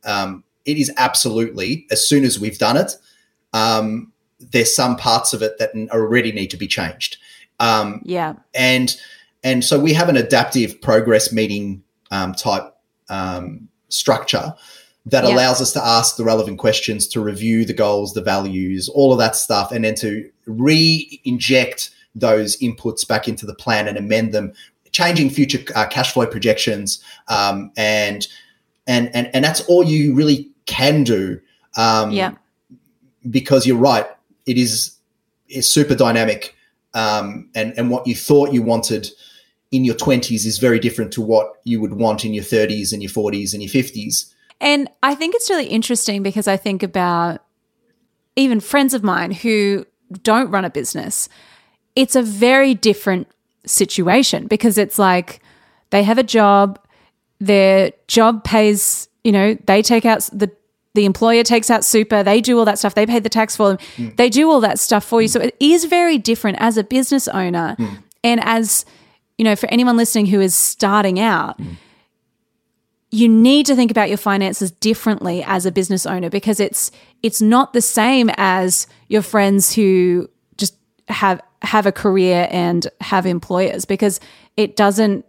um, 0.05 0.43
it 0.65 0.77
is 0.77 0.91
absolutely 0.97 1.87
as 1.89 2.07
soon 2.07 2.25
as 2.25 2.39
we've 2.39 2.59
done 2.59 2.77
it 2.77 2.91
um, 3.53 4.12
there's 4.51 4.73
some 4.73 4.95
parts 4.95 5.33
of 5.33 5.41
it 5.41 5.57
that 5.59 5.71
already 5.91 6.31
need 6.31 6.47
to 6.47 6.57
be 6.57 6.67
changed. 6.67 7.17
Um, 7.59 8.01
yeah. 8.03 8.35
And 8.53 8.95
and 9.43 9.63
so 9.63 9.79
we 9.79 9.93
have 9.93 10.09
an 10.09 10.17
adaptive 10.17 10.81
progress 10.81 11.31
meeting 11.31 11.83
um, 12.11 12.33
type 12.33 12.73
um, 13.09 13.67
structure 13.89 14.53
that 15.05 15.23
yep. 15.23 15.33
allows 15.33 15.61
us 15.61 15.73
to 15.73 15.85
ask 15.85 16.15
the 16.15 16.23
relevant 16.23 16.59
questions, 16.59 17.07
to 17.09 17.19
review 17.19 17.65
the 17.65 17.73
goals, 17.73 18.13
the 18.13 18.21
values, 18.21 18.87
all 18.87 19.11
of 19.11 19.19
that 19.19 19.35
stuff, 19.35 19.71
and 19.71 19.83
then 19.83 19.95
to 19.95 20.29
re-inject 20.45 21.89
those 22.15 22.57
inputs 22.59 23.05
back 23.05 23.27
into 23.27 23.45
the 23.45 23.55
plan 23.55 23.87
and 23.87 23.97
amend 23.97 24.33
them, 24.33 24.53
changing 24.91 25.29
future 25.29 25.59
uh, 25.75 25.87
cash 25.87 26.13
flow 26.13 26.25
projections, 26.25 27.03
um, 27.27 27.71
and 27.75 28.27
and 28.87 29.13
and 29.13 29.29
and 29.33 29.43
that's 29.43 29.61
all 29.61 29.83
you 29.83 30.13
really 30.13 30.49
can 30.65 31.03
do. 31.03 31.39
Um, 31.75 32.11
yeah. 32.11 32.35
Because 33.29 33.65
you're 33.65 33.77
right, 33.77 34.05
it 34.45 34.57
is 34.57 34.97
is 35.49 35.69
super 35.69 35.95
dynamic, 35.95 36.55
um, 36.93 37.49
and 37.55 37.73
and 37.77 37.89
what 37.89 38.07
you 38.07 38.15
thought 38.15 38.53
you 38.53 38.61
wanted 38.61 39.09
in 39.71 39.83
your 39.83 39.95
20s 39.95 40.45
is 40.45 40.59
very 40.59 40.79
different 40.79 41.11
to 41.11 41.21
what 41.21 41.53
you 41.63 41.81
would 41.81 41.93
want 41.93 42.23
in 42.23 42.31
your 42.31 42.43
30s 42.43 42.93
and 42.93 43.01
your 43.01 43.09
40s 43.09 43.53
and 43.53 43.63
your 43.63 43.71
50s. 43.71 44.31
And 44.61 44.87
I 45.01 45.15
think 45.15 45.33
it's 45.33 45.49
really 45.49 45.65
interesting 45.65 46.21
because 46.21 46.47
I 46.47 46.57
think 46.57 46.83
about 46.83 47.43
even 48.35 48.59
friends 48.59 48.93
of 48.93 49.03
mine 49.03 49.31
who 49.31 49.85
don't 50.21 50.51
run 50.51 50.63
a 50.63 50.69
business. 50.69 51.27
It's 51.95 52.15
a 52.15 52.21
very 52.21 52.75
different 52.75 53.27
situation 53.65 54.45
because 54.45 54.77
it's 54.77 54.99
like 54.99 55.41
they 55.89 56.03
have 56.03 56.19
a 56.19 56.23
job, 56.23 56.79
their 57.39 57.93
job 58.07 58.43
pays, 58.43 59.09
you 59.23 59.31
know, 59.31 59.57
they 59.65 59.81
take 59.81 60.05
out 60.05 60.29
the 60.31 60.51
the 60.93 61.05
employer 61.05 61.43
takes 61.43 61.69
out 61.69 61.83
super, 61.83 62.23
they 62.23 62.41
do 62.41 62.57
all 62.57 62.65
that 62.65 62.77
stuff, 62.79 62.95
they 62.95 63.05
pay 63.05 63.19
the 63.19 63.29
tax 63.29 63.55
for 63.55 63.69
them, 63.69 63.77
mm. 63.95 64.15
they 64.17 64.29
do 64.29 64.49
all 64.49 64.59
that 64.61 64.79
stuff 64.79 65.03
for 65.03 65.21
you. 65.21 65.27
So 65.27 65.39
it 65.39 65.55
is 65.59 65.85
very 65.85 66.17
different 66.17 66.57
as 66.59 66.77
a 66.77 66.83
business 66.83 67.27
owner 67.27 67.75
mm. 67.79 68.03
and 68.23 68.39
as, 68.43 68.85
you 69.37 69.45
know, 69.45 69.55
for 69.55 69.67
anyone 69.71 69.97
listening 69.97 70.27
who 70.27 70.39
is 70.39 70.53
starting 70.53 71.19
out. 71.19 71.59
Mm. 71.59 71.77
You 73.09 73.29
need 73.29 73.67
to 73.67 73.75
think 73.75 73.91
about 73.91 74.09
your 74.09 74.17
finances 74.17 74.71
differently 74.71 75.43
as 75.43 75.67
a 75.67 75.71
business 75.71 76.07
owner 76.07 76.31
because 76.31 76.59
it's 76.59 76.89
it's 77.21 77.43
not 77.43 77.73
the 77.73 77.81
same 77.81 78.31
as 78.37 78.87
your 79.07 79.21
friends 79.21 79.71
who 79.75 80.27
just 80.57 80.75
have 81.09 81.39
have 81.61 81.85
a 81.85 81.91
career 81.91 82.47
and 82.49 82.87
have 83.01 83.27
employers 83.27 83.85
because 83.85 84.19
it 84.57 84.75
doesn't 84.75 85.25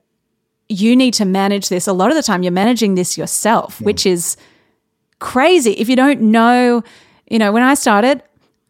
you 0.70 0.96
need 0.96 1.12
to 1.14 1.26
manage 1.26 1.68
this 1.68 1.86
a 1.86 1.92
lot 1.92 2.10
of 2.10 2.16
the 2.16 2.22
time 2.22 2.42
you're 2.42 2.50
managing 2.50 2.94
this 2.94 3.18
yourself 3.18 3.82
which 3.82 4.06
is 4.06 4.38
crazy 5.18 5.72
if 5.72 5.88
you 5.88 5.96
don't 5.96 6.20
know 6.20 6.82
you 7.30 7.38
know, 7.38 7.52
when 7.52 7.62
I 7.62 7.72
started, 7.74 8.22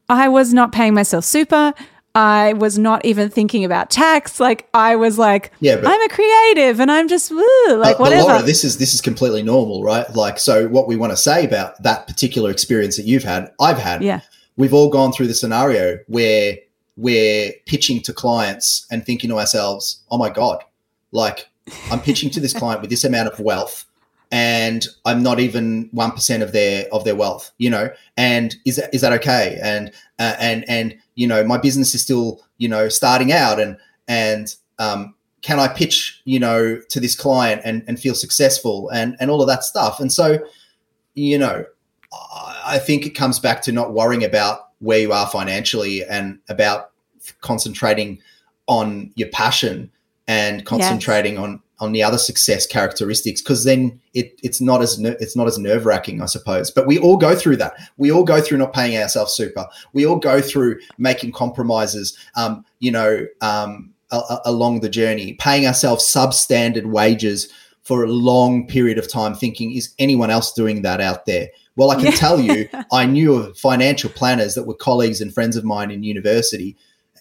I 0.09 0.28
was 0.28 0.55
not 0.55 0.70
paying 0.70 0.95
myself 0.95 1.24
super. 1.24 1.74
I 2.14 2.53
was 2.53 2.78
not 2.78 3.05
even 3.05 3.28
thinking 3.28 3.64
about 3.64 3.90
tax. 3.90 4.38
Like 4.38 4.68
I 4.72 4.95
was 4.95 5.18
like, 5.18 5.51
Yeah, 5.59 5.80
I'm 5.84 6.03
a 6.03 6.09
creative 6.09 6.78
and 6.78 6.90
I'm 6.90 7.09
just 7.09 7.32
woo, 7.32 7.40
like 7.70 7.76
But- 7.76 7.92
but 7.99 8.01
whatever. 8.01 8.28
Laura, 8.28 8.42
this 8.42 8.62
is 8.62 8.78
this 8.78 8.95
is 8.95 9.01
completely 9.01 9.42
normal, 9.42 9.82
right? 9.82 10.09
Like, 10.14 10.38
so 10.38 10.68
what 10.68 10.86
we 10.86 10.95
want 10.95 11.11
to 11.12 11.16
say 11.16 11.45
about 11.45 11.82
that 11.82 12.07
particular 12.07 12.51
experience 12.53 12.97
that 12.97 13.07
you've 13.07 13.24
had, 13.24 13.51
I've 13.61 13.78
had. 13.78 14.03
yeah. 14.05 14.20
We've 14.57 14.72
all 14.72 14.88
gone 14.88 15.12
through 15.12 15.26
the 15.26 15.34
scenario 15.34 15.99
where 16.07 16.59
we're 16.97 17.51
pitching 17.66 18.01
to 18.03 18.12
clients 18.12 18.86
and 18.92 19.05
thinking 19.05 19.30
to 19.30 19.38
ourselves, 19.40 20.01
"Oh 20.12 20.16
my 20.16 20.30
god, 20.30 20.62
like 21.11 21.49
I'm 21.90 21.99
pitching 22.01 22.30
to 22.30 22.40
this 22.40 22.53
client 22.53 22.80
with 22.80 22.90
this 22.90 23.03
amount 23.03 23.26
of 23.32 23.40
wealth." 23.40 23.84
And 24.31 24.87
I'm 25.05 25.22
not 25.22 25.39
even 25.39 25.89
one 25.93 26.11
percent 26.11 26.43
of 26.43 26.53
their 26.53 26.87
of 26.93 27.05
their 27.05 27.14
wealth, 27.14 27.53
you 27.59 27.70
know. 27.70 27.91
And 28.16 28.57
is 28.64 28.77
that 28.77 28.93
is 28.95 29.01
that 29.03 29.12
okay? 29.12 29.59
And 29.62 29.93
uh, 30.18 30.35
and 30.41 30.64
and 30.68 30.97
you 31.14 31.27
know, 31.27 31.45
my 31.45 31.59
business 31.59 31.95
is 31.95 32.03
still 32.03 32.41
you 32.59 32.68
know 32.68 32.89
starting 32.89 33.33
out, 33.33 33.61
and 33.61 33.77
and 34.09 34.55
um, 34.79 35.14
can 35.45 35.61
I 35.61 35.68
pitch, 35.68 36.22
you 36.25 36.41
know, 36.41 36.81
to 36.89 37.01
this 37.01 37.14
client 37.14 37.61
and, 37.66 37.85
and 37.87 38.01
feel 38.01 38.14
successful 38.14 38.89
and, 38.89 39.14
and 39.20 39.31
all 39.31 39.43
of 39.43 39.47
that 39.49 39.62
stuff. 39.62 40.01
And 40.01 40.11
so, 40.11 40.39
you 41.14 41.37
know, 41.39 41.66
I 42.12 42.62
I 42.66 42.79
think 42.79 43.05
it 43.05 43.11
comes 43.11 43.39
back 43.39 43.61
to 43.62 43.72
not 43.72 43.93
worrying 43.93 44.25
about 44.25 44.70
where 44.79 44.99
you 44.99 45.12
are 45.12 45.27
financially 45.27 46.03
and 46.03 46.39
about 46.49 46.93
concentrating 47.43 48.20
on 48.66 49.12
your 49.16 49.29
passion 49.29 49.91
and 50.27 50.64
concentrating 50.64 51.37
on 51.37 51.61
on 51.81 51.93
the 51.93 52.03
other 52.03 52.18
success 52.18 52.66
characteristics 52.66 53.43
because 53.43 53.64
then 53.64 54.01
it, 54.14 54.39
it's 54.43 54.61
not 54.61 54.81
as 54.81 54.99
ner- 54.99 55.16
it's 55.20 55.35
not 55.37 55.47
as 55.49 55.59
nerve 55.59 55.85
wracking 55.87 56.22
I 56.22 56.27
suppose. 56.27 56.70
But 56.70 56.87
we 56.87 56.99
all 56.99 57.16
go 57.16 57.35
through 57.35 57.57
that. 57.57 57.75
We 57.97 58.12
all 58.12 58.25
go 58.25 58.41
through 58.41 58.59
not 58.59 58.72
paying 58.72 58.97
ourselves 58.97 59.33
super. 59.35 59.66
We 59.93 60.07
all 60.07 60.18
go 60.18 60.41
through 60.41 60.79
making 60.99 61.33
compromises 61.33 62.16
um, 62.37 62.64
you 62.79 62.93
know 62.93 63.27
um, 63.41 63.93
a- 64.12 64.16
a- 64.31 64.41
along 64.45 64.81
the 64.81 64.89
journey. 64.89 65.35
Paying 65.35 65.66
ourselves 65.66 66.05
substandard 66.05 66.87
wages 66.87 67.49
for 67.83 68.05
a 68.05 68.09
long 68.09 68.66
period 68.66 68.97
of 68.99 69.11
time 69.11 69.35
thinking 69.35 69.72
is 69.72 69.93
anyone 69.99 70.31
else 70.31 70.53
doing 70.53 70.83
that 70.83 71.01
out 71.01 71.27
there? 71.27 71.49
Well 71.77 71.91
I 71.91 71.97
can 71.97 72.05
Yeah. 72.07 72.11
tell 72.12 72.41
you 72.41 72.68
I 72.93 73.05
knew 73.05 73.35
of 73.35 73.59
financial 73.59 74.11
planners 74.11 74.55
that 74.55 74.64
were 74.64 74.75
colleagues 74.75 75.20
and 75.20 75.35
friends 75.35 75.57
of 75.57 75.64
mine 75.64 75.91
in 75.91 76.03
university 76.05 76.77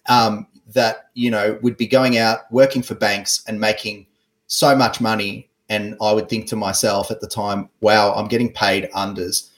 um, 0.08 0.46
that 0.74 1.10
you 1.16 1.32
know 1.32 1.58
would 1.64 1.76
be 1.76 1.88
going 1.88 2.18
out 2.18 2.40
working 2.52 2.82
for 2.84 2.94
banks 2.96 3.44
and 3.48 3.60
making 3.60 4.06
so 4.54 4.76
much 4.76 5.02
money 5.02 5.50
and 5.70 5.96
i 6.02 6.12
would 6.12 6.30
think 6.30 6.48
to 6.48 6.56
myself 6.56 7.10
at 7.12 7.22
the 7.22 7.28
time 7.28 7.68
wow 7.82 8.14
i'm 8.14 8.28
getting 8.28 8.52
paid 8.54 8.90
unders 8.92 9.50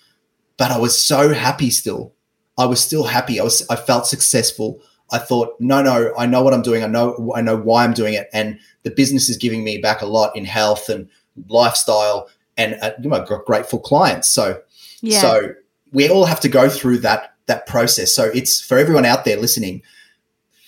but 0.58 0.72
i 0.72 0.78
was 0.78 1.00
so 1.00 1.34
happy 1.34 1.70
still 1.70 2.14
i 2.58 2.66
was 2.66 2.80
still 2.80 3.04
happy 3.04 3.40
i 3.40 3.44
was 3.44 3.68
i 3.70 3.76
felt 3.76 4.08
successful 4.08 4.80
i 5.12 5.18
thought 5.18 5.56
no 5.60 5.82
no 5.82 6.14
i 6.18 6.26
know 6.26 6.42
what 6.42 6.54
i'm 6.54 6.62
doing 6.62 6.84
i 6.84 6.88
know 6.88 7.34
i 7.36 7.42
know 7.42 7.58
why 7.58 7.84
i'm 7.84 7.94
doing 7.94 8.14
it 8.14 8.30
and 8.34 8.58
the 8.84 8.92
business 8.92 9.30
is 9.30 9.38
giving 9.38 9.64
me 9.64 9.78
back 9.80 10.02
a 10.02 10.06
lot 10.06 10.36
in 10.36 10.46
health 10.46 10.90
and 10.90 11.10
lifestyle 11.50 12.30
and 12.58 12.78
uh, 12.82 12.92
you 13.02 13.10
know 13.10 13.26
grateful 13.46 13.80
clients 13.80 14.28
so 14.28 14.62
Yeah. 15.02 15.20
so 15.22 15.54
we 15.92 16.10
all 16.10 16.26
have 16.26 16.40
to 16.42 16.50
go 16.50 16.70
through 16.70 17.00
that 17.00 17.36
that 17.48 17.68
process. 17.68 18.14
So 18.14 18.26
it's 18.34 18.62
for 18.62 18.78
everyone 18.78 19.06
out 19.06 19.26
there 19.26 19.38
listening, 19.38 19.82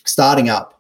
starting 0.06 0.50
up. 0.50 0.80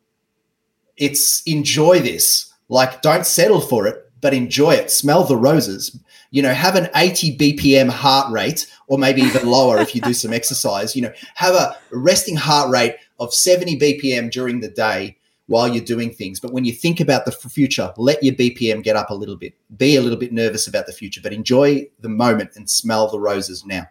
It's 0.95 1.43
enjoy 1.45 2.00
this. 2.00 2.47
Like 2.70 3.01
don't 3.01 3.26
settle 3.26 3.61
for 3.61 3.88
it, 3.88 4.11
but 4.22 4.34
enjoy 4.34 4.72
it. 4.72 4.91
Smell 4.91 5.24
the 5.24 5.38
roses. 5.38 5.97
You 6.32 6.41
know, 6.41 6.53
have 6.53 6.76
an 6.76 6.89
80 6.95 7.38
BPM 7.38 7.89
heart 7.89 8.32
rate, 8.32 8.70
or 8.88 8.97
maybe 8.97 9.22
even 9.22 9.47
lower 9.47 9.80
if 9.80 9.95
you 9.95 10.01
do 10.01 10.13
some 10.13 10.34
exercise. 10.41 10.95
You 10.95 11.03
know, 11.03 11.13
have 11.36 11.55
a 11.55 11.78
resting 11.91 12.36
heart 12.36 12.70
rate 12.70 12.95
of 13.20 13.34
70 13.34 13.80
BPM 13.80 14.32
during 14.32 14.59
the 14.59 14.68
day 14.68 15.18
while 15.47 15.68
you're 15.68 15.84
doing 15.84 16.13
things. 16.13 16.39
But 16.39 16.53
when 16.53 16.65
you 16.65 16.74
think 16.74 16.99
about 16.99 17.26
the 17.26 17.32
future, 17.32 17.93
let 17.97 18.22
your 18.22 18.36
BPM 18.36 18.84
get 18.84 18.95
up 18.95 19.09
a 19.09 19.15
little 19.15 19.38
bit. 19.38 19.53
Be 19.78 19.95
a 19.95 20.01
little 20.01 20.20
bit 20.20 20.34
nervous 20.34 20.68
about 20.68 20.86
the 20.86 20.93
future, 20.93 21.22
but 21.22 21.34
enjoy 21.34 21.88
the 22.01 22.09
moment 22.09 22.55
and 22.55 22.70
smell 22.70 23.09
the 23.09 23.20
roses 23.20 23.65
now. 23.65 23.88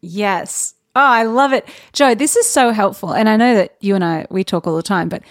Yes. 0.00 0.74
Oh, 0.94 1.00
I 1.00 1.22
love 1.22 1.52
it. 1.52 1.66
Joe, 1.92 2.14
this 2.14 2.36
is 2.36 2.46
so 2.46 2.70
helpful. 2.70 3.14
And 3.14 3.28
I 3.28 3.36
know 3.36 3.54
that 3.54 3.76
you 3.80 3.94
and 3.94 4.04
I 4.04 4.26
we 4.30 4.44
talk 4.44 4.66
all 4.66 4.76
the 4.76 4.82
time, 4.82 5.08
but 5.08 5.22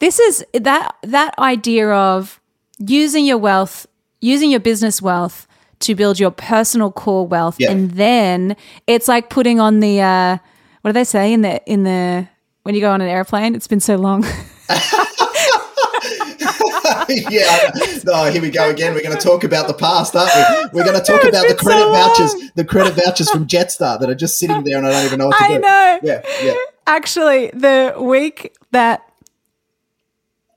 this 0.00 0.18
is 0.18 0.44
that 0.54 0.94
that 1.02 1.38
idea 1.38 1.90
of 1.90 2.40
using 2.78 3.26
your 3.26 3.38
wealth, 3.38 3.86
using 4.20 4.50
your 4.50 4.60
business 4.60 5.02
wealth 5.02 5.46
to 5.80 5.94
build 5.94 6.18
your 6.18 6.30
personal 6.30 6.90
core 6.90 7.26
wealth 7.26 7.56
Yeah. 7.58 7.70
and 7.72 7.90
then 7.92 8.56
it's 8.86 9.08
like 9.08 9.30
putting 9.30 9.60
on 9.60 9.80
the 9.80 10.00
uh 10.00 10.38
what 10.82 10.90
do 10.90 10.92
they 10.92 11.04
say 11.04 11.32
in 11.32 11.42
the 11.42 11.62
in 11.70 11.84
the 11.84 12.28
when 12.64 12.74
you 12.74 12.80
go 12.80 12.90
on 12.90 13.00
an 13.00 13.08
airplane? 13.08 13.54
It's 13.54 13.68
been 13.68 13.80
so 13.80 13.96
long. 13.96 14.24
yeah. 17.08 17.70
No, 18.04 18.24
here 18.30 18.42
we 18.42 18.50
go 18.50 18.70
again. 18.70 18.94
We're 18.94 19.02
going 19.02 19.16
to 19.16 19.22
talk 19.22 19.44
about 19.44 19.66
the 19.68 19.74
past, 19.74 20.14
aren't 20.14 20.30
we? 20.72 20.78
We're 20.78 20.84
going 20.84 20.98
to 20.98 21.04
talk 21.04 21.24
about 21.24 21.42
the 21.48 21.54
been 21.54 21.58
so 21.58 21.64
credit 21.64 21.92
vouchers, 21.92 22.34
the 22.54 22.64
credit 22.64 22.94
vouchers 22.94 23.30
from 23.30 23.46
Jetstar 23.46 23.98
that 24.00 24.08
are 24.10 24.14
just 24.14 24.38
sitting 24.38 24.62
there 24.64 24.78
and 24.78 24.86
I 24.86 24.90
don't 24.92 25.04
even 25.06 25.18
know 25.18 25.26
what 25.28 25.38
to 25.38 25.44
I 25.44 25.48
do. 25.48 25.58
know. 25.60 26.00
Yeah, 26.02 26.22
yeah. 26.42 26.54
Actually, 26.86 27.50
the 27.54 27.94
week 27.98 28.54
that 28.72 29.07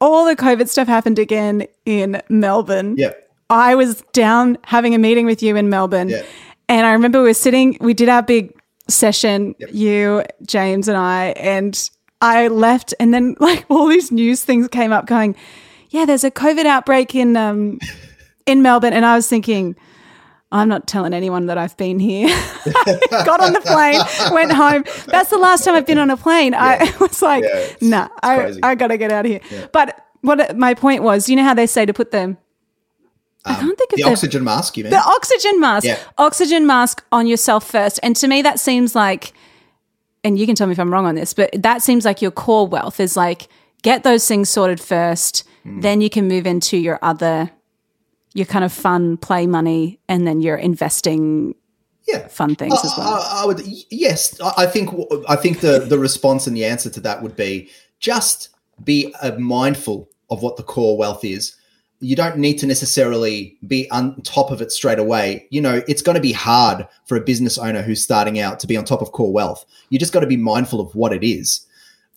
all 0.01 0.25
the 0.25 0.35
COVID 0.35 0.67
stuff 0.67 0.87
happened 0.87 1.19
again 1.19 1.67
in 1.85 2.21
Melbourne, 2.27 2.95
Yeah. 2.97 3.11
I 3.49 3.75
was 3.75 4.01
down 4.13 4.57
having 4.63 4.95
a 4.95 4.97
meeting 4.97 5.25
with 5.25 5.41
you 5.43 5.55
in 5.55 5.69
Melbourne. 5.69 6.09
Yeah. 6.09 6.23
And 6.67 6.85
I 6.85 6.91
remember 6.93 7.19
we 7.21 7.27
were 7.29 7.33
sitting, 7.33 7.77
we 7.81 7.93
did 7.93 8.09
our 8.09 8.21
big 8.23 8.53
session, 8.87 9.55
Yep. 9.59 9.69
you, 9.73 10.23
James, 10.45 10.87
and 10.87 10.97
I, 10.97 11.27
and 11.37 11.89
I 12.21 12.47
left, 12.47 12.93
and 12.99 13.13
then 13.13 13.35
like 13.39 13.65
all 13.69 13.87
these 13.87 14.11
news 14.11 14.43
things 14.43 14.67
came 14.67 14.91
up 14.91 15.05
going, 15.05 15.35
yeah, 15.89 16.05
there's 16.05 16.23
a 16.23 16.31
COVID 16.31 16.65
outbreak 16.65 17.13
in 17.15 17.35
um 17.37 17.79
in 18.45 18.61
Melbourne. 18.61 18.93
And 18.93 19.05
I 19.05 19.15
was 19.15 19.27
thinking, 19.27 19.75
I'm 20.53 20.67
not 20.67 20.85
telling 20.87 21.13
anyone 21.13 21.45
that 21.45 21.57
I've 21.57 21.77
been 21.77 21.97
here. 21.99 22.27
Got 23.09 23.39
on 23.39 23.53
the 23.53 23.61
plane, 23.61 24.01
went 24.33 24.51
home. 24.51 24.83
That's 25.07 25.29
the 25.29 25.37
last 25.37 25.63
time 25.63 25.75
I've 25.75 25.85
been 25.85 25.97
on 25.97 26.09
a 26.09 26.17
plane. 26.17 26.53
I 26.53 26.93
was 26.99 27.21
like, 27.21 27.43
Yeah, 27.43 27.57
it's- 27.59 27.81
nah, 27.81 28.09
I. 28.21 28.53
I 28.61 28.75
gotta 28.75 28.97
get 28.97 29.11
out 29.11 29.25
of 29.25 29.31
here. 29.31 29.41
But 29.71 30.05
what 30.21 30.57
my 30.57 30.73
point 30.73 31.03
was, 31.03 31.29
you 31.29 31.35
know 31.35 31.43
how 31.43 31.53
they 31.53 31.67
say 31.67 31.85
to 31.85 31.93
put 31.93 32.11
them 32.11 32.37
I 33.45 33.55
can't 33.55 33.75
think 33.77 33.91
of 33.93 33.97
The 33.97 34.03
the, 34.03 34.09
oxygen 34.11 34.43
mask, 34.43 34.77
you 34.77 34.83
mean? 34.83 34.91
the 34.91 35.01
oxygen 35.03 35.59
mask. 35.59 35.85
Yeah. 35.87 35.97
Oxygen 36.17 36.67
mask 36.67 37.03
on 37.11 37.25
yourself 37.27 37.65
first. 37.65 37.99
And 38.03 38.15
to 38.17 38.27
me, 38.27 38.41
that 38.43 38.59
seems 38.59 38.93
like, 38.93 39.33
and 40.23 40.37
you 40.37 40.45
can 40.45 40.55
tell 40.55 40.67
me 40.67 40.73
if 40.73 40.79
I'm 40.79 40.93
wrong 40.93 41.07
on 41.07 41.15
this, 41.15 41.33
but 41.33 41.49
that 41.63 41.81
seems 41.81 42.05
like 42.05 42.21
your 42.21 42.29
core 42.29 42.67
wealth 42.67 42.99
is 42.99 43.17
like 43.17 43.47
get 43.81 44.03
those 44.03 44.27
things 44.27 44.49
sorted 44.49 44.79
first, 44.79 45.43
Hmm. 45.63 45.79
then 45.81 46.01
you 46.01 46.09
can 46.09 46.27
move 46.27 46.45
into 46.45 46.75
your 46.77 46.99
other, 47.01 47.49
your 48.33 48.45
kind 48.45 48.63
of 48.63 48.71
fun 48.71 49.17
play 49.17 49.47
money, 49.47 49.99
and 50.07 50.25
then 50.25 50.41
you're 50.41 50.57
investing 50.57 51.55
yeah. 52.07 52.27
fun 52.27 52.55
things 52.55 52.73
as 52.83 52.93
well. 52.97 53.07
I, 53.07 53.41
I 53.43 53.45
would 53.45 53.61
yes. 53.89 54.39
I 54.41 54.65
think 54.65 54.89
I 55.27 55.35
think 55.35 55.59
the 55.59 55.79
the 55.79 55.99
response 55.99 56.47
and 56.47 56.55
the 56.55 56.65
answer 56.65 56.89
to 56.89 56.99
that 57.01 57.21
would 57.21 57.35
be 57.35 57.69
just 57.99 58.49
be 58.83 59.13
uh, 59.21 59.37
mindful 59.37 60.09
of 60.29 60.41
what 60.41 60.57
the 60.57 60.63
core 60.63 60.97
wealth 60.97 61.23
is. 61.23 61.55
You 61.99 62.15
don't 62.15 62.37
need 62.37 62.57
to 62.59 62.65
necessarily 62.65 63.57
be 63.67 63.89
on 63.91 64.19
top 64.23 64.49
of 64.49 64.59
it 64.59 64.71
straight 64.71 64.97
away. 64.97 65.45
You 65.51 65.61
know, 65.61 65.83
it's 65.87 66.01
going 66.01 66.15
to 66.15 66.21
be 66.21 66.31
hard 66.31 66.87
for 67.05 67.15
a 67.15 67.21
business 67.21 67.59
owner 67.59 67.83
who's 67.83 68.01
starting 68.01 68.39
out 68.39 68.59
to 68.61 68.67
be 68.67 68.75
on 68.75 68.85
top 68.85 69.03
of 69.03 69.11
core 69.11 69.31
wealth. 69.31 69.65
You 69.89 69.99
just 69.99 70.13
got 70.13 70.21
to 70.21 70.27
be 70.27 70.37
mindful 70.37 70.79
of 70.79 70.95
what 70.95 71.13
it 71.13 71.23
is. 71.23 71.63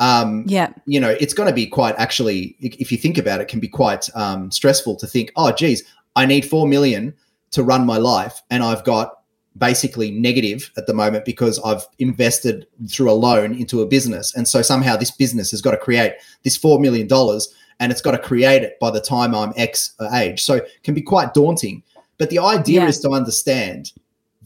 Um, 0.00 0.44
yeah. 0.46 0.72
you 0.86 0.98
know, 0.98 1.10
it's 1.20 1.34
going 1.34 1.48
to 1.48 1.54
be 1.54 1.66
quite 1.66 1.94
actually, 1.98 2.56
if 2.60 2.90
you 2.90 2.98
think 2.98 3.18
about 3.18 3.40
it, 3.40 3.48
can 3.48 3.60
be 3.60 3.68
quite 3.68 4.08
um, 4.16 4.50
stressful 4.50 4.96
to 4.96 5.06
think, 5.06 5.30
oh, 5.36 5.52
geez, 5.52 5.84
I 6.16 6.26
need 6.26 6.44
four 6.44 6.66
million 6.66 7.14
to 7.52 7.62
run 7.62 7.86
my 7.86 7.96
life, 7.98 8.42
and 8.50 8.62
I've 8.62 8.84
got 8.84 9.18
basically 9.58 10.10
negative 10.10 10.70
at 10.76 10.86
the 10.88 10.94
moment 10.94 11.24
because 11.24 11.60
I've 11.60 11.86
invested 12.00 12.66
through 12.90 13.10
a 13.10 13.12
loan 13.14 13.54
into 13.54 13.82
a 13.82 13.86
business, 13.86 14.34
and 14.34 14.46
so 14.46 14.62
somehow 14.62 14.96
this 14.96 15.10
business 15.10 15.50
has 15.52 15.62
got 15.62 15.70
to 15.72 15.76
create 15.76 16.14
this 16.42 16.56
four 16.56 16.78
million 16.80 17.06
dollars, 17.06 17.54
and 17.80 17.92
it's 17.92 18.00
got 18.00 18.12
to 18.12 18.18
create 18.18 18.62
it 18.62 18.78
by 18.80 18.90
the 18.90 19.00
time 19.00 19.34
I'm 19.34 19.52
X 19.56 19.94
age. 20.14 20.42
So 20.42 20.54
it 20.56 20.68
can 20.82 20.94
be 20.94 21.02
quite 21.02 21.34
daunting. 21.34 21.82
But 22.18 22.30
the 22.30 22.38
idea 22.38 22.82
Yeah. 22.82 22.88
is 22.88 23.00
to 23.00 23.10
understand 23.10 23.92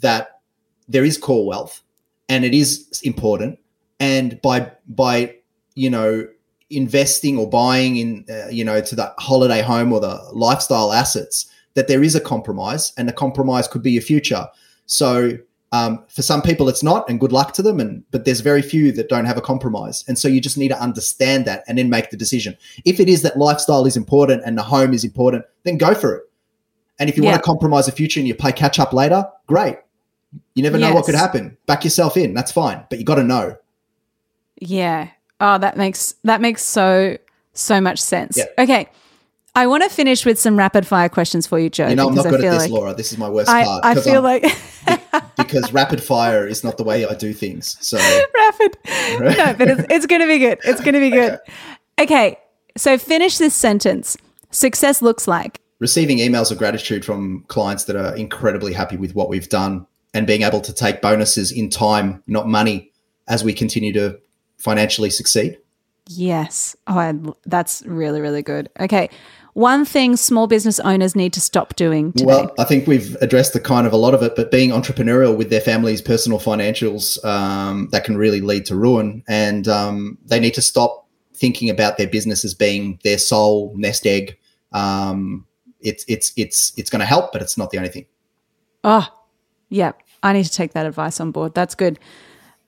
that 0.01 0.41
there 0.89 1.05
is 1.05 1.19
core 1.19 1.47
wealth, 1.47 1.83
and 2.29 2.45
it 2.45 2.55
is 2.55 3.01
important, 3.05 3.59
and 4.01 4.41
by 4.43 4.71
by 4.89 5.35
you 5.75 5.91
know 5.91 6.27
investing 6.71 7.39
or 7.39 7.49
buying 7.49 7.97
in 7.97 8.25
uh, 8.31 8.49
you 8.51 8.65
know 8.65 8.81
to 8.81 8.95
that 8.97 9.15
holiday 9.19 9.63
home 9.63 9.93
or 9.93 10.01
the 10.01 10.21
lifestyle 10.33 10.93
assets 10.93 11.47
that 11.75 11.89
there 11.89 12.03
is 12.03 12.15
a 12.15 12.21
compromise 12.21 12.93
and 12.97 13.09
the 13.09 13.13
compromise 13.13 13.69
could 13.69 13.83
be 13.83 13.93
your 13.93 14.03
future 14.03 14.47
so 14.87 15.39
um, 15.71 16.03
for 16.09 16.23
some 16.23 16.41
people 16.41 16.69
it's 16.69 16.83
not 16.83 17.09
and 17.11 17.21
good 17.21 17.33
luck 17.33 17.53
to 17.53 17.63
them 17.63 17.79
and 17.79 18.03
but 18.11 18.25
there's 18.25 18.41
very 18.41 18.63
few 18.63 18.91
that 18.93 19.09
don't 19.09 19.27
have 19.27 19.37
a 19.37 19.43
compromise 19.43 20.05
and 20.09 20.19
so 20.19 20.27
you 20.27 20.41
just 20.41 20.57
need 20.57 20.69
to 20.69 20.81
understand 20.81 21.45
that 21.45 21.63
and 21.69 21.77
then 21.79 21.91
make 21.91 22.11
the 22.11 22.17
decision 22.17 22.57
if 22.85 22.99
it 23.01 23.09
is 23.09 23.23
that 23.23 23.37
lifestyle 23.37 23.85
is 23.87 23.97
important 23.97 24.43
and 24.47 24.57
the 24.57 24.63
home 24.63 24.95
is 24.95 25.05
important 25.05 25.45
then 25.65 25.77
go 25.77 25.95
for 25.95 26.15
it 26.15 26.25
and 26.99 27.11
if 27.11 27.17
you 27.17 27.23
Yeah. 27.23 27.31
want 27.33 27.43
to 27.43 27.47
compromise 27.47 27.87
the 27.87 27.93
future 27.93 28.19
and 28.19 28.27
you 28.27 28.35
play 28.35 28.53
catch 28.53 28.79
up 28.79 28.93
later 28.93 29.25
great 29.47 29.77
You 30.55 30.63
never 30.63 30.77
know 30.79 30.93
what 30.93 31.07
could 31.07 31.15
happen. 31.15 31.57
Back 31.67 31.85
yourself 31.85 32.17
in. 32.17 32.35
That's 32.35 32.53
fine, 32.53 32.85
but 32.91 32.99
you 32.99 33.05
got 33.05 33.15
to 33.15 33.25
know. 33.25 33.57
Yeah. 34.61 35.09
Oh, 35.41 35.57
that 35.59 35.77
makes 35.77 36.15
that 36.25 36.41
makes 36.43 36.63
so 36.63 37.17
so 37.55 37.81
much 37.81 37.99
sense. 37.99 38.37
Yeah. 38.37 38.45
Okay. 38.59 38.89
I 39.59 39.67
want 39.67 39.83
to 39.83 39.89
finish 39.89 40.25
with 40.25 40.39
some 40.39 40.57
rapid 40.57 40.87
fire 40.87 41.09
questions 41.09 41.47
for 41.47 41.59
you, 41.59 41.69
Joe. 41.69 41.89
You 41.89 41.97
know, 41.97 42.09
I'm 42.09 42.15
not 42.15 42.27
good 42.27 42.45
at 42.45 42.53
this, 42.53 42.63
like 42.63 42.71
Laura. 42.71 42.95
This 42.95 43.11
is 43.11 43.19
my 43.19 43.29
worst 43.29 43.51
I, 43.51 43.65
part. 43.65 43.85
I 43.85 43.95
feel 43.97 44.25
I'm- 44.25 44.43
like 44.43 44.57
because 45.37 45.73
rapid 45.73 46.01
fire 46.01 46.47
is 46.47 46.63
not 46.63 46.77
the 46.77 46.85
way 46.85 47.05
I 47.05 47.15
do 47.15 47.33
things. 47.33 47.77
So 47.81 47.97
rapid. 48.35 48.79
No, 49.21 49.55
but 49.59 49.69
it's, 49.69 49.85
it's 49.91 50.07
going 50.07 50.21
to 50.21 50.29
be 50.29 50.39
good. 50.39 50.61
It's 50.65 50.81
going 50.81 50.95
to 50.95 51.01
be 51.01 51.11
good. 51.11 51.41
Okay. 52.01 52.39
So 52.77 52.97
finish 52.99 53.39
this 53.39 53.55
sentence. 53.55 54.17
Success 54.51 55.03
looks 55.03 55.27
like. 55.27 55.61
receiving 55.81 56.19
emails 56.19 56.53
of 56.53 56.59
gratitude 56.59 57.05
from 57.05 57.45
clients 57.49 57.85
that 57.85 57.97
are 57.97 58.15
incredibly 58.17 58.73
happy 58.73 58.97
with 58.97 59.15
what 59.17 59.29
we've 59.29 59.49
done 59.49 59.87
and 60.15 60.25
being 60.27 60.43
able 60.43 60.61
to 60.61 60.73
take 60.73 61.03
bonuses 61.03 61.51
in 61.51 61.69
time, 61.69 62.23
not 62.29 62.47
money, 62.49 62.93
as 63.27 63.43
we 63.43 63.53
continue 63.53 63.93
to 63.93 64.19
financially 64.57 65.11
succeed. 65.11 65.59
Yes. 66.07 66.75
Oh, 66.87 66.99
I, 66.99 67.15
that's 67.45 67.83
really, 67.85 68.21
really 68.21 68.43
good. 68.43 68.71
Okay. 68.81 69.11
One 69.59 69.85
thing 69.85 70.15
small 70.15 70.47
business 70.47 70.79
owners 70.79 71.17
need 71.17 71.33
to 71.33 71.41
stop 71.41 71.75
doing 71.75 72.13
today. 72.13 72.27
Well, 72.27 72.55
I 72.61 72.63
think 72.63 72.87
we've 72.87 73.17
addressed 73.17 73.55
the 73.55 73.59
kind 73.59 73.89
of 73.89 73.93
a 73.93 73.97
lot 73.97 74.15
of 74.15 74.23
it, 74.23 74.37
but 74.37 74.53
being 74.53 74.71
entrepreneurial 74.71 75.37
with 75.37 75.51
their 75.51 75.61
family's 75.61 76.01
personal 76.01 76.39
financials, 76.39 77.25
um, 77.25 77.89
that 77.91 78.05
can 78.05 78.17
really 78.17 78.41
lead 78.41 78.67
to 78.67 78.77
ruin. 78.77 79.25
And 79.27 79.67
um, 79.67 80.17
they 80.25 80.39
need 80.39 80.55
to 80.55 80.63
stop 80.63 81.09
thinking 81.35 81.71
about 81.71 81.99
their 81.99 82.07
business 82.07 82.45
as 82.45 82.55
being 82.55 83.01
their 83.03 83.19
sole 83.19 83.73
nest 83.77 84.07
egg. 84.07 84.39
Um, 84.71 85.45
it's 85.81 86.05
it's 86.07 86.33
it's 86.37 86.73
it's 86.77 86.89
going 86.89 87.01
to 87.01 87.07
help, 87.07 87.33
but 87.33 87.43
it's 87.43 87.59
not 87.59 87.71
the 87.71 87.79
only 87.79 87.91
thing. 87.91 88.07
Oh, 88.85 89.09
yeah. 89.71 89.91
I 90.23 90.35
need 90.35 90.45
to 90.45 90.53
take 90.53 90.73
that 90.75 90.87
advice 90.87 91.19
on 91.19 91.33
board. 91.33 91.57
That's 91.57 91.75
good. 91.75 91.99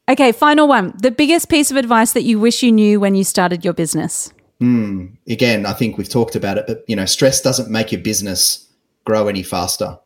Okay, 0.09 0.33
final 0.33 0.67
one. 0.67 0.93
The 1.01 1.13
biggest 1.13 1.51
piece 1.51 1.71
of 1.71 1.77
advice 1.77 2.15
that 2.15 2.23
you 2.23 2.41
wish 2.41 2.65
you 2.65 2.73
knew 2.73 2.99
when 2.99 3.15
you 3.15 3.23
started 3.23 3.65
your 3.65 3.75
business. 3.75 4.33
Again, 4.61 5.67
I 5.67 5.73
think 5.73 5.97
we've 5.97 6.09
talked 6.09 6.37
about 6.37 6.59
it, 6.59 6.65
but 6.67 6.85
you 6.87 6.95
know, 6.95 7.07
stress 7.07 7.41
doesn't 7.41 7.71
make 7.71 7.93
your 7.93 8.01
business 8.01 8.69
grow 9.05 9.27
any 9.29 9.43
faster. 9.43 9.99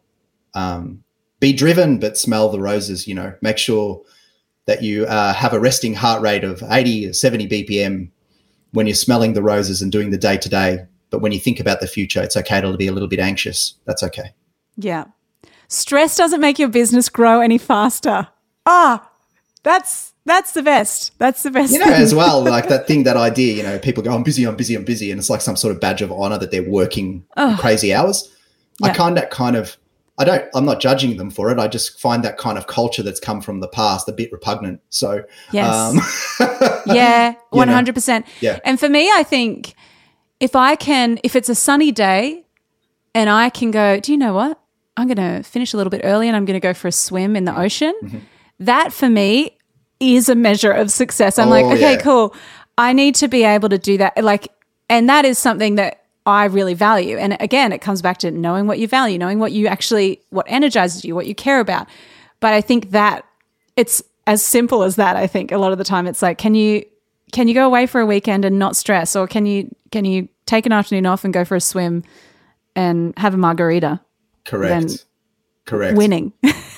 Um, 0.54 1.02
be 1.40 1.52
driven, 1.52 1.98
but 1.98 2.16
smell 2.16 2.48
the 2.48 2.60
roses. 2.60 3.08
You 3.08 3.14
know, 3.14 3.34
make 3.42 3.58
sure 3.58 4.00
that 4.66 4.82
you 4.82 5.04
uh, 5.06 5.34
have 5.34 5.52
a 5.52 5.60
resting 5.60 5.94
heart 5.94 6.22
rate 6.22 6.44
of 6.44 6.62
80 6.62 7.08
or 7.08 7.12
70 7.12 7.48
BPM 7.48 8.10
when 8.72 8.86
you're 8.86 8.94
smelling 8.94 9.34
the 9.34 9.42
roses 9.42 9.82
and 9.82 9.92
doing 9.92 10.10
the 10.10 10.18
day 10.18 10.38
to 10.38 10.48
day. 10.48 10.86
But 11.10 11.20
when 11.20 11.32
you 11.32 11.38
think 11.38 11.60
about 11.60 11.80
the 11.80 11.86
future, 11.86 12.22
it's 12.22 12.36
okay 12.36 12.60
to 12.60 12.76
be 12.76 12.86
a 12.86 12.92
little 12.92 13.08
bit 13.08 13.20
anxious. 13.20 13.74
That's 13.84 14.02
okay. 14.02 14.32
Yeah. 14.76 15.04
Stress 15.68 16.16
doesn't 16.16 16.40
make 16.40 16.58
your 16.58 16.68
business 16.68 17.08
grow 17.08 17.40
any 17.40 17.58
faster. 17.58 18.28
Ah, 18.66 19.10
that's 19.62 20.13
that's 20.26 20.52
the 20.52 20.62
best. 20.62 21.16
That's 21.18 21.42
the 21.42 21.50
best. 21.50 21.72
You 21.72 21.78
know, 21.78 21.86
thing. 21.86 21.94
as 21.94 22.14
well, 22.14 22.42
like 22.56 22.68
that 22.68 22.86
thing, 22.86 23.04
that 23.04 23.16
idea, 23.16 23.54
you 23.54 23.62
know, 23.62 23.78
people 23.78 24.02
go, 24.02 24.14
I'm 24.14 24.22
busy, 24.22 24.44
I'm 24.44 24.56
busy, 24.56 24.74
I'm 24.74 24.84
busy. 24.84 25.10
And 25.10 25.18
it's 25.18 25.30
like 25.30 25.40
some 25.40 25.56
sort 25.56 25.74
of 25.74 25.80
badge 25.80 26.02
of 26.02 26.10
honor 26.12 26.38
that 26.38 26.50
they're 26.50 26.68
working 26.68 27.24
crazy 27.58 27.92
hours. 27.92 28.30
I 28.82 28.88
Yeah. 28.88 28.94
kind 28.94 29.18
of, 29.18 29.28
kind 29.30 29.56
of, 29.56 29.76
I 30.18 30.24
don't, 30.24 30.44
I'm 30.54 30.64
not 30.64 30.80
judging 30.80 31.16
them 31.16 31.30
for 31.30 31.50
it. 31.50 31.58
I 31.58 31.68
just 31.68 32.00
find 32.00 32.22
that 32.24 32.38
kind 32.38 32.56
of 32.56 32.66
culture 32.66 33.02
that's 33.02 33.20
come 33.20 33.40
from 33.40 33.60
the 33.60 33.68
past 33.68 34.08
a 34.08 34.12
bit 34.12 34.30
repugnant. 34.32 34.80
So, 34.88 35.24
Yes. 35.52 35.74
um, 35.74 36.00
Yeah, 36.86 37.34
You 37.52 37.66
know. 37.66 38.22
Yeah. 38.40 38.58
And 38.64 38.78
for 38.80 38.88
me, 38.88 39.10
I 39.10 39.22
think 39.24 39.74
if 40.40 40.54
I 40.56 40.76
can, 40.76 41.18
if 41.22 41.36
it's 41.36 41.48
a 41.48 41.54
sunny 41.54 41.92
day, 41.92 42.44
and 43.14 43.30
I 43.30 43.48
can 43.50 43.70
go, 43.70 44.00
do 44.00 44.10
you 44.12 44.18
know 44.18 44.34
what? 44.34 44.60
I'm 44.96 45.06
going 45.06 45.16
to 45.16 45.48
finish 45.48 45.72
a 45.72 45.76
little 45.76 45.90
bit 45.90 46.00
early, 46.04 46.28
and 46.28 46.36
I'm 46.36 46.44
going 46.44 46.60
to 46.60 46.60
go 46.60 46.74
for 46.74 46.88
a 46.88 46.92
swim 46.92 47.36
in 47.36 47.44
the 47.44 47.56
ocean. 47.56 47.94
Mm-hmm. 48.02 48.18
That 48.60 48.92
for 48.92 49.08
me 49.08 49.56
is 50.00 50.28
a 50.28 50.34
measure 50.34 50.72
of 50.72 50.90
success. 50.90 51.38
I'm 51.38 51.50
like, 51.50 51.64
Oh, 51.64 51.72
okay, 51.72 51.92
yeah. 51.94 52.00
cool. 52.00 52.34
I 52.76 52.92
need 52.92 53.14
to 53.16 53.28
be 53.28 53.44
able 53.44 53.68
to 53.68 53.78
do 53.78 53.98
that. 53.98 54.22
Like, 54.22 54.48
and 54.88 55.08
that 55.08 55.24
is 55.24 55.38
something 55.38 55.76
that 55.76 56.04
I 56.26 56.44
really 56.46 56.74
value. 56.74 57.16
And 57.18 57.36
again, 57.40 57.72
it 57.72 57.80
comes 57.80 58.02
back 58.02 58.18
to 58.18 58.30
knowing 58.30 58.66
what 58.66 58.78
you 58.78 58.88
value, 58.88 59.18
knowing 59.18 59.38
what 59.38 59.52
you 59.52 59.66
actually, 59.66 60.20
what 60.30 60.46
energizes 60.48 61.04
you, 61.04 61.14
what 61.14 61.26
you 61.26 61.34
care 61.34 61.60
about. 61.60 61.86
But 62.40 62.54
I 62.54 62.60
think 62.60 62.90
that 62.90 63.24
it's 63.76 64.02
as 64.26 64.42
simple 64.42 64.82
as 64.82 64.96
that. 64.96 65.16
I 65.16 65.26
think 65.26 65.52
a 65.52 65.58
lot 65.58 65.72
of 65.72 65.78
the 65.78 65.84
time 65.84 66.06
it's 66.06 66.22
like, 66.22 66.38
can 66.38 66.54
you 66.54 66.84
can 67.32 67.48
you 67.48 67.54
go 67.54 67.66
away 67.66 67.86
for 67.86 68.00
a 68.00 68.06
weekend 68.06 68.44
and 68.44 68.58
not 68.58 68.76
stress, 68.76 69.16
or 69.16 69.26
can 69.26 69.44
you 69.44 69.74
can 69.90 70.04
you 70.04 70.28
take 70.46 70.66
an 70.66 70.72
afternoon 70.72 71.04
off 71.06 71.24
and 71.24 71.34
go 71.34 71.44
for 71.44 71.56
a 71.56 71.60
swim 71.60 72.02
and 72.76 73.12
have 73.18 73.34
a 73.34 73.36
margarita? 73.36 74.00
correct. 74.44 74.88
Then 74.88 74.96
correct. 75.66 75.96
Winning. 75.96 76.32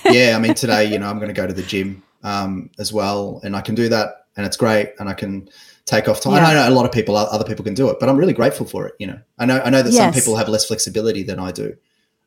yeah. 0.05 0.33
I 0.35 0.39
mean, 0.39 0.53
today, 0.53 0.85
you 0.85 0.97
know, 0.99 1.09
I'm 1.09 1.17
going 1.17 1.27
to 1.27 1.33
go 1.33 1.45
to 1.47 1.53
the 1.53 1.63
gym 1.63 2.01
um, 2.27 2.69
as 2.77 2.91
well, 2.91 3.39
and 3.43 3.55
I 3.55 3.61
can 3.61 3.75
do 3.75 3.87
that, 3.89 4.25
and 4.35 4.45
it's 4.45 4.57
great, 4.57 4.89
and 4.99 5.07
I 5.07 5.13
can 5.13 5.49
take 5.85 6.09
off 6.09 6.19
time. 6.19 6.33
Yeah. 6.33 6.47
I 6.47 6.53
know 6.53 6.69
a 6.69 6.75
lot 6.75 6.85
of 6.85 6.91
people, 6.91 7.15
other 7.15 7.45
people 7.45 7.63
can 7.63 7.73
do 7.73 7.89
it, 7.89 7.97
but 7.99 8.09
I'm 8.09 8.17
really 8.17 8.33
grateful 8.33 8.65
for 8.65 8.85
it. 8.87 8.95
You 8.99 9.07
know, 9.07 9.19
I 9.39 9.45
know, 9.45 9.61
I 9.63 9.69
know 9.69 9.81
that 9.81 9.93
some 9.93 10.13
people 10.13 10.35
have 10.35 10.49
less 10.49 10.65
flexibility 10.65 11.23
than 11.23 11.39
I 11.39 11.51
do. 11.51 11.75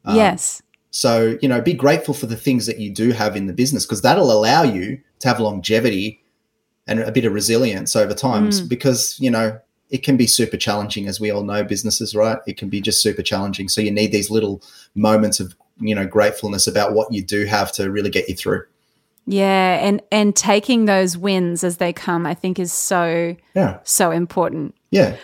Um, 0.07 0.17
yes. 0.17 0.63
So, 0.91 1.39
you 1.43 1.49
know, 1.49 1.61
be 1.61 1.75
grateful 1.75 2.15
for 2.15 2.27
the 2.27 2.37
things 2.37 2.67
that 2.67 2.81
you 2.81 2.91
do 2.91 3.13
have 3.13 3.37
in 3.37 3.47
the 3.47 3.53
business 3.53 3.85
because 3.85 4.01
that'll 4.01 4.33
allow 4.33 4.63
you 4.63 4.99
to 5.21 5.29
have 5.29 5.39
longevity 5.39 6.23
and 6.87 7.01
a 7.01 7.13
bit 7.13 7.27
of 7.27 7.33
resilience 7.35 7.95
over 7.95 8.15
times 8.15 8.61
because, 8.61 9.21
you 9.21 9.31
know, 9.31 9.61
it 9.91 10.03
can 10.03 10.17
be 10.17 10.27
super 10.27 10.57
challenging 10.57 11.07
as 11.07 11.21
we 11.21 11.31
all 11.31 11.45
know 11.45 11.63
businesses, 11.63 12.15
right? 12.15 12.39
It 12.47 12.57
can 12.57 12.71
be 12.71 12.81
just 12.81 13.03
super 13.03 13.23
challenging. 13.23 13.69
So 13.69 13.81
you 13.81 13.91
need 13.91 14.11
these 14.11 14.31
little 14.31 14.63
moments 14.95 15.39
of, 15.39 15.55
you 15.79 15.95
know, 15.95 16.07
gratefulness 16.07 16.67
about 16.67 16.95
what 16.95 17.13
you 17.13 17.23
do 17.23 17.45
have 17.45 17.71
to 17.73 17.91
really 17.91 18.11
get 18.11 18.29
you 18.29 18.35
through. 18.35 18.65
Yeah, 19.27 19.79
and 19.87 20.03
and 20.11 20.35
taking 20.35 20.87
those 20.87 21.17
wins 21.17 21.63
as 21.63 21.77
they 21.77 21.93
come, 21.93 22.27
I 22.27 22.35
think, 22.35 22.59
is 22.59 22.73
so 22.73 23.37
Yeah. 23.55 23.79
so 23.85 24.11
important. 24.11 24.75
Yeah. 24.91 25.17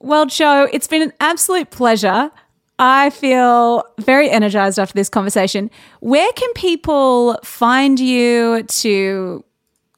Well, 0.00 0.26
Joe, 0.26 0.68
it's 0.72 0.86
been 0.86 1.02
an 1.02 1.12
absolute 1.20 1.70
pleasure. 1.70 2.30
I 2.78 3.10
feel 3.10 3.84
very 3.98 4.28
energized 4.28 4.78
after 4.78 4.92
this 4.94 5.08
conversation. 5.08 5.70
Where 6.00 6.30
can 6.32 6.52
people 6.54 7.38
find 7.42 7.98
you 7.98 8.64
to 8.64 9.42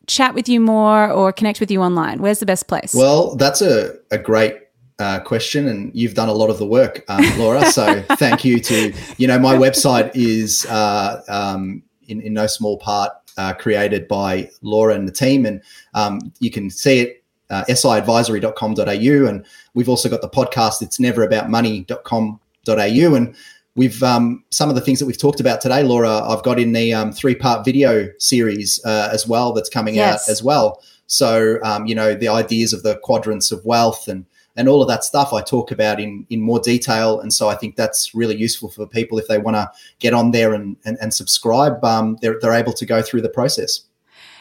chat 0.07 0.35
with 0.35 0.49
you 0.49 0.61
more 0.61 1.11
or 1.11 1.33
connect 1.33 1.59
with 1.61 1.71
you 1.71 1.83
online? 1.83 2.21
Where's 2.21 2.39
the 2.39 2.47
best 2.47 2.69
place? 2.69 2.95
Well, 2.95 3.35
that's 3.37 3.61
a, 3.61 3.95
a 4.13 4.19
great 4.19 4.57
uh, 5.01 5.21
question, 5.21 5.67
and 5.69 5.91
you've 5.95 6.15
done 6.15 6.29
a 6.29 6.33
lot 6.33 6.51
of 6.51 6.59
the 6.59 6.67
work, 6.67 7.05
um, 7.09 7.25
Laura. 7.39 7.65
So 7.67 8.03
thank 8.17 8.45
you 8.45 8.61
to 8.61 8.93
you 9.17 9.27
know 9.27 9.39
my 9.39 9.57
website 9.57 10.11
is 10.15 10.65
uh, 10.67 11.23
um, 11.29 11.83
in 12.07 12.21
in 12.21 12.35
no 12.35 12.47
small 12.47 12.79
part 12.79 13.13
uh, 13.39 13.55
created 13.55 14.07
by 14.09 14.51
Laura 14.61 14.95
and 14.95 15.09
the 15.09 15.13
team, 15.13 15.47
and 15.47 15.63
um, 15.95 16.21
you 16.41 16.51
can 16.51 16.69
see 16.71 16.99
it. 17.01 17.15
Uh, 17.51 17.65
siadvisory.com.au 17.65 19.27
and 19.27 19.47
we've 19.73 19.89
also 19.89 20.07
got 20.11 20.21
the 20.21 20.29
podcast 20.29 20.83
it's 20.83 21.01
never 21.01 21.23
about 21.23 21.49
money.com.au 21.49 23.15
and 23.15 23.35
we've 23.75 24.03
um, 24.03 24.45
some 24.51 24.69
of 24.69 24.75
the 24.75 24.81
things 24.83 24.99
that 24.99 25.07
we've 25.07 25.17
talked 25.19 25.41
about 25.41 25.61
today 25.61 25.83
laura 25.83 26.21
i've 26.29 26.43
got 26.43 26.59
in 26.59 26.73
the 26.73 26.93
um, 26.93 27.11
three 27.11 27.35
part 27.35 27.65
video 27.65 28.09
series 28.19 28.85
uh, 28.85 29.09
as 29.13 29.27
well 29.27 29.53
that's 29.55 29.71
coming 29.71 29.95
Yes. 29.95 30.29
out 30.29 30.31
as 30.31 30.43
well 30.43 30.83
so 31.07 31.59
um, 31.63 31.87
you 31.87 31.95
know 31.95 32.15
the 32.15 32.29
ideas 32.29 32.73
of 32.75 32.83
the 32.83 32.99
quadrants 33.03 33.51
of 33.51 33.65
wealth 33.65 34.09
and 34.09 34.27
and 34.59 34.69
all 34.69 34.83
of 34.83 34.89
that 34.89 35.05
stuff 35.05 35.33
I 35.33 35.41
talk 35.41 35.71
about 35.71 36.01
in 36.01 36.27
in 36.29 36.43
more 36.43 36.59
detail. 36.59 37.21
And 37.21 37.33
so 37.33 37.49
I 37.49 37.55
think 37.55 37.77
that's 37.77 38.15
really 38.15 38.37
useful 38.37 38.69
for 38.69 38.87
people 38.87 39.17
if 39.19 39.29
they 39.29 39.39
want 39.39 39.57
to 39.57 39.71
get 40.01 40.13
on 40.13 40.33
there 40.33 40.53
and 40.53 40.77
and, 40.85 40.99
and 41.01 41.15
subscribe. 41.15 41.83
Um, 41.83 42.19
they're 42.21 42.39
they're 42.41 42.53
able 42.53 42.75
to 42.75 42.85
go 42.85 43.01
through 43.01 43.23
the 43.23 43.31
process. 43.31 43.85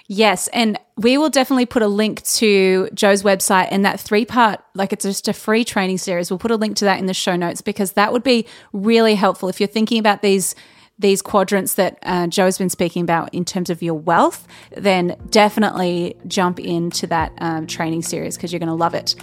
Yes, 0.09 0.47
and 0.49 0.79
we 0.95 1.17
will 1.17 1.29
definitely 1.29 1.65
put 1.65 1.81
a 1.81 1.87
link 1.87 2.23
to 2.23 2.89
Joe's 2.93 3.23
website 3.23 3.67
and 3.71 3.83
that 3.83 3.99
three 3.99 4.23
part, 4.23 4.61
like 4.73 4.93
it's 4.93 5.03
just 5.03 5.27
a 5.27 5.33
free 5.33 5.65
training 5.65 5.97
series. 5.97 6.31
We'll 6.31 6.39
put 6.39 6.51
a 6.51 6.55
link 6.55 6.77
to 6.77 6.85
that 6.85 6.99
in 6.99 7.07
the 7.07 7.13
show 7.13 7.35
notes 7.35 7.59
because 7.61 7.91
that 7.93 8.13
would 8.13 8.23
be 8.23 8.47
really 8.71 9.15
helpful 9.15 9.49
if 9.49 9.59
you're 9.59 9.67
thinking 9.67 9.99
about 9.99 10.21
these 10.21 10.55
these 10.99 11.21
quadrants 11.21 11.75
that 11.75 11.99
uh, 12.03 12.25
Joe's 12.25 12.57
been 12.57 12.69
speaking 12.69 13.03
about 13.03 13.31
in 13.33 13.45
terms 13.45 13.69
of 13.69 13.83
your 13.83 13.93
wealth. 13.93 14.47
Then 14.75 15.15
definitely 15.29 16.15
jump 16.25 16.59
into 16.59 17.05
that 17.07 17.33
um, 17.37 17.67
training 17.67 18.01
series 18.01 18.35
because 18.35 18.51
you're 18.51 18.59
going 18.59 18.67
to 18.67 18.73
love 18.73 18.95
it. 18.95 19.13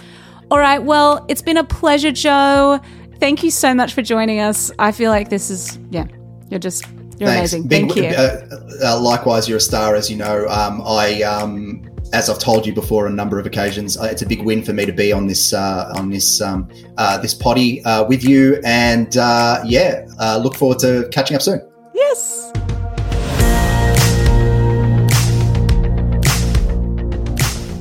All 0.51 0.59
right, 0.59 0.79
well, 0.79 1.25
it's 1.27 1.41
been 1.41 1.57
a 1.57 1.63
pleasure, 1.63 2.11
Joe. 2.11 2.79
Thank 3.19 3.43
you 3.43 3.49
so 3.51 3.73
much 3.73 3.93
for 3.93 4.01
joining 4.01 4.39
us. 4.39 4.71
I 4.77 4.91
feel 4.91 5.09
like 5.09 5.29
this 5.29 5.49
is 5.49 5.79
yeah, 5.89 6.05
you're 6.49 6.59
just 6.59 6.85
you're 7.17 7.29
Thanks. 7.29 7.53
amazing. 7.53 7.67
Big- 7.67 7.91
Thank 7.91 7.95
you. 7.95 8.05
Uh, 8.05 8.59
uh, 8.83 8.99
likewise, 8.99 9.47
you're 9.47 9.57
a 9.57 9.61
star, 9.61 9.95
as 9.95 10.09
you 10.11 10.17
know. 10.17 10.45
Um, 10.47 10.81
I, 10.85 11.21
um, 11.23 11.89
as 12.13 12.29
I've 12.29 12.39
told 12.39 12.67
you 12.67 12.73
before 12.73 13.05
on 13.07 13.13
a 13.13 13.15
number 13.15 13.39
of 13.39 13.45
occasions, 13.45 13.97
uh, 13.97 14.03
it's 14.03 14.21
a 14.21 14.25
big 14.25 14.43
win 14.43 14.63
for 14.63 14.73
me 14.73 14.85
to 14.85 14.91
be 14.91 15.11
on 15.13 15.25
this 15.27 15.53
uh, 15.53 15.93
on 15.95 16.09
this 16.09 16.41
um, 16.41 16.69
uh, 16.97 17.17
this 17.17 17.33
potty 17.33 17.83
uh, 17.85 18.03
with 18.05 18.23
you, 18.23 18.61
and 18.65 19.17
uh, 19.17 19.61
yeah, 19.65 20.05
uh, 20.19 20.37
look 20.37 20.55
forward 20.55 20.79
to 20.79 21.07
catching 21.11 21.35
up 21.35 21.41
soon. 21.41 21.61
Yes. 21.93 22.44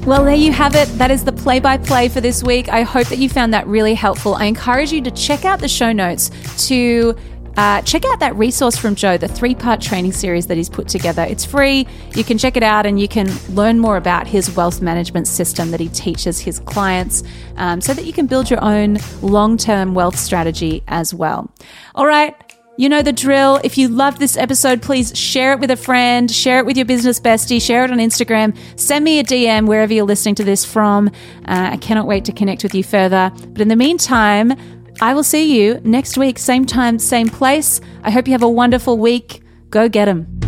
Well, 0.06 0.22
there 0.22 0.34
you 0.34 0.52
have 0.52 0.74
it. 0.74 0.86
That 0.98 1.10
is 1.10 1.24
the 1.24 1.32
play 1.32 1.60
by 1.60 1.78
play 1.78 2.10
for 2.10 2.20
this 2.20 2.42
week. 2.42 2.68
I 2.68 2.82
hope 2.82 3.08
that 3.08 3.16
you 3.16 3.30
found 3.30 3.54
that 3.54 3.66
really 3.66 3.94
helpful. 3.94 4.34
I 4.34 4.44
encourage 4.44 4.92
you 4.92 5.00
to 5.00 5.10
check 5.10 5.46
out 5.46 5.60
the 5.60 5.68
show 5.68 5.92
notes 5.92 6.30
to 6.68 7.16
uh, 7.56 7.80
check 7.82 8.04
out 8.04 8.20
that 8.20 8.36
resource 8.36 8.76
from 8.76 8.96
Joe, 8.96 9.16
the 9.16 9.28
three 9.28 9.54
part 9.54 9.80
training 9.80 10.12
series 10.12 10.46
that 10.48 10.58
he's 10.58 10.68
put 10.68 10.88
together. 10.88 11.22
It's 11.22 11.46
free. 11.46 11.86
You 12.14 12.22
can 12.22 12.36
check 12.36 12.58
it 12.58 12.62
out 12.62 12.84
and 12.84 13.00
you 13.00 13.08
can 13.08 13.28
learn 13.48 13.78
more 13.78 13.96
about 13.96 14.26
his 14.26 14.54
wealth 14.54 14.82
management 14.82 15.26
system 15.26 15.70
that 15.70 15.80
he 15.80 15.88
teaches 15.88 16.38
his 16.38 16.58
clients 16.60 17.22
um, 17.56 17.80
so 17.80 17.94
that 17.94 18.04
you 18.04 18.12
can 18.12 18.26
build 18.26 18.50
your 18.50 18.62
own 18.62 18.98
long 19.22 19.56
term 19.56 19.94
wealth 19.94 20.18
strategy 20.18 20.82
as 20.86 21.14
well. 21.14 21.50
All 21.94 22.06
right. 22.06 22.34
You 22.76 22.88
know 22.88 23.02
the 23.02 23.12
drill. 23.12 23.60
If 23.62 23.78
you 23.78 23.86
love 23.88 24.18
this 24.18 24.36
episode, 24.36 24.82
please 24.82 25.16
share 25.16 25.52
it 25.52 25.60
with 25.60 25.70
a 25.70 25.76
friend, 25.76 26.28
share 26.28 26.58
it 26.58 26.66
with 26.66 26.76
your 26.76 26.84
business 26.84 27.20
bestie, 27.20 27.62
share 27.62 27.84
it 27.84 27.92
on 27.92 27.98
Instagram, 27.98 28.56
send 28.76 29.04
me 29.04 29.20
a 29.20 29.24
DM 29.24 29.68
wherever 29.68 29.92
you're 29.92 30.04
listening 30.04 30.34
to 30.36 30.44
this 30.44 30.64
from. 30.64 31.06
Uh, 31.46 31.70
I 31.72 31.76
cannot 31.76 32.08
wait 32.08 32.24
to 32.24 32.32
connect 32.32 32.64
with 32.64 32.74
you 32.74 32.82
further. 32.82 33.30
But 33.50 33.60
in 33.60 33.68
the 33.68 33.76
meantime, 33.76 34.54
I 35.00 35.14
will 35.14 35.22
see 35.22 35.56
you 35.56 35.80
next 35.84 36.18
week, 36.18 36.36
same 36.36 36.66
time, 36.66 36.98
same 36.98 37.28
place. 37.28 37.80
I 38.02 38.10
hope 38.10 38.26
you 38.26 38.32
have 38.32 38.42
a 38.42 38.48
wonderful 38.48 38.98
week. 38.98 39.40
Go 39.70 39.88
get 39.88 40.06
them. 40.06 40.43